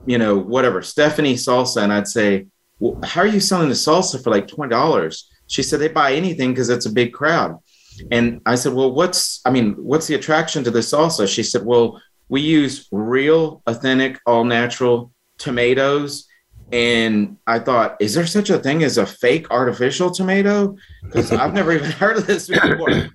you 0.07 0.19
know 0.19 0.39
whatever 0.39 0.81
stephanie 0.81 1.35
salsa 1.35 1.83
and 1.83 1.93
i'd 1.93 2.09
say 2.09 2.47
well, 2.81 2.99
how 3.05 3.21
are 3.21 3.27
you 3.27 3.41
selling 3.41 3.69
the 3.69 3.75
salsa 3.75 4.23
for 4.23 4.31
like 4.31 4.49
$20? 4.49 5.23
She 5.47 5.63
said, 5.63 5.81
they 5.81 5.89
buy 5.89 6.15
anything 6.15 6.51
because 6.51 6.71
it's 6.71 6.87
a 6.87 6.93
big 6.93 7.13
crowd. 7.13 7.59
And 8.11 8.41
I 8.47 8.55
said, 8.55 8.73
well, 8.73 8.93
what's, 8.93 9.41
I 9.45 9.51
mean, 9.51 9.75
what's 9.75 10.07
the 10.07 10.15
attraction 10.15 10.65
to 10.65 10.71
the 10.71 10.79
salsa? 10.79 11.29
She 11.29 11.43
said, 11.43 11.65
well, 11.65 12.01
we 12.31 12.41
use 12.41 12.89
real, 12.91 13.63
authentic, 13.67 14.19
all 14.25 14.45
natural 14.45 15.13
tomatoes. 15.39 16.27
And 16.73 17.37
I 17.47 17.59
thought, 17.59 17.97
is 18.01 18.15
there 18.15 18.27
such 18.27 18.49
a 18.49 18.59
thing 18.59 18.83
as 18.85 18.97
a 18.97 19.05
fake 19.05 19.51
artificial 19.51 20.11
tomato? 20.11 20.77
Because 21.03 21.33
I've 21.33 21.53
never 21.53 21.73
even 21.73 21.91
heard 21.91 22.17
of 22.17 22.27
this 22.27 22.49
before. 22.49 23.09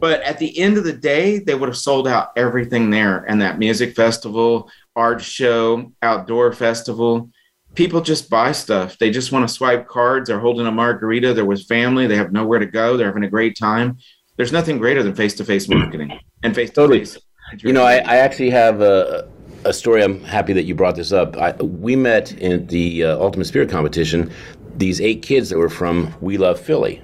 But 0.00 0.22
at 0.22 0.38
the 0.38 0.58
end 0.58 0.78
of 0.78 0.84
the 0.84 0.94
day, 0.94 1.38
they 1.38 1.54
would 1.54 1.68
have 1.68 1.76
sold 1.76 2.08
out 2.08 2.30
everything 2.36 2.90
there 2.90 3.24
and 3.28 3.40
that 3.42 3.58
music 3.58 3.94
festival, 3.94 4.70
art 4.96 5.22
show, 5.22 5.92
outdoor 6.02 6.52
festival 6.52 7.30
people 7.74 8.00
just 8.00 8.30
buy 8.30 8.52
stuff. 8.52 8.98
They 8.98 9.10
just 9.10 9.32
want 9.32 9.46
to 9.48 9.52
swipe 9.52 9.88
cards. 9.88 10.28
They're 10.28 10.40
holding 10.40 10.66
a 10.66 10.72
margarita. 10.72 11.34
They're 11.34 11.44
with 11.44 11.66
family. 11.66 12.06
They 12.06 12.16
have 12.16 12.32
nowhere 12.32 12.58
to 12.58 12.66
go. 12.66 12.96
They're 12.96 13.08
having 13.08 13.24
a 13.24 13.30
great 13.30 13.58
time. 13.58 13.98
There's 14.36 14.52
nothing 14.52 14.78
greater 14.78 15.02
than 15.02 15.14
face 15.14 15.34
to 15.34 15.44
face 15.44 15.68
marketing 15.68 16.18
and 16.42 16.54
face 16.54 16.70
to 16.70 16.88
face. 16.88 17.18
You 17.62 17.72
know, 17.72 17.84
I, 17.84 17.96
I 17.96 18.16
actually 18.16 18.50
have 18.50 18.80
a, 18.80 19.28
a, 19.64 19.72
story. 19.72 20.02
I'm 20.02 20.22
happy 20.24 20.52
that 20.52 20.64
you 20.64 20.74
brought 20.74 20.96
this 20.96 21.12
up. 21.12 21.36
I, 21.36 21.52
we 21.52 21.96
met 21.96 22.32
in 22.32 22.66
the 22.66 23.04
uh, 23.04 23.18
Ultimate 23.18 23.46
Spirit 23.46 23.70
competition. 23.70 24.30
These 24.76 25.00
eight 25.00 25.22
kids 25.22 25.50
that 25.50 25.58
were 25.58 25.68
from 25.68 26.14
We 26.20 26.36
Love 26.36 26.58
Philly. 26.58 27.02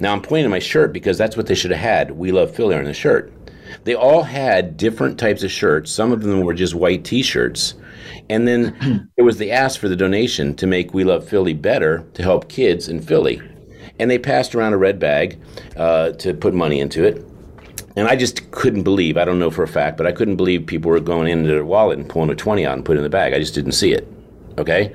Now 0.00 0.12
I'm 0.12 0.20
pointing 0.20 0.44
to 0.44 0.50
my 0.50 0.58
shirt 0.58 0.92
because 0.92 1.16
that's 1.16 1.36
what 1.36 1.46
they 1.46 1.54
should 1.54 1.70
have 1.70 1.80
had. 1.80 2.10
We 2.12 2.32
Love 2.32 2.54
Philly 2.54 2.74
on 2.74 2.84
the 2.84 2.94
shirt. 2.94 3.32
They 3.84 3.94
all 3.94 4.22
had 4.22 4.76
different 4.76 5.18
types 5.18 5.42
of 5.42 5.50
shirts. 5.50 5.90
Some 5.90 6.12
of 6.12 6.22
them 6.22 6.42
were 6.42 6.54
just 6.54 6.74
white 6.74 7.04
T-shirts 7.04 7.74
and 8.28 8.46
then 8.46 9.10
it 9.16 9.22
was 9.22 9.38
the 9.38 9.52
ask 9.52 9.80
for 9.80 9.88
the 9.88 9.96
donation 9.96 10.54
to 10.56 10.66
make 10.66 10.94
We 10.94 11.04
Love 11.04 11.28
Philly 11.28 11.54
better 11.54 12.04
to 12.14 12.22
help 12.22 12.48
kids 12.48 12.88
in 12.88 13.00
Philly. 13.00 13.40
And 13.98 14.10
they 14.10 14.18
passed 14.18 14.54
around 14.54 14.72
a 14.72 14.78
red 14.78 14.98
bag 14.98 15.38
uh, 15.76 16.12
to 16.12 16.34
put 16.34 16.54
money 16.54 16.80
into 16.80 17.04
it. 17.04 17.24
And 17.96 18.06
I 18.08 18.14
just 18.14 18.50
couldn't 18.50 18.82
believe, 18.82 19.16
I 19.16 19.24
don't 19.24 19.38
know 19.38 19.50
for 19.50 19.62
a 19.62 19.68
fact, 19.68 19.96
but 19.96 20.06
I 20.06 20.12
couldn't 20.12 20.36
believe 20.36 20.66
people 20.66 20.90
were 20.90 21.00
going 21.00 21.28
into 21.28 21.48
their 21.48 21.64
wallet 21.64 21.98
and 21.98 22.08
pulling 22.08 22.30
a 22.30 22.34
20 22.34 22.66
out 22.66 22.74
and 22.74 22.84
putting 22.84 22.98
it 22.98 23.06
in 23.06 23.10
the 23.10 23.10
bag. 23.10 23.32
I 23.32 23.38
just 23.38 23.54
didn't 23.54 23.72
see 23.72 23.92
it. 23.92 24.06
Okay? 24.58 24.94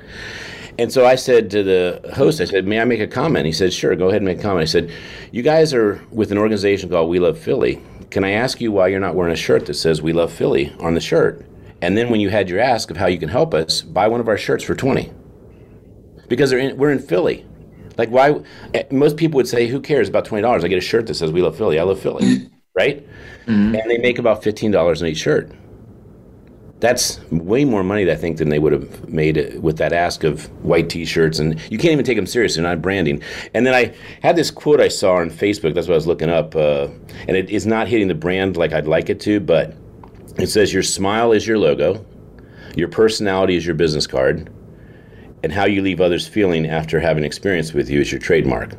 And 0.78 0.92
so 0.92 1.06
I 1.06 1.16
said 1.16 1.50
to 1.52 1.64
the 1.64 2.14
host, 2.16 2.40
I 2.42 2.46
said, 2.46 2.66
May 2.66 2.80
I 2.80 2.86
make 2.86 3.00
a 3.00 3.08
comment? 3.08 3.46
He 3.46 3.52
said, 3.52 3.74
Sure, 3.74 3.96
go 3.96 4.10
ahead 4.10 4.22
and 4.22 4.26
make 4.26 4.40
a 4.40 4.42
comment. 4.42 4.62
I 4.62 4.66
said, 4.66 4.92
You 5.32 5.42
guys 5.42 5.74
are 5.74 6.04
with 6.12 6.32
an 6.32 6.38
organization 6.38 6.90
called 6.90 7.10
We 7.10 7.20
Love 7.20 7.38
Philly. 7.38 7.82
Can 8.10 8.24
I 8.24 8.32
ask 8.32 8.62
you 8.62 8.72
why 8.72 8.88
you're 8.88 9.00
not 9.00 9.16
wearing 9.16 9.34
a 9.34 9.38
shirt 9.38 9.66
that 9.66 9.74
says 9.74 10.02
We 10.02 10.14
Love 10.14 10.32
Philly 10.32 10.74
on 10.80 10.94
the 10.94 11.02
shirt? 11.02 11.46
And 11.82 11.98
then 11.98 12.10
when 12.10 12.20
you 12.20 12.30
had 12.30 12.50
your 12.50 12.60
ask 12.60 12.92
of 12.92 12.98
how 12.98 13.08
you 13.08 13.18
can 13.18 13.30
help 13.30 13.54
us, 13.54 13.82
buy 13.82 14.08
one 14.08 14.20
of 14.20 14.28
our 14.28 14.38
shirts 14.38 14.64
for 14.64 14.76
20. 14.76 15.12
Because 16.28 16.52
in, 16.52 16.78
we're 16.78 16.92
in 16.92 17.00
Philly. 17.00 17.46
Like 17.98 18.10
why 18.10 18.42
eh, 18.74 18.84
most 18.92 19.18
people 19.18 19.38
would 19.38 19.48
say 19.48 19.68
who 19.68 19.82
cares 19.82 20.08
about 20.08 20.26
$20? 20.26 20.64
I 20.64 20.68
get 20.68 20.78
a 20.78 20.82
shirt 20.82 21.08
that 21.08 21.16
says 21.16 21.32
we 21.32 21.42
love 21.42 21.58
Philly. 21.58 21.80
I 21.80 21.84
love 21.84 22.00
Philly, 22.00 22.50
right? 22.82 23.08
Mm-hmm. 23.46 23.76
And 23.76 23.90
they 23.90 23.98
make 23.98 24.20
about 24.20 24.42
$15 24.42 25.02
on 25.02 25.08
each 25.08 25.18
shirt. 25.18 25.52
That's 26.80 27.22
way 27.30 27.64
more 27.64 27.84
money, 27.84 28.10
I 28.10 28.16
think, 28.16 28.38
than 28.38 28.50
they 28.50 28.58
would 28.58 28.74
have 28.74 29.08
made 29.08 29.60
with 29.62 29.78
that 29.78 29.94
ask 29.94 30.24
of 30.24 30.46
white 30.66 30.90
T-shirts, 30.90 31.38
and 31.38 31.60
you 31.72 31.78
can't 31.78 31.92
even 31.92 32.04
take 32.04 32.18
them 32.18 32.26
seriously. 32.26 32.64
Not 32.64 32.82
branding. 32.82 33.22
And 33.54 33.68
then 33.68 33.76
I 33.76 33.94
had 34.24 34.36
this 34.36 34.50
quote 34.50 34.82
I 34.82 34.88
saw 34.88 35.18
on 35.18 35.30
Facebook. 35.30 35.76
That's 35.76 35.88
what 35.88 35.94
I 35.94 36.02
was 36.02 36.08
looking 36.08 36.30
up, 36.30 36.56
uh, 36.56 36.88
and 37.28 37.38
it 37.38 37.52
is 37.52 37.68
not 37.68 37.88
hitting 37.88 38.08
the 38.08 38.16
brand 38.16 38.58
like 38.58 38.74
I'd 38.74 38.88
like 38.88 39.12
it 39.12 39.20
to. 39.22 39.40
But 39.40 39.76
it 40.40 40.48
says 40.48 40.74
your 40.74 40.82
smile 40.82 41.34
is 41.34 41.46
your 41.46 41.60
logo, 41.60 42.04
your 42.76 42.88
personality 42.88 43.56
is 43.58 43.64
your 43.64 43.76
business 43.76 44.08
card, 44.08 44.52
and 45.44 45.52
how 45.52 45.66
you 45.68 45.84
leave 45.84 46.02
others 46.02 46.28
feeling 46.28 46.66
after 46.66 47.00
having 47.00 47.24
experience 47.24 47.74
with 47.74 47.92
you 47.92 48.02
is 48.02 48.12
your 48.12 48.22
trademark. 48.22 48.76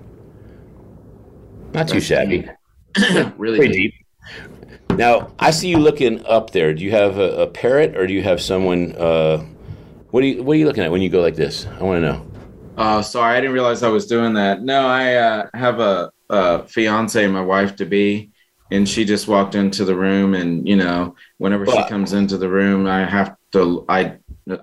Not 1.73 1.87
too 1.87 2.01
shabby. 2.01 2.49
really 3.37 3.69
deep. 3.69 3.95
deep. 3.95 4.99
Now 4.99 5.33
I 5.39 5.51
see 5.51 5.69
you 5.69 5.79
looking 5.79 6.25
up 6.27 6.51
there. 6.51 6.75
Do 6.75 6.85
you 6.85 6.91
have 6.91 7.19
a, 7.19 7.43
a 7.43 7.47
parrot, 7.47 7.97
or 7.97 8.07
do 8.07 8.15
you 8.15 8.23
have 8.23 8.41
someone? 8.41 8.93
Uh, 8.93 9.45
what 10.11 10.23
are 10.23 10.27
you 10.27 10.43
What 10.43 10.55
are 10.55 10.59
you 10.59 10.67
looking 10.67 10.85
at 10.85 10.91
when 10.91 11.03
you 11.03 11.09
go 11.09 11.21
like 11.21 11.37
this? 11.37 11.67
I 11.67 11.83
want 11.83 12.03
to 12.03 12.13
know. 12.13 12.27
Oh, 12.77 13.03
sorry, 13.03 13.37
I 13.37 13.41
didn't 13.41 13.55
realize 13.55 13.83
I 13.83 13.89
was 13.89 14.07
doing 14.07 14.35
that. 14.35 14.63
No, 14.63 14.87
I 14.87 15.15
uh, 15.15 15.49
have 15.55 15.79
a, 15.81 16.11
a 16.31 16.67
fiance, 16.67 17.27
my 17.27 17.43
wife 17.43 17.77
to 17.77 17.85
be, 17.85 18.33
and 18.73 18.89
she 18.89 19.05
just 19.05 19.29
walked 19.29 19.55
into 19.55 19.85
the 19.85 19.95
room 19.95 20.35
and 20.35 20.67
you 20.67 20.77
know 20.77 21.15
whenever 21.39 21.65
but, 21.67 21.75
she 21.75 21.89
comes 21.89 22.15
into 22.15 22.39
the 22.39 22.49
room 22.49 22.87
i 22.87 23.05
have 23.05 23.37
to 23.53 23.85
i 23.89 24.17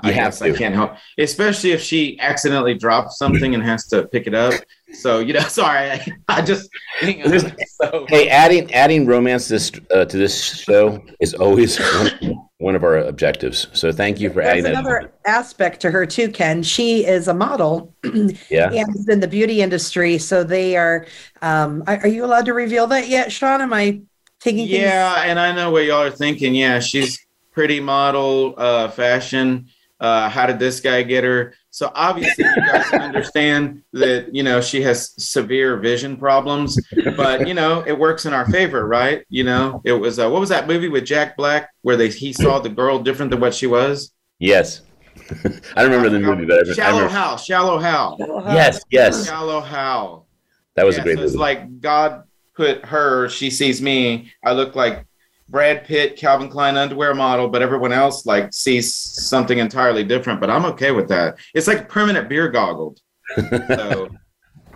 I 0.04 0.12
guess 0.12 0.42
I 0.42 0.52
can't 0.52 0.76
help, 0.76 0.98
especially 1.18 1.72
if 1.72 1.82
she 1.82 2.20
accidentally 2.20 2.74
drops 2.74 3.18
something 3.18 3.54
and 3.54 3.64
has 3.64 3.88
to 3.88 4.10
pick 4.10 4.28
it 4.28 4.34
up. 4.34 4.54
So 4.94 5.20
you 5.20 5.34
know, 5.34 5.40
sorry, 5.48 5.92
I, 5.92 6.06
I 6.28 6.42
just 6.42 6.70
so. 7.02 8.06
hey, 8.10 8.30
adding 8.30 8.74
adding 8.74 9.06
romance 9.06 9.48
this 9.48 9.72
uh, 9.94 10.06
to 10.06 10.18
this 10.18 10.62
show 10.62 11.04
is 11.20 11.34
always 11.34 11.78
one, 12.22 12.50
one, 12.58 12.76
of 12.76 12.84
our 12.84 12.98
objectives. 12.98 13.68
So 13.74 13.92
thank 13.92 14.20
you 14.20 14.30
for 14.30 14.42
There's 14.42 14.66
adding 14.66 14.66
another 14.66 15.12
aspect 15.26 15.82
to 15.82 15.92
her 15.92 16.06
too, 16.06 16.30
Ken. 16.30 16.64
She 16.64 17.06
is 17.06 17.28
a 17.28 17.34
model, 17.34 17.94
yeah, 18.50 18.72
and 18.72 18.96
is 18.96 19.08
in 19.08 19.20
the 19.20 19.28
beauty 19.28 19.62
industry. 19.62 20.18
So 20.18 20.44
they 20.44 20.76
are. 20.76 21.06
Um, 21.42 21.84
are, 21.88 21.98
are 21.98 22.08
you 22.08 22.26
allowed 22.26 22.46
to 22.46 22.54
reveal 22.54 22.88
that 22.88 23.08
yet, 23.08 23.32
Sean? 23.32 23.62
Am 23.62 23.74
I 23.74 24.02
taking? 24.40 24.68
Yeah, 24.68 25.14
things- 25.16 25.26
and 25.30 25.40
I 25.40 25.54
know 25.54 25.72
what 25.72 25.86
y'all 25.86 26.02
are 26.02 26.12
thinking. 26.12 26.56
Yeah, 26.56 26.80
she's 26.80 27.26
pretty 27.52 27.80
model, 27.80 28.56
uh, 28.58 28.90
fashion. 28.90 29.68
Uh, 30.00 30.30
how 30.30 30.46
did 30.46 30.60
this 30.60 30.80
guy 30.80 31.04
get 31.04 31.24
her? 31.24 31.54
So 31.80 31.90
obviously, 31.96 32.44
you 32.44 32.56
guys 32.58 32.92
understand 32.92 33.84
that 33.94 34.36
you 34.36 34.44
know 34.44 34.60
she 34.60 34.82
has 34.82 35.14
severe 35.18 35.78
vision 35.78 36.18
problems, 36.18 36.78
but 37.16 37.48
you 37.48 37.54
know 37.54 37.86
it 37.88 37.98
works 37.98 38.26
in 38.26 38.34
our 38.34 38.46
favor, 38.52 38.86
right? 38.86 39.24
You 39.30 39.46
know, 39.46 39.82
it 39.86 39.94
was 39.94 40.20
uh, 40.20 40.30
what 40.30 40.42
was 40.42 40.50
that 40.50 40.68
movie 40.68 40.90
with 40.90 41.06
Jack 41.06 41.38
Black 41.38 41.70
where 41.84 41.96
they 41.96 42.10
he 42.10 42.34
saw 42.34 42.60
the 42.60 42.68
girl 42.68 43.00
different 43.00 43.32
than 43.32 43.40
what 43.40 43.54
she 43.54 43.66
was? 43.66 44.12
Yes. 44.40 44.82
I 45.78 45.82
don't 45.82 45.92
remember 45.92 46.10
the 46.10 46.20
movie, 46.20 46.46
but 46.46 46.68
I, 46.68 46.74
Shallow 46.74 46.88
I 46.90 46.92
remember. 47.04 47.14
Hal, 47.14 47.38
Shallow 47.38 47.78
Hal, 47.80 48.18
Yes, 48.48 48.82
yes, 48.92 49.26
Shallow 49.26 49.62
Hal. 49.62 50.28
that 50.76 50.86
was 50.86 50.98
Yeah, 50.98 51.02
a 51.02 51.06
great 51.06 51.16
so 51.18 51.24
It's 51.24 51.32
movie. 51.32 51.40
like 51.40 51.80
God 51.80 52.24
put 52.56 52.84
her. 52.88 53.30
She 53.30 53.50
sees 53.50 53.82
me. 53.82 54.34
I 54.44 54.52
look 54.52 54.76
like 54.76 55.06
Brad 55.50 55.84
Pitt, 55.84 56.16
Calvin 56.16 56.50
Klein 56.50 56.78
underwear 56.78 57.16
model, 57.16 57.48
but 57.48 57.62
everyone 57.62 57.92
else 57.92 58.26
like 58.26 58.54
sees 58.54 58.94
something 58.94 59.58
entirely 59.58 60.04
different. 60.04 60.40
But 60.40 60.50
I'm 60.50 60.66
okay 60.66 60.92
with 60.92 61.08
that. 61.10 61.38
It's 61.56 61.68
like 61.68 61.90
permanent 61.90 62.30
beer 62.30 62.50
goggled. 62.50 63.00
So, 63.36 64.10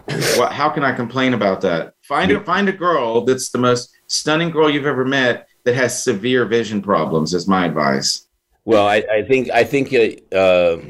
what? 0.36 0.52
How 0.52 0.70
can 0.70 0.84
I 0.84 0.92
complain 0.92 1.36
about 1.36 1.62
that? 1.62 1.94
Find 2.02 2.32
a 2.32 2.44
find 2.44 2.68
a 2.70 2.74
girl 2.74 3.22
that's 3.22 3.52
the 3.52 3.60
most 3.60 3.96
stunning 4.08 4.50
girl 4.50 4.70
you've 4.70 4.88
ever 4.88 5.06
met 5.06 5.48
that 5.64 5.76
has 5.76 6.04
severe 6.04 6.46
vision 6.46 6.82
problems. 6.82 7.34
Is 7.36 7.48
my 7.48 7.66
advice. 7.66 8.28
Well, 8.66 8.88
I, 8.88 9.04
I 9.12 9.24
think 9.24 9.52
I 9.52 9.64
think 9.64 9.94
uh, 9.94 10.36
uh, 10.36 10.82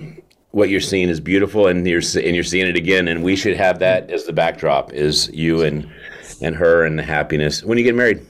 what 0.52 0.70
you're 0.70 0.80
seeing 0.80 1.10
is 1.10 1.20
beautiful, 1.20 1.68
and 1.68 1.86
you're 1.86 2.02
and 2.16 2.36
you're 2.36 2.44
seeing 2.44 2.68
it 2.68 2.78
again. 2.78 3.10
And 3.10 3.22
we 3.22 3.36
should 3.36 3.58
have 3.58 3.80
that 3.80 4.10
as 4.12 4.24
the 4.24 4.34
backdrop: 4.34 4.94
is 4.94 5.30
you 5.34 5.64
and 5.64 5.92
and 6.42 6.56
her 6.56 6.86
and 6.86 6.98
the 6.98 7.04
happiness. 7.04 7.64
When 7.64 7.78
you 7.78 7.84
get 7.84 7.96
married, 7.96 8.26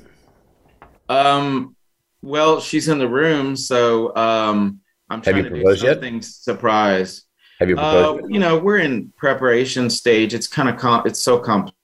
Um, 1.14 1.76
well, 2.22 2.60
she's 2.62 2.88
in 2.88 2.98
the 3.00 3.08
room, 3.08 3.56
so 3.56 4.16
um, 4.16 4.80
I'm 5.10 5.20
you 5.20 5.24
trying 5.24 5.44
to 5.44 5.50
do 5.50 5.56
proposed 5.56 5.84
yet? 5.84 5.94
something 5.96 6.22
surprise. 6.22 7.24
have 7.60 7.70
you 7.70 7.78
Uh, 7.78 8.14
proposed? 8.14 8.34
you 8.34 8.40
know, 8.40 8.58
we're 8.58 8.78
in 8.80 9.12
preparation 9.18 9.90
stage. 9.90 10.34
It's 10.34 10.48
kind 10.48 10.70
of 10.70 10.78
com- 10.78 11.04
it's 11.06 11.20
so 11.20 11.38
complex. 11.40 11.78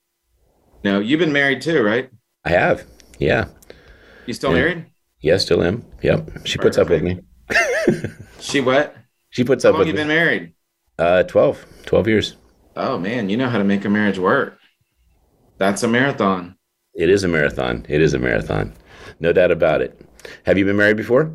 You 0.83 0.91
know, 0.91 0.99
you've 0.99 1.19
been 1.19 1.33
married 1.33 1.61
too, 1.61 1.83
right? 1.83 2.09
I 2.45 2.49
have. 2.49 2.85
Yeah. 3.19 3.45
You 4.25 4.33
still 4.33 4.51
Yeah. 4.51 4.55
married? 4.61 4.85
Yeah, 5.21 5.37
still 5.37 5.61
am. 5.61 5.83
Yep. 6.01 6.47
She 6.47 6.57
puts 6.57 6.77
up 6.77 6.89
with 6.89 7.03
me. 7.03 7.19
She 8.39 8.61
what? 8.61 8.95
She 9.31 9.43
puts 9.43 9.65
up. 9.65 9.69
How 9.73 9.73
up 9.73 9.79
long 9.79 9.79
with 9.79 9.87
you 9.87 9.93
me. 9.93 9.99
been 9.99 10.07
married? 10.07 10.53
Uh, 10.97 11.23
12. 11.23 11.65
12 11.85 12.07
years. 12.07 12.35
Oh 12.77 12.97
man, 12.97 13.29
you 13.29 13.35
know 13.35 13.49
how 13.49 13.57
to 13.57 13.63
make 13.65 13.83
a 13.83 13.89
marriage 13.89 14.17
work. 14.17 14.57
That's 15.57 15.83
a 15.83 15.87
marathon. 15.89 16.55
It 16.95 17.09
is 17.09 17.23
a 17.25 17.27
marathon. 17.27 17.85
It 17.89 18.01
is 18.01 18.13
a 18.13 18.19
marathon. 18.19 18.73
No 19.19 19.33
doubt 19.33 19.51
about 19.51 19.81
it. 19.81 19.99
Have 20.45 20.57
you 20.57 20.65
been 20.65 20.77
married 20.77 20.97
before? 20.97 21.31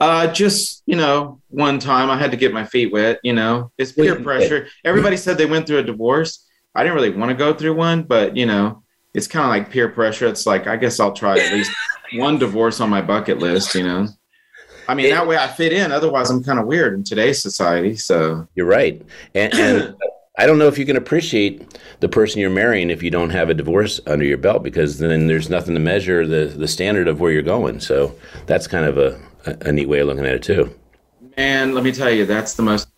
Uh, 0.00 0.26
just 0.32 0.82
you 0.86 0.96
know, 0.96 1.40
one 1.48 1.78
time 1.78 2.10
I 2.10 2.16
had 2.16 2.30
to 2.30 2.36
get 2.36 2.54
my 2.54 2.64
feet 2.64 2.92
wet. 2.92 3.20
You 3.22 3.34
know, 3.34 3.70
it's 3.76 3.92
peer 3.92 4.18
pressure. 4.20 4.68
Everybody 4.84 5.16
said 5.16 5.36
they 5.36 5.46
went 5.46 5.66
through 5.66 5.78
a 5.78 5.82
divorce. 5.82 6.46
I 6.74 6.82
didn't 6.82 6.94
really 6.94 7.10
want 7.10 7.30
to 7.30 7.36
go 7.36 7.52
through 7.52 7.74
one, 7.74 8.04
but 8.04 8.36
you 8.36 8.46
know, 8.46 8.82
it's 9.12 9.26
kind 9.26 9.44
of 9.44 9.50
like 9.50 9.70
peer 9.70 9.88
pressure. 9.88 10.26
It's 10.26 10.46
like 10.46 10.66
I 10.66 10.76
guess 10.76 11.00
I'll 11.00 11.12
try 11.12 11.38
at 11.38 11.52
least 11.52 11.70
one 12.14 12.38
divorce 12.38 12.80
on 12.80 12.88
my 12.88 13.02
bucket 13.02 13.40
list. 13.40 13.74
You 13.74 13.84
know, 13.84 14.06
I 14.88 14.94
mean 14.94 15.10
that 15.10 15.26
way 15.26 15.36
I 15.36 15.48
fit 15.48 15.72
in. 15.72 15.92
Otherwise, 15.92 16.30
I'm 16.30 16.42
kind 16.42 16.58
of 16.58 16.66
weird 16.66 16.94
in 16.94 17.04
today's 17.04 17.42
society. 17.42 17.96
So 17.96 18.48
You're 18.54 18.66
right. 18.66 19.02
And, 19.34 19.52
and 19.54 19.94
I 20.40 20.46
don't 20.46 20.56
know 20.56 20.68
if 20.68 20.78
you 20.78 20.86
can 20.86 20.96
appreciate 20.96 21.78
the 22.00 22.08
person 22.08 22.40
you're 22.40 22.48
marrying 22.48 22.88
if 22.88 23.02
you 23.02 23.10
don't 23.10 23.28
have 23.28 23.50
a 23.50 23.54
divorce 23.54 24.00
under 24.06 24.24
your 24.24 24.38
belt, 24.38 24.62
because 24.62 24.96
then 24.96 25.26
there's 25.26 25.50
nothing 25.50 25.74
to 25.74 25.80
measure 25.80 26.26
the, 26.26 26.46
the 26.46 26.66
standard 26.66 27.08
of 27.08 27.20
where 27.20 27.30
you're 27.30 27.42
going. 27.42 27.78
So 27.78 28.14
that's 28.46 28.66
kind 28.66 28.86
of 28.86 28.96
a, 28.96 29.20
a, 29.44 29.68
a 29.68 29.72
neat 29.72 29.86
way 29.86 29.98
of 29.98 30.06
looking 30.06 30.24
at 30.24 30.32
it, 30.32 30.42
too. 30.42 30.74
And 31.36 31.74
let 31.74 31.84
me 31.84 31.92
tell 31.92 32.10
you, 32.10 32.24
that's 32.24 32.54
the 32.54 32.62
most 32.62 32.88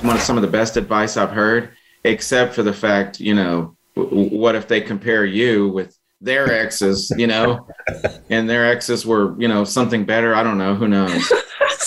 one 0.00 0.16
of 0.16 0.22
some 0.22 0.36
of 0.36 0.42
the 0.42 0.48
best 0.48 0.76
advice 0.76 1.16
I've 1.16 1.30
heard, 1.30 1.70
except 2.02 2.52
for 2.52 2.64
the 2.64 2.72
fact, 2.72 3.20
you 3.20 3.34
know, 3.34 3.76
w- 3.94 4.36
what 4.36 4.56
if 4.56 4.66
they 4.66 4.80
compare 4.80 5.24
you 5.24 5.68
with 5.68 5.96
their 6.20 6.52
exes, 6.52 7.12
you 7.16 7.28
know, 7.28 7.68
and 8.28 8.50
their 8.50 8.66
exes 8.66 9.06
were, 9.06 9.40
you 9.40 9.46
know, 9.46 9.62
something 9.62 10.04
better. 10.04 10.34
I 10.34 10.42
don't 10.42 10.58
know. 10.58 10.74
Who 10.74 10.88
knows? 10.88 11.30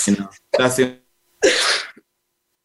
You 0.08 0.16
know, 0.16 0.30
that's 0.58 0.78
the. 0.78 0.98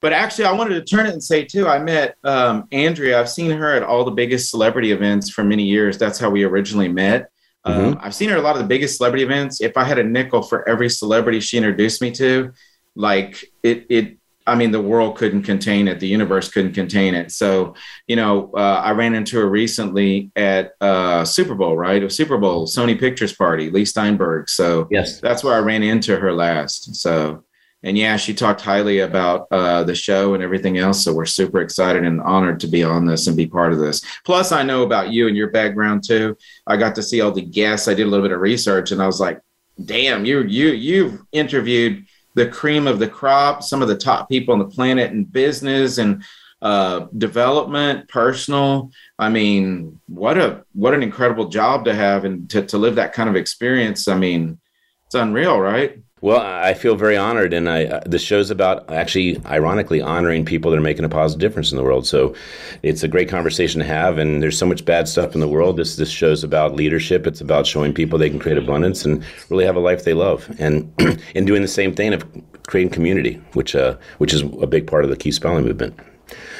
But 0.00 0.12
actually, 0.12 0.46
I 0.46 0.52
wanted 0.52 0.74
to 0.74 0.82
turn 0.96 1.06
it 1.06 1.12
and 1.12 1.22
say 1.22 1.44
too. 1.44 1.68
I 1.68 1.78
met 1.78 2.16
um, 2.24 2.64
Andrea. 2.72 3.20
I've 3.20 3.28
seen 3.28 3.50
her 3.50 3.74
at 3.74 3.82
all 3.82 4.04
the 4.04 4.10
biggest 4.10 4.50
celebrity 4.50 4.92
events 4.92 5.30
for 5.30 5.44
many 5.44 5.64
years. 5.64 5.98
That's 5.98 6.18
how 6.18 6.30
we 6.30 6.44
originally 6.44 6.88
met. 6.88 7.30
Um, 7.64 7.98
I've 8.00 8.14
seen 8.14 8.30
her 8.30 8.36
at 8.36 8.40
a 8.40 8.42
lot 8.42 8.56
of 8.56 8.62
the 8.62 8.68
biggest 8.68 8.96
celebrity 8.96 9.22
events. 9.22 9.60
If 9.60 9.76
I 9.76 9.84
had 9.84 9.98
a 9.98 10.02
nickel 10.04 10.40
for 10.42 10.66
every 10.66 10.88
celebrity 10.88 11.40
she 11.40 11.58
introduced 11.58 12.00
me 12.00 12.10
to, 12.12 12.52
like 12.94 13.44
it, 13.62 13.86
it. 13.90 14.16
I 14.46 14.54
mean, 14.54 14.70
the 14.70 14.80
world 14.80 15.16
couldn't 15.18 15.42
contain 15.42 15.86
it. 15.86 16.00
The 16.00 16.08
universe 16.08 16.48
couldn't 16.50 16.72
contain 16.72 17.14
it. 17.14 17.30
So, 17.30 17.74
you 18.08 18.16
know, 18.16 18.50
uh, 18.56 18.80
I 18.82 18.92
ran 18.92 19.14
into 19.14 19.36
her 19.36 19.46
recently 19.48 20.32
at 20.34 20.72
uh, 20.80 21.26
Super 21.26 21.54
Bowl, 21.54 21.76
right? 21.76 22.02
A 22.02 22.08
Super 22.08 22.38
Bowl, 22.38 22.66
Sony 22.66 22.98
Pictures 22.98 23.34
party, 23.34 23.70
Leigh 23.70 23.84
Steinberg. 23.84 24.48
So 24.48 24.88
Yes. 24.90 25.20
that's 25.20 25.44
where 25.44 25.54
I 25.54 25.58
ran 25.58 25.82
into 25.82 26.16
her 26.16 26.32
last. 26.32 26.96
So, 26.96 27.44
and 27.82 27.96
yeah, 27.96 28.16
she 28.16 28.34
talked 28.34 28.60
highly 28.60 29.00
about 29.00 29.46
uh, 29.50 29.82
the 29.84 29.94
show 29.94 30.34
and 30.34 30.42
everything 30.42 30.76
else. 30.76 31.02
So 31.02 31.14
we're 31.14 31.24
super 31.24 31.60
excited 31.60 32.04
and 32.04 32.20
honored 32.20 32.60
to 32.60 32.66
be 32.66 32.84
on 32.84 33.06
this 33.06 33.26
and 33.26 33.36
be 33.36 33.46
part 33.46 33.72
of 33.72 33.78
this. 33.78 34.02
Plus, 34.24 34.52
I 34.52 34.62
know 34.62 34.82
about 34.82 35.10
you 35.10 35.28
and 35.28 35.36
your 35.36 35.50
background 35.50 36.04
too. 36.06 36.36
I 36.66 36.76
got 36.76 36.94
to 36.96 37.02
see 37.02 37.20
all 37.20 37.32
the 37.32 37.42
guests. 37.42 37.88
I 37.88 37.94
did 37.94 38.06
a 38.06 38.10
little 38.10 38.24
bit 38.24 38.34
of 38.34 38.40
research, 38.40 38.92
and 38.92 39.02
I 39.02 39.06
was 39.06 39.20
like, 39.20 39.40
"Damn, 39.84 40.24
you 40.24 40.42
you 40.42 40.68
you've 40.68 41.22
interviewed 41.32 42.06
the 42.34 42.46
cream 42.46 42.86
of 42.86 42.98
the 42.98 43.08
crop, 43.08 43.62
some 43.62 43.82
of 43.82 43.88
the 43.88 43.96
top 43.96 44.28
people 44.28 44.52
on 44.52 44.58
the 44.58 44.66
planet 44.66 45.10
in 45.10 45.24
business 45.24 45.98
and 45.98 46.22
uh, 46.62 47.06
development, 47.16 48.08
personal. 48.08 48.90
I 49.18 49.30
mean, 49.30 50.00
what 50.06 50.36
a 50.36 50.64
what 50.74 50.94
an 50.94 51.02
incredible 51.02 51.48
job 51.48 51.86
to 51.86 51.94
have 51.94 52.24
and 52.26 52.48
to 52.50 52.62
to 52.66 52.78
live 52.78 52.96
that 52.96 53.14
kind 53.14 53.30
of 53.30 53.36
experience. 53.36 54.06
I 54.06 54.16
mean, 54.18 54.60
it's 55.06 55.14
unreal, 55.14 55.58
right? 55.58 55.98
Well, 56.22 56.40
I 56.40 56.74
feel 56.74 56.96
very 56.96 57.16
honored, 57.16 57.54
and 57.54 57.66
I 57.68 57.86
uh, 57.86 58.00
the 58.04 58.18
show's 58.18 58.50
about 58.50 58.90
actually, 58.92 59.40
ironically, 59.46 60.02
honoring 60.02 60.44
people 60.44 60.70
that 60.70 60.76
are 60.76 60.82
making 60.82 61.06
a 61.06 61.08
positive 61.08 61.40
difference 61.40 61.70
in 61.70 61.78
the 61.78 61.82
world. 61.82 62.06
So, 62.06 62.34
it's 62.82 63.02
a 63.02 63.08
great 63.08 63.30
conversation 63.30 63.78
to 63.78 63.86
have. 63.86 64.18
And 64.18 64.42
there's 64.42 64.58
so 64.58 64.66
much 64.66 64.84
bad 64.84 65.08
stuff 65.08 65.34
in 65.34 65.40
the 65.40 65.48
world. 65.48 65.78
This 65.78 65.96
this 65.96 66.10
show's 66.10 66.44
about 66.44 66.74
leadership. 66.74 67.26
It's 67.26 67.40
about 67.40 67.66
showing 67.66 67.94
people 67.94 68.18
they 68.18 68.28
can 68.28 68.38
create 68.38 68.58
abundance 68.58 69.06
and 69.06 69.24
really 69.48 69.64
have 69.64 69.76
a 69.76 69.80
life 69.80 70.04
they 70.04 70.12
love, 70.12 70.54
and 70.58 70.92
in 71.34 71.46
doing 71.46 71.62
the 71.62 71.68
same 71.68 71.94
thing 71.94 72.12
of 72.12 72.24
creating 72.66 72.92
community, 72.92 73.40
which 73.54 73.74
uh, 73.74 73.96
which 74.18 74.34
is 74.34 74.42
a 74.60 74.66
big 74.66 74.86
part 74.86 75.04
of 75.04 75.10
the 75.10 75.16
Keep 75.16 75.32
Smiling 75.32 75.64
movement. 75.64 75.98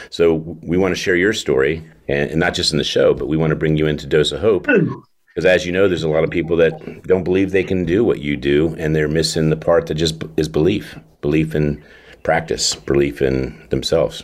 So 0.09 0.35
we 0.63 0.79
want 0.79 0.93
to 0.93 1.01
share 1.01 1.17
your 1.17 1.35
story, 1.35 1.87
and, 2.09 2.31
and 2.31 2.41
not 2.41 2.55
just 2.55 2.73
in 2.73 2.79
the 2.79 2.85
show, 2.85 3.13
but 3.13 3.29
we 3.29 3.37
want 3.37 3.51
to 3.51 3.57
bring 3.57 3.77
you 3.77 3.87
into 3.87 4.07
Dose 4.07 4.33
of 4.33 4.41
Hope. 4.41 4.67
Because 5.41 5.55
as 5.55 5.65
you 5.65 5.73
know, 5.73 5.89
there's 5.89 6.03
a 6.03 6.09
lot 6.11 6.23
of 6.23 6.29
people 6.29 6.55
that 6.59 7.03
don't 7.05 7.25
believe 7.25 7.51
they 7.51 7.65
can 7.65 7.87
do 7.87 8.05
what 8.05 8.21
you 8.21 8.37
do, 8.37 8.77
and 8.79 8.95
they're 8.95 9.09
missing 9.09 9.49
the 9.49 9.57
part 9.57 9.87
that 9.87 9.95
just 9.95 10.23
is 10.37 10.51
belief, 10.51 10.99
belief 11.23 11.55
in 11.55 11.83
practice, 12.23 12.75
belief 12.75 13.23
in 13.23 13.67
themselves. 13.71 14.23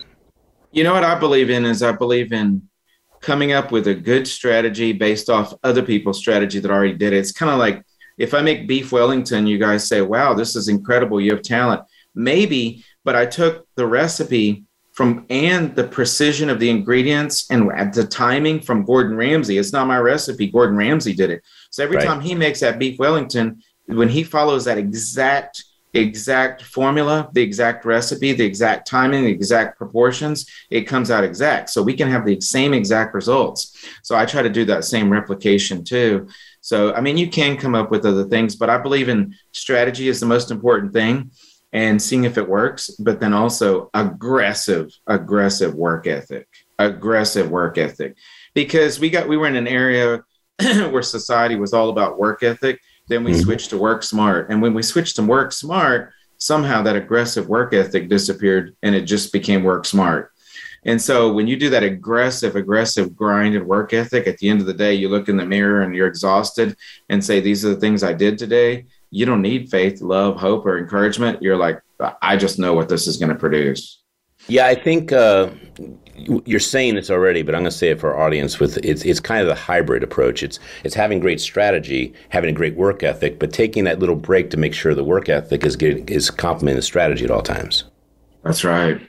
You 0.72 0.84
know 0.84 0.92
what 0.92 1.04
I 1.04 1.18
believe 1.18 1.48
in 1.48 1.64
is 1.64 1.82
I 1.82 1.92
believe 1.92 2.34
in 2.34 2.68
coming 3.22 3.52
up 3.52 3.72
with 3.72 3.86
a 3.86 3.94
good 3.94 4.28
strategy 4.28 4.92
based 4.92 5.30
off 5.30 5.54
other 5.64 5.82
people's 5.82 6.18
strategy 6.18 6.58
that 6.58 6.70
already 6.70 6.92
did 6.92 7.14
it. 7.14 7.16
It's 7.16 7.32
kind 7.32 7.50
of 7.50 7.58
like 7.58 7.82
if 8.18 8.34
I 8.34 8.42
make 8.42 8.68
beef 8.68 8.92
Wellington, 8.92 9.46
you 9.46 9.56
guys 9.56 9.88
say, 9.88 10.02
wow, 10.02 10.34
this 10.34 10.54
is 10.54 10.68
incredible. 10.68 11.18
You 11.18 11.30
have 11.30 11.40
talent. 11.40 11.80
Maybe, 12.14 12.84
but 13.04 13.16
I 13.16 13.24
took 13.24 13.66
the 13.76 13.86
recipe 13.86 14.65
from 14.97 15.26
and 15.28 15.76
the 15.76 15.84
precision 15.84 16.49
of 16.49 16.59
the 16.59 16.70
ingredients 16.70 17.47
and 17.51 17.68
the 17.92 18.07
timing 18.07 18.59
from 18.59 18.82
Gordon 18.82 19.14
Ramsay. 19.14 19.59
It's 19.59 19.72
not 19.72 19.86
my 19.86 19.99
recipe. 19.99 20.47
Gordon 20.47 20.76
Ramsay 20.76 21.12
did 21.12 21.30
it. 21.30 21.42
So 21.70 21.84
every 21.84 21.99
Right. 21.99 22.07
time 22.07 22.22
he 22.22 22.34
makes 22.34 22.61
that 22.61 22.78
beef 22.78 22.99
Wellington, 22.99 23.62
when 23.84 24.09
he 24.09 24.24
follows 24.24 24.64
that 24.64 24.78
exact 24.78 25.62
exact 25.92 26.62
formula, 26.62 27.28
the 27.32 27.40
exact 27.40 27.86
recipe, 27.86 28.32
the 28.32 28.44
exact 28.44 28.86
timing, 28.86 29.24
the 29.24 29.30
exact 29.30 29.78
proportions, 29.78 30.44
it 30.70 30.82
comes 30.82 31.11
out 31.11 31.24
exact. 31.24 31.70
So 31.70 31.82
we 31.82 31.94
can 31.94 32.09
have 32.09 32.26
the 32.26 32.38
same 32.40 32.74
exact 32.74 33.14
results. 33.14 33.72
So 34.03 34.14
I 34.14 34.26
try 34.26 34.42
to 34.42 34.51
do 34.51 34.66
that 34.66 34.84
same 34.84 35.11
replication 35.11 35.84
too. 35.84 36.26
So 36.61 36.92
I 36.94 37.01
mean, 37.01 37.16
you 37.16 37.28
can 37.28 37.57
come 37.57 37.74
up 37.74 37.90
with 37.90 38.05
other 38.05 38.24
things, 38.24 38.57
but 38.57 38.68
I 38.68 38.78
believe 38.78 39.09
in 39.09 39.34
strategy 39.53 40.09
is 40.09 40.20
the 40.20 40.26
most 40.26 40.51
important 40.51 40.92
thing 40.92 41.30
and 41.72 42.00
seeing 42.00 42.24
if 42.24 42.38
it 42.38 42.48
works, 42.48 42.90
but 42.98 43.20
then 43.20 43.34
also 43.34 43.90
aggressive, 43.94 44.90
aggressive 45.06 45.74
work 45.74 46.06
ethic, 46.06 46.46
aggressive 46.78 47.50
work 47.50 47.76
ethic. 47.78 48.16
Because 48.54 48.98
we 48.98 49.10
got, 49.10 49.28
we 49.28 49.36
were 49.36 49.46
in 49.48 49.56
an 49.56 49.68
area 49.68 50.22
where 50.60 51.02
society 51.02 51.56
was 51.56 51.72
all 51.72 51.90
about 51.90 52.18
work 52.18 52.42
ethic. 52.42 52.80
Then 53.08 53.24
we 53.24 53.32
Mhm. 53.32 53.42
switched 53.42 53.70
to 53.70 53.78
work 53.78 54.02
smart. 54.02 54.48
And 54.50 54.62
when 54.62 54.74
we 54.74 54.82
switched 54.82 55.16
to 55.16 55.22
work 55.22 55.52
smart, 55.52 56.12
somehow 56.38 56.82
that 56.82 56.96
aggressive 56.96 57.48
work 57.48 57.72
ethic 57.74 58.08
disappeared 58.08 58.74
and 58.82 58.94
it 58.94 59.02
just 59.02 59.32
became 59.32 59.62
work 59.62 59.84
smart. 59.84 60.30
And 60.84 61.02
so 61.02 61.32
when 61.32 61.48
you 61.48 61.56
do 61.56 61.70
that 61.70 61.82
aggressive, 61.82 62.54
aggressive 62.54 63.16
grind 63.16 63.56
and 63.56 63.66
work 63.66 63.92
ethic, 63.92 64.26
at 64.28 64.38
the 64.38 64.48
end 64.48 64.60
of 64.60 64.66
the 64.66 64.74
day, 64.74 64.94
you 64.94 65.08
look 65.08 65.28
in 65.28 65.36
the 65.36 65.44
mirror 65.44 65.80
and 65.82 65.94
you're 65.94 66.06
exhausted 66.06 66.76
and 67.08 67.24
say, 67.24 67.40
These 67.40 67.64
are 67.64 67.70
the 67.70 67.80
things 67.80 68.04
I 68.04 68.12
did 68.12 68.38
today. 68.38 68.86
You 69.11 69.26
don't 69.26 69.42
need 69.42 69.70
faith, 69.70 70.00
love, 70.00 70.36
hope, 70.36 70.66
or 70.66 70.78
encouragement. 70.78 71.42
You're 71.42 71.57
like, 71.57 71.80
I 72.22 72.36
just 72.36 72.59
know 72.59 72.74
what 72.74 72.88
this 72.88 73.07
is 73.07 73.16
going 73.16 73.30
to 73.30 73.38
produce. 73.38 74.02
Yeah, 74.48 74.66
I 74.66 74.74
think 74.74 75.12
uh, 75.12 75.50
you're 76.16 76.61
saying 76.61 76.94
this 76.94 77.11
already, 77.11 77.42
but 77.42 77.54
I'm 77.54 77.62
going 77.62 77.70
to 77.70 77.76
say 77.76 77.88
it 77.88 78.00
for 78.00 78.14
our 78.14 78.26
audience. 78.26 78.61
With 78.61 78.78
it's 78.78 79.04
it's 79.04 79.18
kind 79.18 79.40
of 79.40 79.48
the 79.48 79.54
hybrid 79.54 80.02
approach. 80.02 80.42
It's 80.42 80.61
it's 80.84 80.94
having 80.94 81.20
great 81.20 81.40
strategy, 81.40 82.14
having 82.28 82.50
a 82.50 82.52
great 82.52 82.76
work 82.76 83.02
ethic, 83.02 83.38
but 83.38 83.52
taking 83.52 83.84
that 83.84 83.98
little 83.98 84.14
break 84.14 84.50
to 84.50 84.57
make 84.57 84.74
sure 84.74 84.94
the 84.94 85.04
work 85.04 85.28
ethic 85.28 85.64
is 85.64 85.74
getting, 85.74 86.09
is 86.09 86.30
complementing 86.30 86.76
the 86.76 86.82
strategy 86.82 87.24
at 87.24 87.30
all 87.30 87.42
times. 87.42 87.84
That's 88.44 88.62
right. 88.62 89.00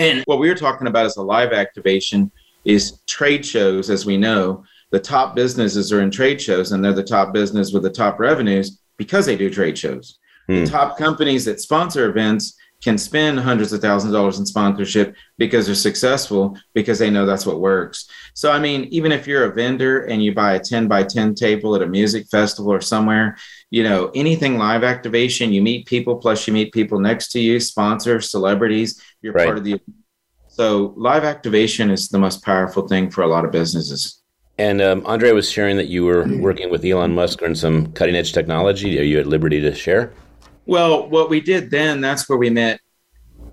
And 0.00 0.22
what 0.24 0.38
we 0.38 0.48
were 0.48 0.56
talking 0.56 0.86
about 0.86 1.06
as 1.06 1.16
a 1.18 1.22
live 1.22 1.52
activation 1.52 2.32
is 2.64 3.00
trade 3.06 3.44
shows, 3.44 3.90
as 3.90 4.06
we 4.06 4.16
know. 4.16 4.64
The 4.90 4.98
top 4.98 5.36
businesses 5.36 5.92
are 5.92 6.00
in 6.00 6.10
trade 6.10 6.42
shows, 6.42 6.72
and 6.72 6.84
they're 6.84 6.92
the 6.92 7.04
top 7.04 7.32
business 7.32 7.72
with 7.72 7.84
the 7.84 7.90
top 7.90 8.18
revenues 8.18 8.79
because 9.00 9.24
they 9.24 9.34
do 9.34 9.48
trade 9.48 9.78
shows. 9.78 10.18
Hmm. 10.46 10.64
The 10.64 10.70
top 10.70 10.98
companies 10.98 11.46
that 11.46 11.58
sponsor 11.58 12.10
events 12.10 12.54
can 12.82 12.98
spend 12.98 13.40
hundreds 13.40 13.72
of 13.72 13.80
thousands 13.80 14.12
of 14.12 14.18
dollars 14.18 14.38
in 14.38 14.44
sponsorship 14.44 15.14
because 15.38 15.64
they're 15.64 15.74
successful 15.74 16.54
because 16.74 16.98
they 16.98 17.08
know 17.08 17.24
that's 17.24 17.46
what 17.46 17.60
works. 17.60 18.06
So, 18.34 18.52
I 18.52 18.58
mean, 18.58 18.84
even 18.90 19.10
if 19.10 19.26
you're 19.26 19.44
a 19.44 19.54
vendor 19.54 20.02
and 20.04 20.22
you 20.22 20.34
buy 20.34 20.52
a 20.52 20.60
10 20.60 20.86
by 20.86 21.04
10 21.04 21.34
table 21.34 21.74
at 21.74 21.80
a 21.80 21.86
music 21.86 22.26
festival 22.30 22.70
or 22.70 22.82
somewhere, 22.82 23.38
you 23.70 23.84
know, 23.84 24.10
anything 24.14 24.58
live 24.58 24.84
activation, 24.84 25.50
you 25.50 25.62
meet 25.62 25.86
people, 25.86 26.16
plus 26.16 26.46
you 26.46 26.52
meet 26.52 26.74
people 26.74 27.00
next 27.00 27.32
to 27.32 27.40
you, 27.40 27.58
sponsors, 27.58 28.30
celebrities, 28.30 29.00
you're 29.22 29.32
right. 29.32 29.46
part 29.46 29.56
of 29.56 29.64
the. 29.64 29.80
So, 30.48 30.92
live 30.98 31.24
activation 31.24 31.90
is 31.90 32.10
the 32.10 32.18
most 32.18 32.44
powerful 32.44 32.86
thing 32.86 33.10
for 33.10 33.22
a 33.22 33.28
lot 33.28 33.46
of 33.46 33.50
businesses. 33.50 34.19
And 34.60 34.82
um, 34.82 35.06
Andre 35.06 35.32
was 35.32 35.50
sharing 35.50 35.78
that 35.78 35.88
you 35.88 36.04
were 36.04 36.28
working 36.36 36.70
with 36.70 36.84
Elon 36.84 37.14
Musk 37.14 37.40
on 37.40 37.54
some 37.54 37.92
cutting 37.92 38.14
edge 38.14 38.34
technology. 38.34 39.00
Are 39.00 39.02
you 39.02 39.18
at 39.18 39.26
liberty 39.26 39.58
to 39.62 39.74
share? 39.74 40.12
Well, 40.66 41.08
what 41.08 41.30
we 41.30 41.40
did 41.40 41.70
then, 41.70 42.02
that's 42.02 42.28
where 42.28 42.36
we 42.36 42.50
met. 42.50 42.78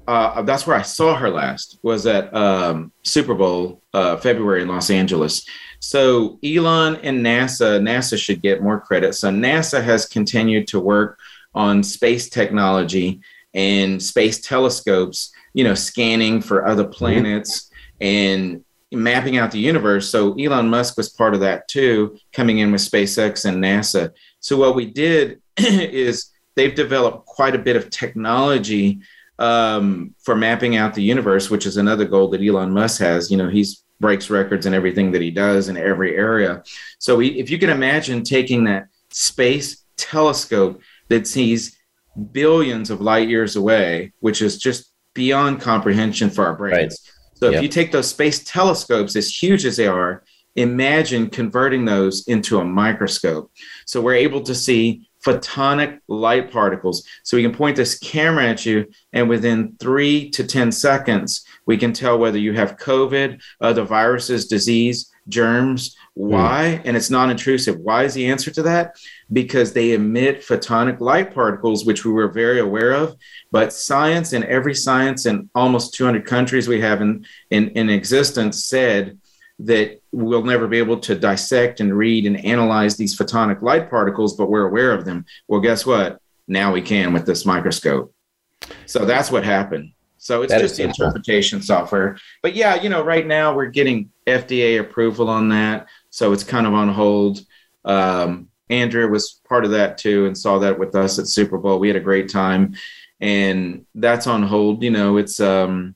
Uh, 0.06 0.42
that's 0.42 0.68
where 0.68 0.76
I 0.76 0.82
saw 0.82 1.16
her 1.16 1.30
last 1.30 1.80
was 1.82 2.06
at 2.08 2.34
um, 2.36 2.92
Super 3.04 3.36
Bowl 3.36 3.82
uh, 3.94 4.18
February 4.18 4.64
in 4.64 4.68
Los 4.68 4.90
Angeles. 4.90 5.46
So 5.80 6.40
Elon 6.44 6.98
and 6.98 7.26
NASA, 7.26 7.80
NASA 7.80 8.18
should 8.18 8.42
get 8.42 8.62
more 8.62 8.82
credit. 8.82 9.16
So 9.16 9.30
NASA 9.30 9.82
has 9.82 10.06
continued 10.06 10.68
to 10.68 10.80
work 10.82 11.18
on 11.56 11.84
space 11.84 12.28
technology 12.28 13.22
and 13.54 14.04
space 14.04 14.42
telescopes, 14.42 15.32
you 15.54 15.64
know, 15.64 15.74
scanning 15.74 16.42
for 16.42 16.68
other 16.68 16.86
planets 16.86 17.72
and 18.02 18.66
mapping 18.92 19.38
out 19.38 19.52
the 19.52 19.60
universe. 19.60 20.10
So 20.10 20.34
Elon 20.36 20.70
Musk 20.70 20.98
was 20.98 21.10
part 21.10 21.34
of 21.34 21.42
that 21.42 21.68
too, 21.68 22.18
coming 22.32 22.60
in 22.60 22.72
with 22.72 22.82
SpaceX 22.82 23.46
and 23.46 23.64
NASA. 23.64 24.12
So 24.40 24.58
what 24.58 24.76
we 24.76 24.86
did 24.86 25.42
is 25.58 26.32
they've 26.56 26.76
developed 26.76 27.26
quite 27.26 27.56
a 27.56 27.60
bit 27.60 27.76
of 27.76 27.90
technology 27.90 29.00
um, 29.40 30.16
for 30.20 30.36
mapping 30.36 30.78
out 30.78 30.94
the 30.94 31.04
universe, 31.04 31.50
which 31.50 31.66
is 31.66 31.78
another 31.78 32.06
goal 32.06 32.30
that 32.30 32.42
Elon 32.42 32.72
Musk 32.72 33.02
has. 33.02 33.30
You 33.30 33.38
know, 33.38 33.50
he's 33.50 33.84
breaks 34.00 34.30
records 34.30 34.66
in 34.66 34.74
everything 34.74 35.12
that 35.12 35.22
he 35.22 35.32
does 35.32 35.70
in 35.70 35.78
every 35.78 36.16
area. 36.16 36.64
So 37.00 37.20
he, 37.20 37.40
if 37.40 37.50
you 37.50 37.58
can 37.58 37.70
imagine 37.70 38.24
taking 38.24 38.64
that 38.66 38.88
space 39.10 39.84
telescope 39.98 40.82
that 41.08 41.28
sees 41.28 41.78
billions 42.32 42.90
of 42.90 43.02
light 43.02 43.28
years 43.28 43.56
away, 43.56 44.14
which 44.20 44.42
is 44.42 44.58
just 44.58 44.92
beyond 45.14 45.62
comprehension 45.62 46.30
for 46.30 46.46
our 46.46 46.56
brains. 46.56 47.00
Right. 47.04 47.17
So 47.40 47.50
yep. 47.50 47.58
if 47.58 47.64
you 47.64 47.70
take 47.70 47.92
those 47.92 48.10
space 48.10 48.44
telescopes, 48.44 49.16
as 49.16 49.30
huge 49.34 49.66
as 49.66 49.78
they 49.78 49.88
are, 49.88 50.24
imagine 50.56 51.30
converting 51.30 51.86
those 51.86 52.28
into 52.28 52.60
a 52.60 52.66
microscope. 52.66 53.52
So 53.86 54.02
we're 54.02 54.16
able 54.16 54.42
to 54.42 54.56
see 54.56 55.08
photonic 55.26 56.00
light 56.08 56.52
particles. 56.52 57.04
So 57.24 57.38
we 57.38 57.44
can 57.44 57.54
point 57.54 57.76
this 57.76 58.00
camera 58.00 58.46
at 58.46 58.66
you, 58.66 58.86
and 59.14 59.30
within 59.30 59.76
three 59.80 60.30
to 60.32 60.46
10 60.46 60.72
seconds, 60.72 61.44
we 61.66 61.78
can 61.78 61.94
tell 61.94 62.18
whether 62.18 62.38
you 62.38 62.54
have 62.54 62.78
COVID, 62.78 63.40
other 63.62 63.84
viruses, 63.84 64.48
disease, 64.48 65.12
germs. 65.28 65.96
Hmm. 66.16 66.30
Why? 66.30 66.80
Mm. 66.80 66.88
And 66.88 66.98
it's 66.98 67.10
non 67.10 67.30
intrusive. 67.30 67.78
Why 67.80 68.06
is 68.06 68.14
the 68.14 68.28
answer 68.28 68.52
to 68.52 68.64
that? 68.64 68.96
Because 69.32 69.74
they 69.74 69.94
emit 69.94 70.42
photonic 70.42 71.00
light 71.02 71.34
particles, 71.34 71.86
which 71.86 72.06
we 72.06 72.12
were 72.12 72.30
very 72.30 72.60
aware 72.60 72.94
of. 72.94 73.16
But 73.52 73.74
science 73.74 74.34
and 74.34 74.46
every 74.46 74.74
science 74.74 75.26
in 75.26 75.50
almost 75.54 75.94
200 75.96 76.26
countries 76.26 76.68
we 76.68 76.80
have 76.82 77.02
in, 77.02 77.26
in, 77.50 77.70
in 77.70 77.90
existence 77.90 78.66
said 78.66 79.18
that 79.60 80.00
we'll 80.12 80.44
never 80.44 80.68
be 80.68 80.78
able 80.78 81.00
to 81.00 81.16
dissect 81.16 81.80
and 81.80 81.98
read 81.98 82.26
and 82.26 82.44
analyze 82.46 82.96
these 82.96 83.18
photonic 83.18 83.62
light 83.62 83.90
particles, 83.90 84.36
but 84.36 84.50
we're 84.50 84.68
aware 84.68 84.92
of 84.92 85.04
them. 85.04 85.26
Well, 85.48 85.62
guess 85.62 85.86
what? 85.86 86.22
Now 86.48 86.72
we 86.72 86.82
can 86.82 87.12
with 87.12 87.26
this 87.26 87.46
microscope. 87.46 88.14
So 88.86 89.06
that's 89.06 89.32
what 89.32 89.44
happened. 89.44 89.92
So 90.18 90.42
it's 90.42 90.52
that 90.52 90.62
just 90.62 90.78
the 90.78 90.84
interpretation 90.84 91.62
software. 91.62 92.18
But 92.42 92.56
yeah, 92.56 92.82
you 92.82 92.90
know, 92.90 93.04
right 93.04 93.26
now 93.26 93.56
we're 93.56 93.68
getting 93.68 94.12
FDA 94.26 94.80
approval 94.80 95.30
on 95.30 95.50
that. 95.50 95.88
So 96.10 96.34
it's 96.34 96.44
kind 96.44 96.68
of 96.68 96.74
on 96.74 96.90
hold. 96.90 97.40
Um, 97.86 98.50
Andrea 98.70 99.08
was 99.08 99.42
part 99.48 99.66
of 99.66 99.72
that 99.72 99.98
too 99.98 100.26
and 100.26 100.38
saw 100.38 100.60
that 100.60 100.78
with 100.78 100.96
us 100.96 101.20
at 101.20 101.28
Super 101.28 101.58
Bowl. 101.58 101.80
We 101.80 101.88
had 101.88 101.98
a 101.98 102.02
great 102.02 102.30
time. 102.30 102.76
And 103.20 103.86
that's 103.96 104.28
on 104.28 104.44
hold. 104.44 104.84
You 104.84 104.92
know, 104.92 105.18
it's 105.18 105.40
um 105.40 105.96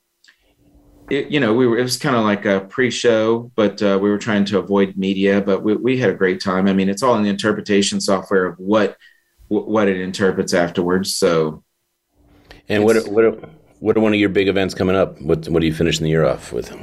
it, 1.12 1.30
you 1.30 1.42
know, 1.42 1.54
we 1.54 1.68
were, 1.68 1.78
it 1.78 1.84
was 1.84 1.98
kind 1.98 2.16
of 2.16 2.24
like 2.24 2.46
a 2.46 2.62
pre-show, 2.62 3.52
but 3.56 3.84
uh, 3.84 4.00
we 4.02 4.10
were 4.10 4.18
trying 4.18 4.46
to 4.46 4.60
avoid 4.60 4.96
media, 4.96 5.42
but 5.42 5.62
we, 5.62 5.76
we 5.76 5.98
had 5.98 6.10
a 6.10 6.14
great 6.14 6.40
time. 6.40 6.68
I 6.68 6.74
mean, 6.74 6.88
it's 6.88 7.04
all 7.04 7.16
in 7.16 7.24
the 7.24 7.30
interpretation 7.30 8.00
software 8.00 8.46
of 8.46 8.58
what, 8.58 8.96
what 9.50 9.90
it 9.90 10.00
interprets 10.00 10.54
afterwards. 10.54 11.14
So. 11.14 11.64
And 12.70 12.86
what, 12.86 13.06
what, 13.10 13.26
what 13.82 13.98
are 13.98 14.00
one 14.00 14.14
of 14.14 14.20
your 14.20 14.30
big 14.30 14.48
events 14.48 14.74
coming 14.74 14.96
up? 14.96 15.22
What, 15.22 15.50
what 15.50 15.62
are 15.62 15.66
you 15.66 15.74
finishing 15.74 16.06
the 16.06 16.10
year 16.10 16.26
off 16.26 16.54
with? 16.54 16.74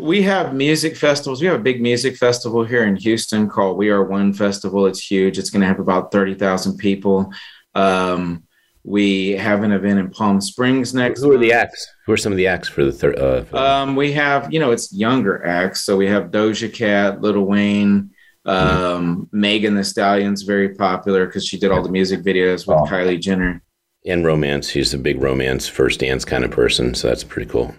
We 0.00 0.22
have 0.22 0.54
music 0.54 0.96
festivals. 0.96 1.40
We 1.42 1.46
have 1.48 1.60
a 1.60 1.62
big 1.62 1.82
music 1.82 2.16
festival 2.16 2.64
here 2.64 2.84
in 2.84 2.96
Houston 2.96 3.48
called 3.48 3.76
We 3.76 3.90
Are 3.90 4.02
One 4.02 4.32
Festival. 4.32 4.86
It's 4.86 5.04
huge. 5.04 5.38
It's 5.38 5.50
going 5.50 5.60
to 5.60 5.66
have 5.66 5.78
about 5.78 6.10
30,000 6.10 6.78
people. 6.78 7.30
Um, 7.74 8.44
we 8.82 9.32
have 9.32 9.62
an 9.62 9.72
event 9.72 9.98
in 9.98 10.10
Palm 10.10 10.40
Springs 10.40 10.94
next. 10.94 11.20
Who 11.20 11.32
are 11.32 11.38
the 11.38 11.52
acts? 11.52 11.86
Who 12.06 12.12
are 12.12 12.16
some 12.16 12.32
of 12.32 12.38
the 12.38 12.46
acts 12.46 12.68
for 12.68 12.82
the 12.82 12.92
third? 12.92 13.18
Uh, 13.18 13.44
um, 13.52 13.94
we 13.94 14.12
have, 14.12 14.50
you 14.52 14.58
know, 14.58 14.70
it's 14.70 14.90
younger 14.90 15.44
acts. 15.44 15.82
So 15.82 15.98
we 15.98 16.06
have 16.06 16.30
Doja 16.30 16.72
Cat, 16.72 17.20
Lil 17.20 17.42
Wayne, 17.42 18.10
um, 18.46 18.56
mm-hmm. 18.56 19.40
Megan 19.40 19.76
Thee 19.76 19.82
Stallion's 19.82 20.42
very 20.42 20.70
popular 20.70 21.26
because 21.26 21.46
she 21.46 21.58
did 21.58 21.70
all 21.70 21.82
the 21.82 21.90
music 21.90 22.22
videos 22.22 22.66
with 22.66 22.78
oh. 22.78 22.84
Kylie 22.84 23.20
Jenner. 23.20 23.62
And 24.06 24.24
romance. 24.24 24.70
She's 24.70 24.94
a 24.94 24.98
big 24.98 25.22
romance 25.22 25.68
first 25.68 26.00
dance 26.00 26.24
kind 26.24 26.42
of 26.42 26.50
person. 26.50 26.94
So 26.94 27.08
that's 27.08 27.22
pretty 27.22 27.50
cool. 27.50 27.74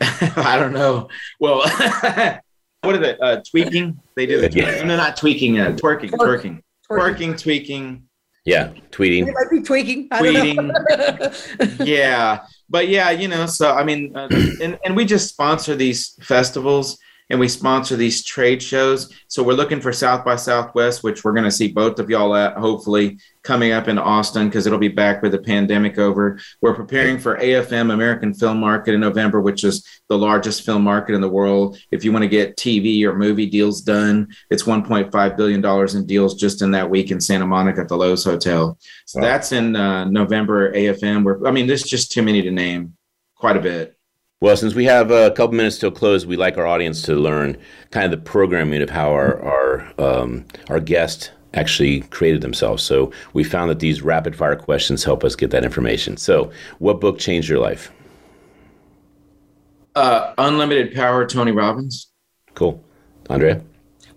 I 0.36 0.56
don't 0.58 0.72
know. 0.72 1.08
Well, 1.40 1.58
what 2.82 2.96
is 2.96 3.02
it? 3.02 3.18
Uh, 3.20 3.40
tweaking? 3.48 4.00
They 4.16 4.26
do 4.26 4.40
it. 4.40 4.54
Yeah. 4.54 4.82
No, 4.84 4.96
not 4.96 5.16
tweaking. 5.16 5.58
Uh, 5.58 5.70
twerking, 5.72 6.10
twerking, 6.10 6.60
twerking, 6.90 7.40
tweaking 7.40 8.08
yeah, 8.48 8.72
tweeting. 8.90 9.26
They 9.26 9.32
might 9.32 9.50
be 9.50 9.60
tweaking. 9.60 10.08
tweeting. 10.08 11.86
yeah, 11.86 12.46
but 12.70 12.88
yeah, 12.88 13.10
you 13.10 13.28
know. 13.28 13.44
So 13.44 13.72
I 13.74 13.84
mean, 13.84 14.16
uh, 14.16 14.28
and 14.62 14.78
and 14.82 14.96
we 14.96 15.04
just 15.04 15.28
sponsor 15.28 15.76
these 15.76 16.16
festivals 16.22 16.98
and 17.30 17.38
we 17.38 17.48
sponsor 17.48 17.96
these 17.96 18.24
trade 18.24 18.62
shows. 18.62 19.12
So 19.28 19.42
we're 19.42 19.52
looking 19.52 19.80
for 19.80 19.92
South 19.92 20.24
by 20.24 20.36
Southwest, 20.36 21.02
which 21.02 21.24
we're 21.24 21.32
going 21.32 21.44
to 21.44 21.50
see 21.50 21.68
both 21.68 21.98
of 21.98 22.08
y'all 22.08 22.34
at 22.34 22.56
hopefully 22.56 23.18
coming 23.42 23.72
up 23.72 23.88
in 23.88 23.98
Austin 23.98 24.48
because 24.48 24.66
it'll 24.66 24.78
be 24.78 24.88
back 24.88 25.22
with 25.22 25.32
the 25.32 25.38
pandemic 25.38 25.98
over. 25.98 26.38
We're 26.60 26.74
preparing 26.74 27.18
for 27.18 27.38
AFM 27.38 27.92
American 27.92 28.34
Film 28.34 28.58
Market 28.60 28.94
in 28.94 29.00
November, 29.00 29.40
which 29.40 29.64
is 29.64 29.86
the 30.08 30.18
largest 30.18 30.64
film 30.64 30.82
market 30.82 31.14
in 31.14 31.20
the 31.20 31.28
world. 31.28 31.78
If 31.90 32.04
you 32.04 32.12
want 32.12 32.22
to 32.22 32.28
get 32.28 32.56
TV 32.56 33.04
or 33.04 33.14
movie 33.14 33.46
deals 33.46 33.80
done, 33.82 34.28
it's 34.50 34.64
1.5 34.64 35.36
billion 35.36 35.60
dollars 35.60 35.94
in 35.94 36.06
deals 36.06 36.34
just 36.34 36.62
in 36.62 36.70
that 36.72 36.88
week 36.88 37.10
in 37.10 37.20
Santa 37.20 37.46
Monica 37.46 37.82
at 37.82 37.88
the 37.88 37.96
Loews 37.96 38.24
Hotel. 38.24 38.78
So 39.06 39.20
wow. 39.20 39.26
that's 39.26 39.52
in 39.52 39.76
uh, 39.76 40.04
November 40.04 40.72
AFM. 40.72 41.24
Where 41.24 41.46
I 41.46 41.50
mean, 41.50 41.66
there's 41.66 41.82
just 41.82 42.12
too 42.12 42.22
many 42.22 42.42
to 42.42 42.50
name, 42.50 42.96
quite 43.34 43.56
a 43.56 43.60
bit. 43.60 43.97
Well, 44.40 44.56
since 44.56 44.72
we 44.74 44.84
have 44.84 45.10
a 45.10 45.32
couple 45.32 45.56
minutes 45.56 45.78
till 45.78 45.90
close, 45.90 46.24
we 46.24 46.36
like 46.36 46.58
our 46.58 46.66
audience 46.66 47.02
to 47.02 47.14
learn 47.16 47.56
kind 47.90 48.04
of 48.04 48.12
the 48.12 48.24
programming 48.24 48.82
of 48.82 48.90
how 48.90 49.10
our 49.10 49.42
our 49.42 49.92
um, 49.98 50.44
our 50.68 50.78
guest 50.78 51.32
actually 51.54 52.02
created 52.02 52.40
themselves. 52.40 52.84
So 52.84 53.10
we 53.32 53.42
found 53.42 53.68
that 53.68 53.80
these 53.80 54.00
rapid 54.00 54.36
fire 54.36 54.54
questions 54.54 55.02
help 55.02 55.24
us 55.24 55.34
get 55.34 55.50
that 55.50 55.64
information. 55.64 56.16
So, 56.16 56.52
what 56.78 57.00
book 57.00 57.18
changed 57.18 57.48
your 57.48 57.58
life? 57.58 57.90
Uh, 59.96 60.34
Unlimited 60.38 60.94
Power, 60.94 61.26
Tony 61.26 61.50
Robbins. 61.50 62.12
Cool, 62.54 62.80
Andrea. 63.28 63.60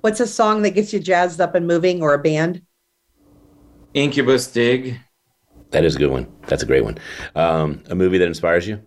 What's 0.02 0.20
a 0.20 0.28
song 0.28 0.62
that 0.62 0.72
gets 0.72 0.94
you 0.94 1.00
jazzed 1.00 1.42
up 1.42 1.56
and 1.56 1.66
moving, 1.66 2.04
or 2.04 2.14
a 2.14 2.20
band? 2.20 2.62
Incubus 3.96 4.52
Dig. 4.52 5.00
That 5.72 5.84
is 5.84 5.96
a 5.96 6.00
good 6.00 6.12
one. 6.12 6.32
That's 6.46 6.62
a 6.62 6.68
great 6.68 6.84
one. 6.84 7.00
Um, 7.34 7.82
a 7.90 7.96
movie 7.96 8.20
that 8.20 8.28
inspires 8.28 8.68
you? 8.68 8.84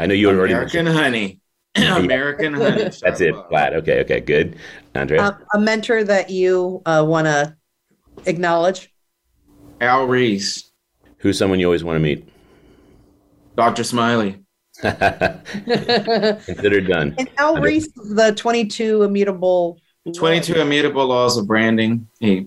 I 0.00 0.06
know 0.06 0.14
you 0.14 0.30
already 0.30 0.54
American 0.54 0.86
Honey. 0.86 1.40
American 1.76 2.54
Honey. 2.54 2.88
That's 3.02 3.20
it. 3.20 3.34
Flat. 3.50 3.74
Okay. 3.74 4.00
Okay. 4.00 4.20
Good. 4.20 4.56
Andrea. 4.94 5.22
Um, 5.22 5.36
a 5.52 5.60
mentor 5.60 6.02
that 6.04 6.30
you 6.30 6.80
uh, 6.86 7.04
want 7.06 7.26
to 7.26 7.54
acknowledge. 8.24 8.90
Al 9.82 10.06
Ries, 10.06 10.72
Who's 11.18 11.36
someone 11.36 11.60
you 11.60 11.66
always 11.66 11.84
want 11.84 11.96
to 11.96 12.00
meet? 12.00 12.26
Dr. 13.56 13.84
Smiley. 13.84 14.42
Considered 14.80 15.42
done. 16.88 17.14
And 17.18 17.28
Al 17.36 17.60
Ries, 17.60 17.88
the 17.92 18.32
22 18.34 19.02
immutable. 19.02 19.78
22 20.14 20.54
immutable 20.54 21.06
laws 21.06 21.36
of 21.36 21.46
branding. 21.46 22.08
He 22.20 22.46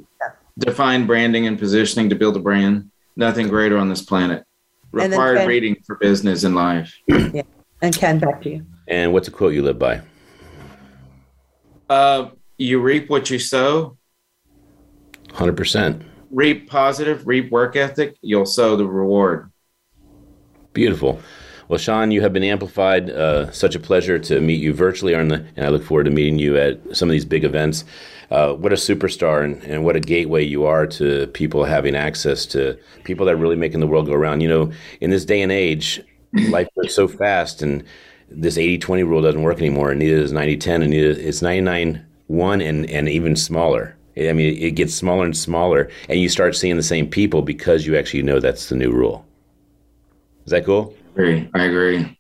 defined 0.58 1.06
branding 1.06 1.46
and 1.46 1.60
positioning 1.60 2.10
to 2.10 2.16
build 2.16 2.36
a 2.36 2.40
brand. 2.40 2.90
Nothing 3.16 3.48
greater 3.48 3.78
on 3.78 3.90
this 3.90 4.02
planet. 4.02 4.44
And 4.94 5.12
then 5.12 5.20
Required 5.20 5.38
Ken- 5.40 5.48
reading 5.48 5.76
for 5.86 5.96
business 5.96 6.44
and 6.44 6.56
life. 6.56 6.96
Yeah. 7.08 7.42
And 7.82 7.96
Ken, 7.96 8.20
back 8.20 8.42
to 8.44 8.50
you. 8.50 8.66
And 8.88 9.12
what's 9.12 9.28
a 9.28 9.32
quote 9.32 9.54
you 9.54 9.62
live 9.64 9.80
by? 9.80 10.02
Uh, 11.90 12.30
you 12.58 12.80
reap 12.80 13.10
what 13.10 13.30
you 13.30 13.40
sow. 13.40 13.98
100%. 15.30 16.04
Reap 16.30 16.70
positive, 16.70 17.28
reap 17.28 17.52
work 17.52 17.76
ethic. 17.76 18.18
You'll 18.22 18.46
sow 18.46 18.76
the 18.76 18.86
reward. 18.88 19.52
Beautiful. 20.74 21.20
Well, 21.74 21.80
Sean, 21.80 22.12
you 22.12 22.22
have 22.22 22.34
been 22.34 22.44
amplified. 22.44 23.10
Uh, 23.10 23.52
such 23.52 23.74
a 23.74 23.80
pleasure 23.80 24.20
to 24.20 24.40
meet 24.40 24.62
you 24.62 24.76
virtually, 24.76 25.14
the, 25.14 25.44
and 25.56 25.66
I 25.66 25.70
look 25.70 25.84
forward 25.84 26.04
to 26.04 26.12
meeting 26.12 26.38
you 26.38 26.56
at 26.56 26.96
some 26.96 27.10
of 27.10 27.14
these 27.14 27.26
big 27.26 27.44
events. 27.44 27.84
Uh, 28.30 28.54
what 28.54 28.72
a 28.72 28.76
superstar 28.76 29.44
and, 29.44 29.60
and 29.64 29.84
what 29.84 29.96
a 29.96 30.00
gateway 30.00 30.44
you 30.44 30.66
are 30.66 30.86
to 30.86 31.26
people 31.34 31.64
having 31.64 31.96
access 31.96 32.46
to 32.46 32.78
people 33.06 33.26
that 33.26 33.34
are 33.34 33.38
really 33.38 33.56
making 33.56 33.80
the 33.80 33.88
world 33.88 34.06
go 34.06 34.14
around. 34.14 34.42
You 34.42 34.50
know, 34.50 34.72
in 35.02 35.10
this 35.10 35.26
day 35.26 35.42
and 35.42 35.52
age, 35.52 36.00
life 36.50 36.68
goes 36.80 36.94
so 36.94 37.08
fast, 37.08 37.64
and 37.64 37.84
this 38.30 38.60
80 38.60 38.78
20 38.78 39.02
rule 39.02 39.24
doesn't 39.24 39.42
work 39.42 39.58
anymore, 39.58 39.90
and 39.90 40.00
neither 40.00 40.18
does 40.18 40.32
90 40.32 40.58
10, 40.58 40.84
and 40.84 40.92
neither, 40.92 41.20
it's 41.20 41.42
99 41.42 42.06
1 42.28 42.62
and, 42.62 42.88
and 42.92 43.10
even 43.10 43.36
smaller. 43.36 43.98
I 44.16 44.32
mean, 44.34 44.62
it 44.62 44.76
gets 44.76 44.94
smaller 44.94 45.26
and 45.26 45.36
smaller, 45.36 45.90
and 46.08 46.20
you 46.20 46.30
start 46.30 46.56
seeing 46.56 46.78
the 46.78 46.84
same 46.84 47.10
people 47.10 47.42
because 47.42 47.88
you 47.88 47.98
actually 47.98 48.22
know 48.22 48.40
that's 48.40 48.70
the 48.70 48.76
new 48.76 48.92
rule. 48.92 49.26
Is 50.46 50.52
that 50.52 50.66
cool? 50.66 50.94
Agree. 51.14 51.50
I 51.54 51.64
agree. 51.66 52.18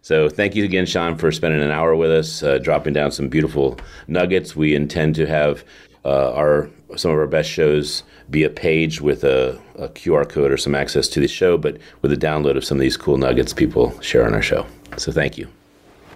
So 0.00 0.28
thank 0.28 0.54
you 0.54 0.64
again, 0.64 0.86
Sean, 0.86 1.16
for 1.16 1.30
spending 1.32 1.62
an 1.62 1.70
hour 1.70 1.94
with 1.94 2.10
us, 2.10 2.42
uh, 2.42 2.58
dropping 2.58 2.92
down 2.92 3.10
some 3.10 3.28
beautiful 3.28 3.78
nuggets. 4.06 4.54
We 4.56 4.74
intend 4.74 5.14
to 5.16 5.26
have 5.26 5.64
uh, 6.04 6.32
our 6.32 6.70
some 6.96 7.10
of 7.10 7.18
our 7.18 7.26
best 7.26 7.48
shows 7.48 8.02
be 8.28 8.44
a 8.44 8.50
page 8.50 9.00
with 9.00 9.24
a, 9.24 9.58
a 9.76 9.88
QR 9.88 10.28
code 10.28 10.50
or 10.50 10.56
some 10.56 10.74
access 10.74 11.08
to 11.08 11.20
the 11.20 11.28
show, 11.28 11.56
but 11.56 11.78
with 12.02 12.12
a 12.12 12.16
download 12.16 12.56
of 12.56 12.64
some 12.64 12.76
of 12.76 12.82
these 12.82 12.96
cool 12.96 13.16
nuggets 13.16 13.52
people 13.54 13.98
share 14.00 14.26
on 14.26 14.34
our 14.34 14.42
show. 14.42 14.66
So 14.98 15.10
thank 15.10 15.38
you. 15.38 15.48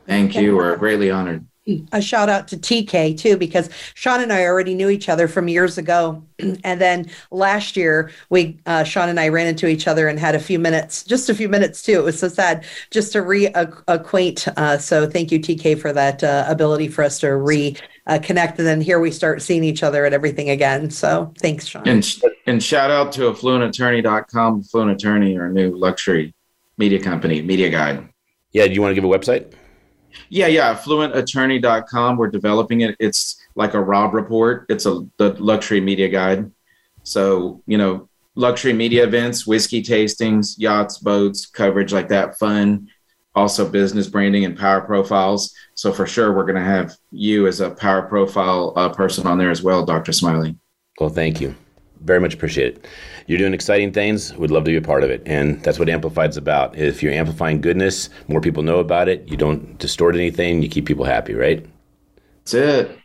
Thank 0.06 0.36
you. 0.36 0.56
We're 0.56 0.76
greatly 0.76 1.10
honored. 1.10 1.46
A 1.92 2.00
shout 2.00 2.28
out 2.28 2.46
to 2.48 2.56
TK 2.56 3.18
too, 3.18 3.36
because 3.36 3.68
Sean 3.94 4.20
and 4.20 4.32
I 4.32 4.44
already 4.44 4.74
knew 4.74 4.88
each 4.88 5.08
other 5.08 5.26
from 5.26 5.48
years 5.48 5.78
ago. 5.78 6.22
and 6.38 6.80
then 6.80 7.10
last 7.30 7.76
year, 7.76 8.10
we, 8.30 8.58
uh, 8.66 8.84
Sean 8.84 9.08
and 9.08 9.18
I 9.18 9.28
ran 9.28 9.46
into 9.46 9.66
each 9.66 9.88
other 9.88 10.06
and 10.06 10.18
had 10.18 10.34
a 10.34 10.40
few 10.40 10.58
minutes, 10.58 11.02
just 11.02 11.28
a 11.28 11.34
few 11.34 11.48
minutes 11.48 11.82
too. 11.82 11.98
It 11.98 12.04
was 12.04 12.18
so 12.18 12.28
sad 12.28 12.64
just 12.90 13.12
to 13.12 13.18
reacquaint. 13.18 14.46
Uh, 14.56 14.78
so 14.78 15.08
thank 15.08 15.32
you, 15.32 15.40
TK, 15.40 15.80
for 15.80 15.92
that 15.92 16.22
uh, 16.22 16.44
ability 16.48 16.88
for 16.88 17.02
us 17.02 17.18
to 17.20 17.26
reconnect. 17.26 17.80
and 18.06 18.66
then 18.66 18.80
here 18.80 19.00
we 19.00 19.10
start 19.10 19.42
seeing 19.42 19.64
each 19.64 19.82
other 19.82 20.04
and 20.04 20.14
everything 20.14 20.50
again. 20.50 20.90
So 20.90 21.32
thanks, 21.38 21.66
Sean. 21.66 21.86
And, 21.88 22.06
and 22.46 22.62
shout 22.62 22.90
out 22.90 23.10
to 23.12 23.22
affluentattorney.com, 23.22 24.60
Affluent 24.60 24.90
Attorney, 24.92 25.36
our 25.36 25.50
new 25.50 25.76
luxury 25.76 26.32
media 26.78 27.00
company, 27.00 27.42
Media 27.42 27.70
Guide. 27.70 28.08
Yeah, 28.52 28.68
do 28.68 28.74
you 28.74 28.82
want 28.82 28.92
to 28.92 28.94
give 28.94 29.04
a 29.04 29.08
website? 29.08 29.52
Yeah, 30.28 30.46
yeah, 30.46 30.74
affluentattorney.com. 30.74 32.16
We're 32.16 32.28
developing 32.28 32.82
it. 32.82 32.96
It's 32.98 33.40
like 33.54 33.74
a 33.74 33.80
Rob 33.80 34.14
report. 34.14 34.66
It's 34.68 34.86
a 34.86 35.06
the 35.16 35.30
luxury 35.38 35.80
media 35.80 36.08
guide. 36.08 36.50
So, 37.02 37.62
you 37.66 37.78
know, 37.78 38.08
luxury 38.34 38.72
media 38.72 39.04
events, 39.04 39.46
whiskey 39.46 39.82
tastings, 39.82 40.54
yachts, 40.58 40.98
boats, 40.98 41.46
coverage 41.46 41.92
like 41.92 42.08
that, 42.08 42.38
fun. 42.38 42.88
Also 43.34 43.68
business 43.68 44.06
branding 44.06 44.44
and 44.46 44.56
power 44.56 44.80
profiles. 44.80 45.54
So 45.74 45.92
for 45.92 46.06
sure, 46.06 46.32
we're 46.32 46.44
going 46.44 46.56
to 46.56 46.62
have 46.62 46.96
you 47.10 47.46
as 47.46 47.60
a 47.60 47.70
power 47.70 48.02
profile 48.02 48.72
uh, 48.76 48.88
person 48.88 49.26
on 49.26 49.36
there 49.36 49.50
as 49.50 49.62
well, 49.62 49.84
Dr. 49.84 50.12
Smiley. 50.12 50.56
Well, 50.98 51.10
thank 51.10 51.40
you. 51.40 51.54
Very 52.00 52.18
much 52.18 52.32
appreciate 52.32 52.76
it. 52.76 52.86
You're 53.26 53.38
doing 53.38 53.54
exciting 53.54 53.92
things. 53.92 54.34
We'd 54.34 54.50
love 54.50 54.64
to 54.64 54.70
be 54.70 54.76
a 54.76 54.82
part 54.82 55.02
of 55.02 55.10
it. 55.10 55.22
And 55.26 55.62
that's 55.62 55.78
what 55.78 55.88
Amplified's 55.88 56.36
about. 56.36 56.76
If 56.76 57.02
you're 57.02 57.12
amplifying 57.12 57.60
goodness, 57.60 58.08
more 58.28 58.40
people 58.40 58.62
know 58.62 58.78
about 58.78 59.08
it. 59.08 59.28
You 59.28 59.36
don't 59.36 59.78
distort 59.78 60.14
anything. 60.14 60.62
You 60.62 60.68
keep 60.68 60.86
people 60.86 61.04
happy, 61.04 61.34
right? 61.34 61.66
That's 62.44 62.54
it. 62.54 62.98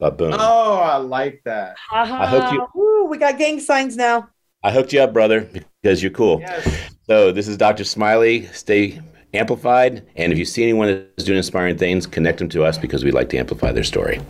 Boom. 0.00 0.34
Oh, 0.36 0.74
I 0.78 0.96
like 0.96 1.40
that. 1.44 1.76
I 1.92 2.26
hope 2.26 2.52
you- 2.52 2.80
Ooh, 2.82 3.04
we 3.08 3.16
got 3.16 3.38
gang 3.38 3.60
signs 3.60 3.96
now. 3.96 4.28
I 4.64 4.72
hooked 4.72 4.92
you 4.92 5.00
up, 5.00 5.12
brother, 5.12 5.48
because 5.82 6.02
you're 6.02 6.10
cool. 6.10 6.40
Yes. 6.40 6.90
So 7.06 7.30
this 7.30 7.46
is 7.46 7.56
Dr. 7.56 7.84
Smiley. 7.84 8.46
Stay 8.46 9.00
amplified. 9.34 10.04
And 10.16 10.32
if 10.32 10.38
you 10.38 10.44
see 10.44 10.64
anyone 10.64 10.88
that's 10.88 11.24
doing 11.24 11.36
inspiring 11.36 11.78
things, 11.78 12.06
connect 12.08 12.38
them 12.38 12.48
to 12.48 12.64
us 12.64 12.76
because 12.76 13.04
we 13.04 13.12
like 13.12 13.28
to 13.28 13.36
amplify 13.38 13.70
their 13.70 13.84
story. 13.84 14.20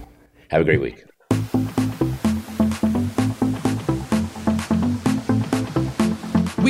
Have 0.50 0.60
a 0.60 0.64
great 0.64 0.82
week. 0.82 1.04